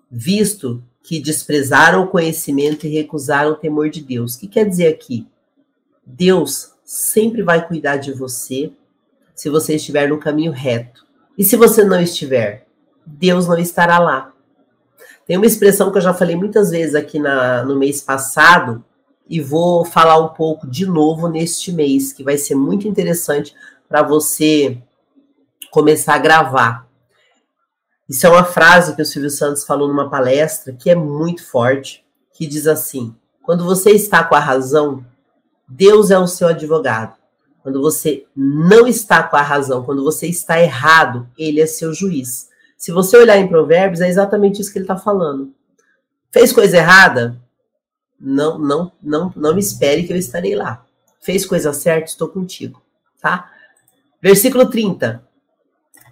visto 0.08 0.80
que 1.02 1.18
desprezaram 1.18 2.04
o 2.04 2.08
conhecimento 2.08 2.86
e 2.86 2.90
recusaram 2.90 3.50
o 3.50 3.56
temor 3.56 3.90
de 3.90 4.00
Deus. 4.00 4.36
O 4.36 4.40
que 4.40 4.46
quer 4.46 4.68
dizer 4.68 4.86
aqui? 4.86 5.26
Deus 6.04 6.72
sempre 6.84 7.42
vai 7.42 7.66
cuidar 7.66 7.96
de 7.96 8.12
você 8.12 8.72
se 9.34 9.50
você 9.50 9.74
estiver 9.74 10.08
no 10.08 10.18
caminho 10.18 10.52
reto. 10.52 11.05
E 11.36 11.44
se 11.44 11.56
você 11.56 11.84
não 11.84 12.00
estiver, 12.00 12.66
Deus 13.04 13.46
não 13.46 13.58
estará 13.58 13.98
lá. 13.98 14.32
Tem 15.26 15.36
uma 15.36 15.46
expressão 15.46 15.90
que 15.90 15.98
eu 15.98 16.02
já 16.02 16.14
falei 16.14 16.36
muitas 16.36 16.70
vezes 16.70 16.94
aqui 16.94 17.18
na, 17.18 17.64
no 17.64 17.76
mês 17.76 18.00
passado 18.00 18.84
e 19.28 19.40
vou 19.40 19.84
falar 19.84 20.18
um 20.18 20.28
pouco 20.28 20.66
de 20.68 20.86
novo 20.86 21.28
neste 21.28 21.72
mês, 21.72 22.12
que 22.12 22.22
vai 22.22 22.38
ser 22.38 22.54
muito 22.54 22.86
interessante 22.86 23.54
para 23.88 24.02
você 24.02 24.80
começar 25.70 26.14
a 26.14 26.18
gravar. 26.18 26.86
Isso 28.08 28.24
é 28.26 28.30
uma 28.30 28.44
frase 28.44 28.94
que 28.94 29.02
o 29.02 29.06
Silvio 29.06 29.30
Santos 29.30 29.64
falou 29.64 29.88
numa 29.88 30.08
palestra 30.08 30.72
que 30.72 30.88
é 30.88 30.94
muito 30.94 31.44
forte, 31.44 32.04
que 32.32 32.46
diz 32.46 32.68
assim: 32.68 33.14
quando 33.42 33.64
você 33.64 33.90
está 33.90 34.22
com 34.22 34.36
a 34.36 34.40
razão, 34.40 35.04
Deus 35.68 36.12
é 36.12 36.18
o 36.18 36.28
seu 36.28 36.48
advogado. 36.48 37.15
Quando 37.66 37.82
você 37.82 38.24
não 38.36 38.86
está 38.86 39.24
com 39.24 39.34
a 39.34 39.42
razão, 39.42 39.82
quando 39.82 40.04
você 40.04 40.28
está 40.28 40.62
errado, 40.62 41.28
ele 41.36 41.60
é 41.60 41.66
seu 41.66 41.92
juiz. 41.92 42.48
Se 42.76 42.92
você 42.92 43.16
olhar 43.16 43.38
em 43.38 43.48
Provérbios, 43.48 44.00
é 44.00 44.08
exatamente 44.08 44.62
isso 44.62 44.70
que 44.70 44.78
ele 44.78 44.84
está 44.84 44.96
falando. 44.96 45.52
Fez 46.30 46.52
coisa 46.52 46.76
errada? 46.76 47.42
Não, 48.20 48.56
não, 48.56 48.92
não, 49.02 49.32
não 49.34 49.52
me 49.52 49.58
espere 49.58 50.04
que 50.04 50.12
eu 50.12 50.16
estarei 50.16 50.54
lá. 50.54 50.86
Fez 51.20 51.44
coisa 51.44 51.72
certa? 51.72 52.08
Estou 52.08 52.28
contigo, 52.28 52.80
tá? 53.20 53.50
Versículo 54.22 54.70
30. 54.70 55.24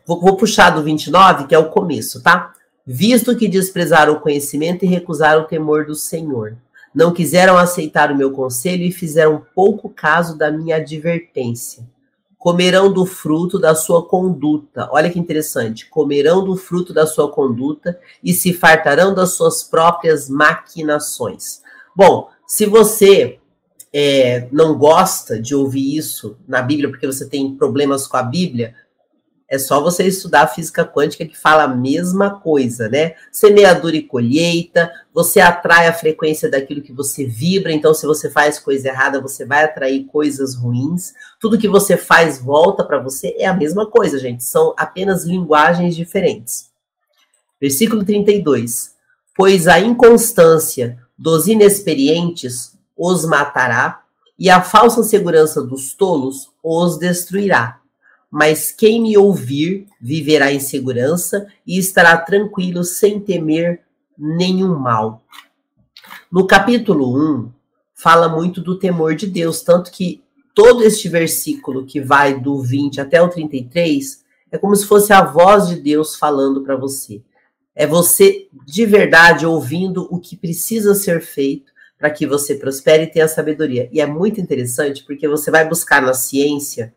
Vou, 0.05 0.21
vou 0.21 0.37
puxar 0.37 0.71
do 0.71 0.83
29, 0.83 1.47
que 1.47 1.55
é 1.55 1.59
o 1.59 1.71
começo, 1.71 2.21
tá? 2.21 2.53
Visto 2.85 3.37
que 3.37 3.47
desprezaram 3.47 4.15
o 4.15 4.21
conhecimento 4.21 4.85
e 4.85 4.89
recusaram 4.89 5.43
o 5.43 5.47
temor 5.47 5.87
do 5.87 5.95
Senhor. 5.95 6.57
Não 6.95 7.13
quiseram 7.13 7.59
aceitar 7.59 8.13
o 8.13 8.17
meu 8.17 8.31
conselho 8.31 8.85
e 8.85 8.93
fizeram 8.93 9.45
pouco 9.55 9.89
caso 9.89 10.39
da 10.39 10.51
minha 10.51 10.77
advertência. 10.77 11.85
Comerão 12.39 12.93
do 12.93 13.05
fruto 13.05 13.59
da 13.59 13.75
sua 13.75 14.07
conduta. 14.07 14.89
Olha 14.93 15.11
que 15.11 15.19
interessante. 15.19 15.89
Comerão 15.89 16.45
do 16.45 16.57
fruto 16.57 16.93
da 16.93 17.07
sua 17.07 17.31
conduta 17.31 17.99
e 18.23 18.33
se 18.33 18.53
fartarão 18.53 19.15
das 19.15 19.33
suas 19.33 19.63
próprias 19.63 20.29
maquinações. 20.29 21.63
Bom, 21.97 22.29
se 22.47 22.67
você 22.67 23.39
é, 23.93 24.49
não 24.53 24.77
gosta 24.77 25.41
de 25.41 25.55
ouvir 25.55 25.97
isso 25.97 26.37
na 26.47 26.61
Bíblia 26.61 26.91
porque 26.91 27.07
você 27.07 27.29
tem 27.29 27.55
problemas 27.55 28.07
com 28.07 28.17
a 28.17 28.23
Bíblia, 28.23 28.75
é 29.49 29.59
só 29.59 29.81
você 29.81 30.05
estudar 30.05 30.47
física 30.49 30.85
quântica 30.85 31.27
que 31.27 31.37
fala 31.37 31.65
a 31.65 31.69
mesma 31.69 32.41
coisa, 32.41 32.89
né? 32.89 33.15
Semeadura 33.31 33.95
e 33.95 34.03
colheita, 34.03 34.91
você 35.13 35.39
atrai 35.41 35.87
a 35.87 35.93
frequência 35.93 36.51
daquilo 36.51 36.83
que 36.83 36.93
você 36.93 37.27
vibra, 37.27 37.73
então 37.73 37.93
se 37.93 38.07
você 38.07 38.31
faz 38.31 38.59
coisa 38.59 38.89
errada, 38.89 39.21
você 39.21 39.45
vai 39.45 39.65
atrair 39.65 40.05
coisas 40.07 40.55
ruins. 40.55 41.13
Tudo 41.39 41.59
que 41.59 41.69
você 41.69 41.97
faz 41.97 42.39
volta 42.41 42.83
para 42.83 42.99
você, 42.99 43.35
é 43.39 43.47
a 43.47 43.55
mesma 43.55 43.87
coisa, 43.87 44.19
gente, 44.19 44.43
são 44.43 44.75
apenas 44.77 45.25
linguagens 45.25 45.95
diferentes. 45.95 46.71
Versículo 47.61 48.05
32. 48.05 48.95
Pois 49.37 49.69
a 49.69 49.79
inconstância 49.79 50.99
dos 51.17 51.47
inexperientes 51.47 52.77
os 52.97 53.25
matará, 53.25 54.01
e 54.37 54.51
a 54.51 54.61
falsa 54.61 55.05
segurança 55.05 55.63
dos 55.63 55.95
tolos 55.95 56.51
os 56.63 56.99
destruirá 56.99 57.84
mas 58.35 58.73
quem 58.73 59.01
me 59.01 59.17
ouvir 59.17 59.87
viverá 60.01 60.53
em 60.53 60.59
segurança 60.59 61.47
e 61.65 61.79
estará 61.79 62.17
tranquilo 62.17 62.83
sem 62.83 63.21
temer 63.21 63.83
nenhum 64.19 64.77
mal. 64.77 65.23
No 66.33 66.45
capítulo 66.45 67.17
1, 67.17 67.53
fala 67.95 68.29
muito 68.29 68.61
do 68.61 68.77
temor 68.77 69.15
de 69.15 69.29
Deus, 69.29 69.63
tanto 69.63 69.93
que 69.93 70.21
todo 70.53 70.83
este 70.83 71.09
versículo 71.09 71.87
que 71.87 72.01
vai 72.01 72.41
do 72.41 72.61
20 72.61 73.01
até 73.01 73.23
o 73.23 73.29
33 73.29 74.25
é 74.51 74.59
como 74.59 74.75
se 74.75 74.85
fosse 74.85 75.13
a 75.13 75.23
voz 75.23 75.69
de 75.69 75.77
Deus 75.77 76.17
falando 76.17 76.65
para 76.65 76.75
você. 76.75 77.23
É 77.73 77.87
você 77.87 78.49
de 78.67 78.85
verdade 78.85 79.47
ouvindo 79.47 80.09
o 80.11 80.19
que 80.19 80.37
precisa 80.37 80.93
ser 80.97 81.21
feito 81.21 81.73
para 81.97 82.11
que 82.11 82.27
você 82.27 82.57
prospere 82.57 83.05
e 83.05 83.13
tenha 83.13 83.29
sabedoria. 83.29 83.89
E 83.93 84.01
é 84.01 84.07
muito 84.07 84.41
interessante 84.41 85.05
porque 85.05 85.29
você 85.29 85.53
vai 85.53 85.69
buscar 85.69 86.03
na 86.03 86.15
ciência 86.15 86.93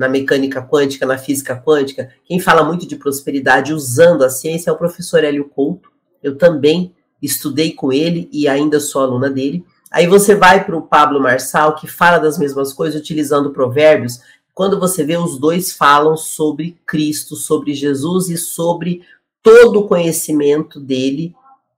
na 0.00 0.08
mecânica 0.08 0.62
quântica, 0.62 1.04
na 1.04 1.18
física 1.18 1.54
quântica, 1.54 2.08
quem 2.24 2.40
fala 2.40 2.64
muito 2.64 2.86
de 2.86 2.96
prosperidade 2.96 3.74
usando 3.74 4.24
a 4.24 4.30
ciência 4.30 4.70
é 4.70 4.72
o 4.72 4.78
professor 4.78 5.22
Hélio 5.22 5.44
Couto. 5.44 5.92
Eu 6.22 6.38
também 6.38 6.94
estudei 7.20 7.72
com 7.72 7.92
ele 7.92 8.26
e 8.32 8.48
ainda 8.48 8.80
sou 8.80 9.02
aluna 9.02 9.28
dele. 9.28 9.62
Aí 9.90 10.06
você 10.06 10.34
vai 10.34 10.64
para 10.64 10.74
o 10.74 10.80
Pablo 10.80 11.20
Marçal, 11.20 11.74
que 11.74 11.86
fala 11.86 12.16
das 12.16 12.38
mesmas 12.38 12.72
coisas 12.72 12.98
utilizando 12.98 13.50
provérbios. 13.50 14.20
Quando 14.54 14.80
você 14.80 15.04
vê, 15.04 15.18
os 15.18 15.38
dois 15.38 15.70
falam 15.70 16.16
sobre 16.16 16.78
Cristo, 16.86 17.36
sobre 17.36 17.74
Jesus 17.74 18.30
e 18.30 18.38
sobre 18.38 19.02
todo 19.42 19.80
o 19.80 19.86
conhecimento 19.86 20.80
dele 20.80 21.34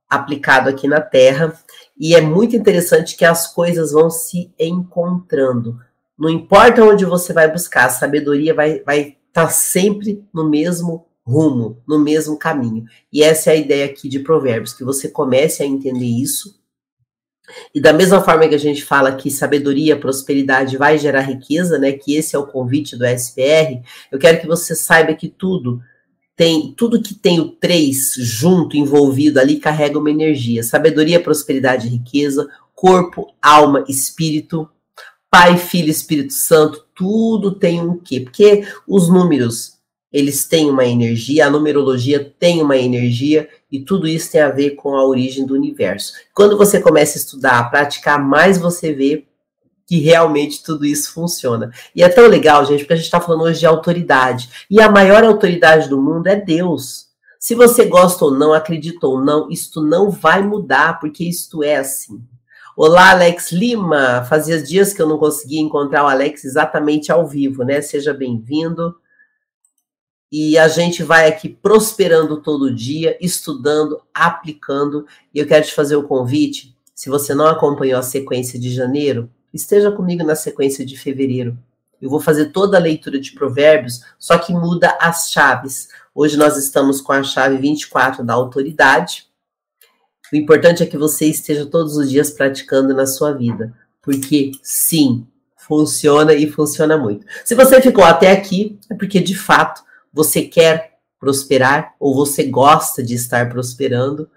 aplicado 0.09 0.69
aqui 0.69 0.87
na 0.87 1.01
Terra. 1.01 1.53
E 1.99 2.15
é 2.15 2.21
muito 2.21 2.55
interessante 2.55 3.17
que 3.17 3.25
as 3.25 3.53
coisas 3.53 3.91
vão 3.91 4.09
se 4.09 4.49
encontrando. 4.57 5.77
Não 6.23 6.29
importa 6.29 6.81
onde 6.85 7.03
você 7.03 7.33
vai 7.33 7.51
buscar, 7.51 7.85
a 7.85 7.89
sabedoria 7.89 8.53
vai 8.53 8.77
estar 8.77 8.85
vai 8.85 9.17
tá 9.33 9.49
sempre 9.49 10.23
no 10.33 10.49
mesmo 10.49 11.05
rumo, 11.21 11.83
no 11.85 11.99
mesmo 11.99 12.39
caminho. 12.39 12.85
E 13.11 13.21
essa 13.21 13.49
é 13.49 13.53
a 13.53 13.57
ideia 13.57 13.83
aqui 13.83 14.07
de 14.07 14.19
Provérbios, 14.19 14.73
que 14.73 14.85
você 14.85 15.09
comece 15.09 15.61
a 15.61 15.65
entender 15.65 16.05
isso. 16.05 16.57
E 17.75 17.81
da 17.81 17.91
mesma 17.91 18.21
forma 18.21 18.47
que 18.47 18.55
a 18.55 18.59
gente 18.59 18.85
fala 18.85 19.17
que 19.17 19.29
sabedoria, 19.29 19.99
prosperidade 19.99 20.77
vai 20.77 20.97
gerar 20.97 21.23
riqueza, 21.23 21.77
né? 21.77 21.91
Que 21.91 22.15
esse 22.15 22.37
é 22.37 22.39
o 22.39 22.47
convite 22.47 22.95
do 22.95 23.05
SPR, 23.05 23.81
eu 24.09 24.17
quero 24.17 24.39
que 24.39 24.47
você 24.47 24.73
saiba 24.73 25.13
que 25.13 25.27
tudo 25.27 25.81
tem 26.37 26.73
tudo 26.77 27.03
que 27.03 27.13
tem 27.13 27.41
o 27.41 27.49
três 27.49 28.13
junto 28.17 28.77
envolvido 28.77 29.41
ali 29.41 29.59
carrega 29.59 29.99
uma 29.99 30.09
energia. 30.09 30.63
Sabedoria, 30.63 31.19
prosperidade, 31.19 31.89
riqueza, 31.89 32.47
corpo, 32.73 33.27
alma, 33.41 33.83
espírito, 33.89 34.69
Pai, 35.33 35.57
Filho, 35.57 35.89
Espírito 35.89 36.31
Santo, 36.31 36.85
tudo 36.93 37.55
tem 37.55 37.81
um 37.81 37.97
quê? 37.97 38.19
Porque 38.19 38.67
os 38.87 39.09
números, 39.09 39.79
eles 40.11 40.45
têm 40.45 40.69
uma 40.69 40.85
energia, 40.85 41.47
a 41.47 41.49
numerologia 41.49 42.23
tem 42.37 42.61
uma 42.61 42.77
energia 42.77 43.49
e 43.71 43.79
tudo 43.79 44.07
isso 44.07 44.31
tem 44.31 44.41
a 44.41 44.51
ver 44.51 44.75
com 44.75 44.95
a 44.95 45.03
origem 45.03 45.43
do 45.43 45.55
universo. 45.55 46.13
Quando 46.35 46.55
você 46.55 46.79
começa 46.79 47.17
a 47.17 47.21
estudar, 47.21 47.57
a 47.57 47.63
praticar, 47.63 48.23
mais 48.23 48.59
você 48.59 48.93
vê 48.93 49.25
que 49.87 49.99
realmente 49.99 50.61
tudo 50.61 50.85
isso 50.85 51.11
funciona. 51.11 51.71
E 51.95 52.03
é 52.03 52.09
tão 52.09 52.27
legal, 52.27 52.63
gente, 52.67 52.81
porque 52.81 52.93
a 52.93 52.97
gente 52.97 53.05
está 53.05 53.19
falando 53.19 53.45
hoje 53.45 53.61
de 53.61 53.65
autoridade. 53.65 54.67
E 54.69 54.79
a 54.79 54.87
maior 54.87 55.23
autoridade 55.23 55.89
do 55.89 55.99
mundo 55.99 56.27
é 56.27 56.35
Deus. 56.35 57.07
Se 57.39 57.55
você 57.55 57.85
gosta 57.85 58.23
ou 58.23 58.29
não, 58.29 58.53
acredita 58.53 59.07
ou 59.07 59.19
não, 59.19 59.49
isto 59.49 59.81
não 59.81 60.11
vai 60.11 60.43
mudar, 60.43 60.99
porque 60.99 61.23
isto 61.23 61.63
é 61.63 61.77
assim. 61.77 62.21
Olá, 62.75 63.11
Alex 63.11 63.51
Lima. 63.51 64.23
Fazia 64.23 64.59
dias 64.59 64.93
que 64.93 65.01
eu 65.01 65.07
não 65.07 65.19
conseguia 65.19 65.61
encontrar 65.61 66.05
o 66.05 66.07
Alex 66.07 66.43
exatamente 66.43 67.11
ao 67.11 67.27
vivo, 67.27 67.63
né? 67.63 67.79
Seja 67.81 68.15
bem-vindo. 68.15 68.95
E 70.31 70.57
a 70.57 70.67
gente 70.67 71.03
vai 71.03 71.27
aqui 71.27 71.47
prosperando 71.47 72.41
todo 72.41 72.73
dia, 72.73 73.15
estudando, 73.21 74.01
aplicando. 74.11 75.05
E 75.31 75.37
eu 75.37 75.45
quero 75.45 75.63
te 75.63 75.71
fazer 75.71 75.95
o 75.97 76.07
convite. 76.07 76.75
Se 76.95 77.11
você 77.11 77.35
não 77.35 77.45
acompanhou 77.45 77.99
a 77.99 78.03
sequência 78.03 78.59
de 78.59 78.73
janeiro, 78.73 79.29
esteja 79.53 79.91
comigo 79.91 80.23
na 80.23 80.33
sequência 80.33 80.83
de 80.83 80.97
fevereiro. 80.97 81.55
Eu 82.01 82.09
vou 82.09 82.19
fazer 82.19 82.47
toda 82.47 82.75
a 82.75 82.81
leitura 82.81 83.19
de 83.19 83.33
provérbios, 83.33 84.01
só 84.17 84.39
que 84.39 84.51
muda 84.51 84.97
as 84.99 85.29
chaves. 85.29 85.89
Hoje 86.15 86.37
nós 86.37 86.57
estamos 86.57 87.01
com 87.01 87.13
a 87.13 87.21
chave 87.21 87.55
24 87.57 88.23
da 88.25 88.33
autoridade 88.33 89.31
o 90.33 90.35
importante 90.35 90.81
é 90.81 90.85
que 90.87 90.97
você 90.97 91.27
esteja 91.27 91.63
todos 91.63 91.95
os 91.95 92.09
dias 92.09 92.31
praticando 92.31 92.91
na 92.93 93.05
sua 93.05 93.33
vida, 93.33 93.71
porque 94.01 94.51
sim, 94.63 95.27
funciona 95.55 96.33
e 96.33 96.49
funciona 96.49 96.97
muito. 96.97 97.25
Se 97.45 97.53
você 97.53 97.79
ficou 97.79 98.03
até 98.03 98.31
aqui, 98.31 98.79
é 98.89 98.95
porque 98.95 99.19
de 99.19 99.35
fato 99.35 99.83
você 100.11 100.41
quer 100.41 100.93
prosperar, 101.19 101.93
ou 101.99 102.15
você 102.15 102.43
gosta 102.43 103.03
de 103.03 103.13
estar 103.13 103.47
prosperando, 103.47 104.27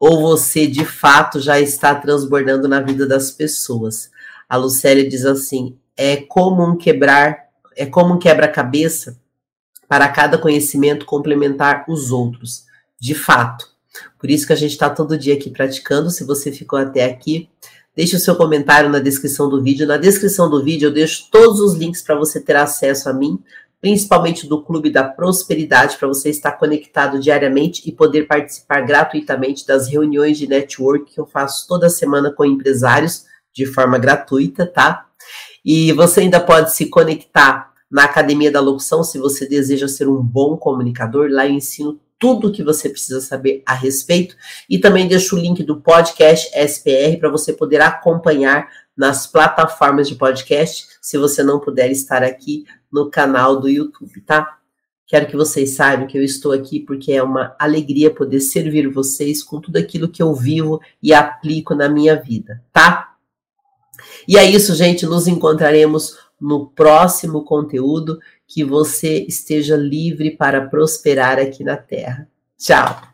ou 0.00 0.22
você 0.22 0.66
de 0.66 0.86
fato 0.86 1.38
já 1.38 1.60
está 1.60 1.94
transbordando 1.94 2.66
na 2.66 2.80
vida 2.80 3.06
das 3.06 3.30
pessoas. 3.30 4.10
A 4.48 4.56
Lucélia 4.56 5.06
diz 5.06 5.26
assim: 5.26 5.76
é 5.96 6.16
como 6.16 6.64
um 6.66 6.76
quebrar, 6.78 7.48
é 7.76 7.84
como 7.84 8.14
um 8.14 8.18
quebra-cabeça 8.18 9.20
para 9.86 10.08
cada 10.08 10.38
conhecimento 10.38 11.04
complementar 11.04 11.84
os 11.86 12.10
outros. 12.10 12.64
De 12.98 13.14
fato. 13.14 13.71
Por 14.18 14.30
isso 14.30 14.46
que 14.46 14.52
a 14.52 14.56
gente 14.56 14.72
está 14.72 14.88
todo 14.88 15.18
dia 15.18 15.34
aqui 15.34 15.50
praticando. 15.50 16.10
Se 16.10 16.24
você 16.24 16.50
ficou 16.50 16.78
até 16.78 17.04
aqui, 17.04 17.48
deixe 17.94 18.16
o 18.16 18.20
seu 18.20 18.36
comentário 18.36 18.88
na 18.88 18.98
descrição 18.98 19.48
do 19.48 19.62
vídeo. 19.62 19.86
Na 19.86 19.96
descrição 19.96 20.48
do 20.48 20.62
vídeo 20.62 20.88
eu 20.88 20.92
deixo 20.92 21.28
todos 21.30 21.60
os 21.60 21.74
links 21.74 22.02
para 22.02 22.14
você 22.14 22.40
ter 22.40 22.56
acesso 22.56 23.08
a 23.08 23.12
mim, 23.12 23.38
principalmente 23.80 24.46
do 24.46 24.62
Clube 24.62 24.90
da 24.90 25.04
Prosperidade, 25.04 25.96
para 25.96 26.08
você 26.08 26.30
estar 26.30 26.52
conectado 26.52 27.18
diariamente 27.18 27.82
e 27.88 27.92
poder 27.92 28.26
participar 28.26 28.80
gratuitamente 28.82 29.66
das 29.66 29.88
reuniões 29.88 30.38
de 30.38 30.46
network 30.46 31.12
que 31.12 31.20
eu 31.20 31.26
faço 31.26 31.66
toda 31.66 31.90
semana 31.90 32.30
com 32.30 32.44
empresários 32.44 33.24
de 33.52 33.66
forma 33.66 33.98
gratuita, 33.98 34.66
tá? 34.66 35.06
E 35.64 35.92
você 35.92 36.20
ainda 36.20 36.40
pode 36.40 36.74
se 36.74 36.86
conectar 36.86 37.72
na 37.90 38.04
Academia 38.04 38.50
da 38.50 38.60
Locução 38.60 39.04
se 39.04 39.18
você 39.18 39.46
deseja 39.46 39.86
ser 39.86 40.08
um 40.08 40.22
bom 40.22 40.56
comunicador. 40.56 41.28
Lá 41.30 41.46
eu 41.46 41.52
ensino 41.52 42.00
tudo 42.22 42.46
o 42.46 42.52
que 42.52 42.62
você 42.62 42.88
precisa 42.88 43.20
saber 43.20 43.64
a 43.66 43.74
respeito. 43.74 44.36
E 44.70 44.78
também 44.78 45.08
deixo 45.08 45.34
o 45.34 45.38
link 45.40 45.60
do 45.64 45.80
podcast 45.80 46.48
SPR 46.56 47.18
para 47.18 47.28
você 47.28 47.52
poder 47.52 47.80
acompanhar 47.80 48.68
nas 48.96 49.26
plataformas 49.26 50.06
de 50.06 50.14
podcast, 50.14 50.86
se 51.00 51.18
você 51.18 51.42
não 51.42 51.58
puder 51.58 51.90
estar 51.90 52.22
aqui 52.22 52.64
no 52.92 53.10
canal 53.10 53.58
do 53.58 53.68
YouTube, 53.68 54.20
tá? 54.20 54.56
Quero 55.04 55.26
que 55.26 55.36
vocês 55.36 55.74
saibam 55.74 56.06
que 56.06 56.16
eu 56.16 56.22
estou 56.22 56.52
aqui 56.52 56.78
porque 56.78 57.10
é 57.10 57.20
uma 57.20 57.56
alegria 57.58 58.08
poder 58.08 58.38
servir 58.38 58.88
vocês 58.88 59.42
com 59.42 59.60
tudo 59.60 59.76
aquilo 59.76 60.08
que 60.08 60.22
eu 60.22 60.32
vivo 60.32 60.80
e 61.02 61.12
aplico 61.12 61.74
na 61.74 61.88
minha 61.88 62.14
vida, 62.14 62.62
tá? 62.72 63.16
E 64.28 64.38
é 64.38 64.48
isso, 64.48 64.76
gente. 64.76 65.06
Nos 65.06 65.26
encontraremos 65.26 66.16
no 66.40 66.66
próximo 66.68 67.44
conteúdo. 67.44 68.20
Que 68.52 68.62
você 68.62 69.24
esteja 69.26 69.76
livre 69.76 70.30
para 70.30 70.68
prosperar 70.68 71.38
aqui 71.38 71.64
na 71.64 71.76
Terra. 71.76 72.28
Tchau! 72.58 73.11